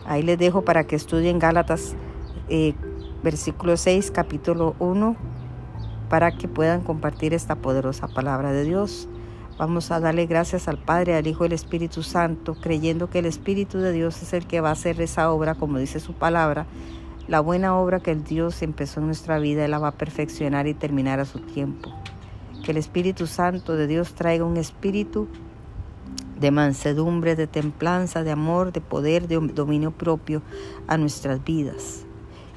Ahí 0.08 0.22
les 0.22 0.38
dejo 0.38 0.64
para 0.64 0.86
que 0.86 0.96
estudien 0.96 1.40
Gálatas 1.40 1.96
eh, 2.48 2.74
versículo 3.24 3.76
6, 3.76 4.12
capítulo 4.12 4.76
1, 4.78 5.16
para 6.10 6.38
que 6.38 6.48
puedan 6.48 6.82
compartir 6.82 7.34
esta 7.34 7.56
poderosa 7.56 8.08
palabra 8.08 8.52
de 8.52 8.64
Dios. 8.64 9.10
Vamos 9.58 9.90
a 9.90 10.00
darle 10.00 10.28
gracias 10.28 10.68
al 10.68 10.78
Padre, 10.78 11.16
al 11.16 11.26
Hijo 11.26 11.44
y 11.44 11.48
al 11.48 11.54
Espíritu 11.54 12.04
Santo, 12.04 12.56
creyendo 12.56 13.10
que 13.10 13.20
el 13.20 13.26
Espíritu 13.26 13.80
de 13.80 13.94
Dios 13.94 14.22
es 14.22 14.34
el 14.34 14.46
que 14.46 14.62
va 14.62 14.70
a 14.70 14.74
hacer 14.74 15.02
esa 15.02 15.32
obra, 15.32 15.56
como 15.56 15.80
dice 15.80 16.00
su 16.00 16.14
palabra. 16.14 16.68
La 17.28 17.40
buena 17.40 17.76
obra 17.76 18.00
que 18.00 18.12
el 18.12 18.24
Dios 18.24 18.62
empezó 18.62 19.00
en 19.00 19.08
nuestra 19.08 19.40
vida, 19.40 19.66
Él 19.66 19.72
la 19.72 19.80
va 19.80 19.88
a 19.88 19.98
perfeccionar 19.98 20.68
y 20.68 20.76
terminar 20.76 21.20
a 21.20 21.26
su 21.26 21.40
tiempo. 21.40 21.92
Que 22.64 22.72
el 22.72 22.78
Espíritu 22.78 23.26
Santo 23.26 23.76
de 23.76 23.88
Dios 23.88 24.14
traiga 24.14 24.46
un 24.46 24.58
espíritu 24.58 25.28
de 26.40 26.52
mansedumbre, 26.52 27.36
de 27.36 27.48
templanza, 27.48 28.24
de 28.24 28.32
amor, 28.32 28.72
de 28.72 28.82
poder, 28.82 29.28
de 29.28 29.40
dominio 29.40 29.92
propio 29.92 30.42
a 30.88 30.98
nuestras 30.98 31.44
vidas. 31.44 32.06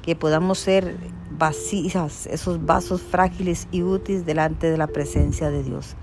Que 0.01 0.15
podamos 0.15 0.59
ser 0.59 0.97
vacías, 1.31 2.27
esos 2.27 2.65
vasos 2.65 3.01
frágiles 3.01 3.67
y 3.71 3.83
útiles 3.83 4.25
delante 4.25 4.69
de 4.69 4.77
la 4.77 4.87
presencia 4.87 5.49
de 5.49 5.63
Dios. 5.63 5.95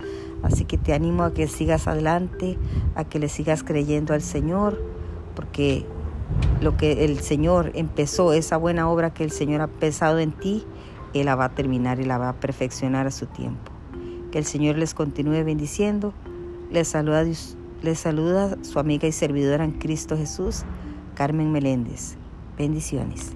Así 0.43 0.65
que 0.65 0.79
te 0.79 0.93
animo 0.93 1.25
a 1.25 1.35
que 1.35 1.49
sigas 1.49 1.89
adelante, 1.89 2.59
a 2.95 3.05
que 3.05 3.19
le 3.19 3.29
sigas 3.29 3.63
creyendo 3.63 4.15
al 4.15 4.23
Señor, 4.23 4.81
porque 5.35 5.87
lo 6.61 6.77
que 6.77 7.05
el 7.05 7.21
Señor 7.21 7.73
empezó, 7.75 8.33
esa 8.33 8.57
buena 8.57 8.89
obra 8.89 9.13
que 9.13 9.25
el 9.25 9.31
Señor 9.31 9.61
ha 9.61 9.65
empezado 9.65 10.19
en 10.19 10.33
ti, 10.33 10.65
Él 11.15 11.27
la 11.27 11.35
va 11.35 11.47
a 11.47 11.55
terminar 11.55 12.01
y 12.01 12.05
la 12.05 12.19
va 12.19 12.31
a 12.31 12.41
perfeccionar 12.41 13.07
a 13.07 13.11
su 13.11 13.27
tiempo. 13.27 13.73
Que 14.31 14.39
el 14.39 14.45
Señor 14.45 14.77
les 14.77 14.95
continúe 14.95 15.45
bendiciendo. 15.45 16.13
Les 16.71 16.89
saluda, 16.89 17.25
les 17.83 17.99
saluda 17.99 18.57
su 18.63 18.79
amiga 18.79 19.07
y 19.07 19.13
servidora 19.13 19.65
en 19.65 19.73
Cristo 19.73 20.17
Jesús, 20.17 20.65
Carmen 21.15 21.53
Meléndez. 21.53 22.17
Bendiciones. 22.59 23.36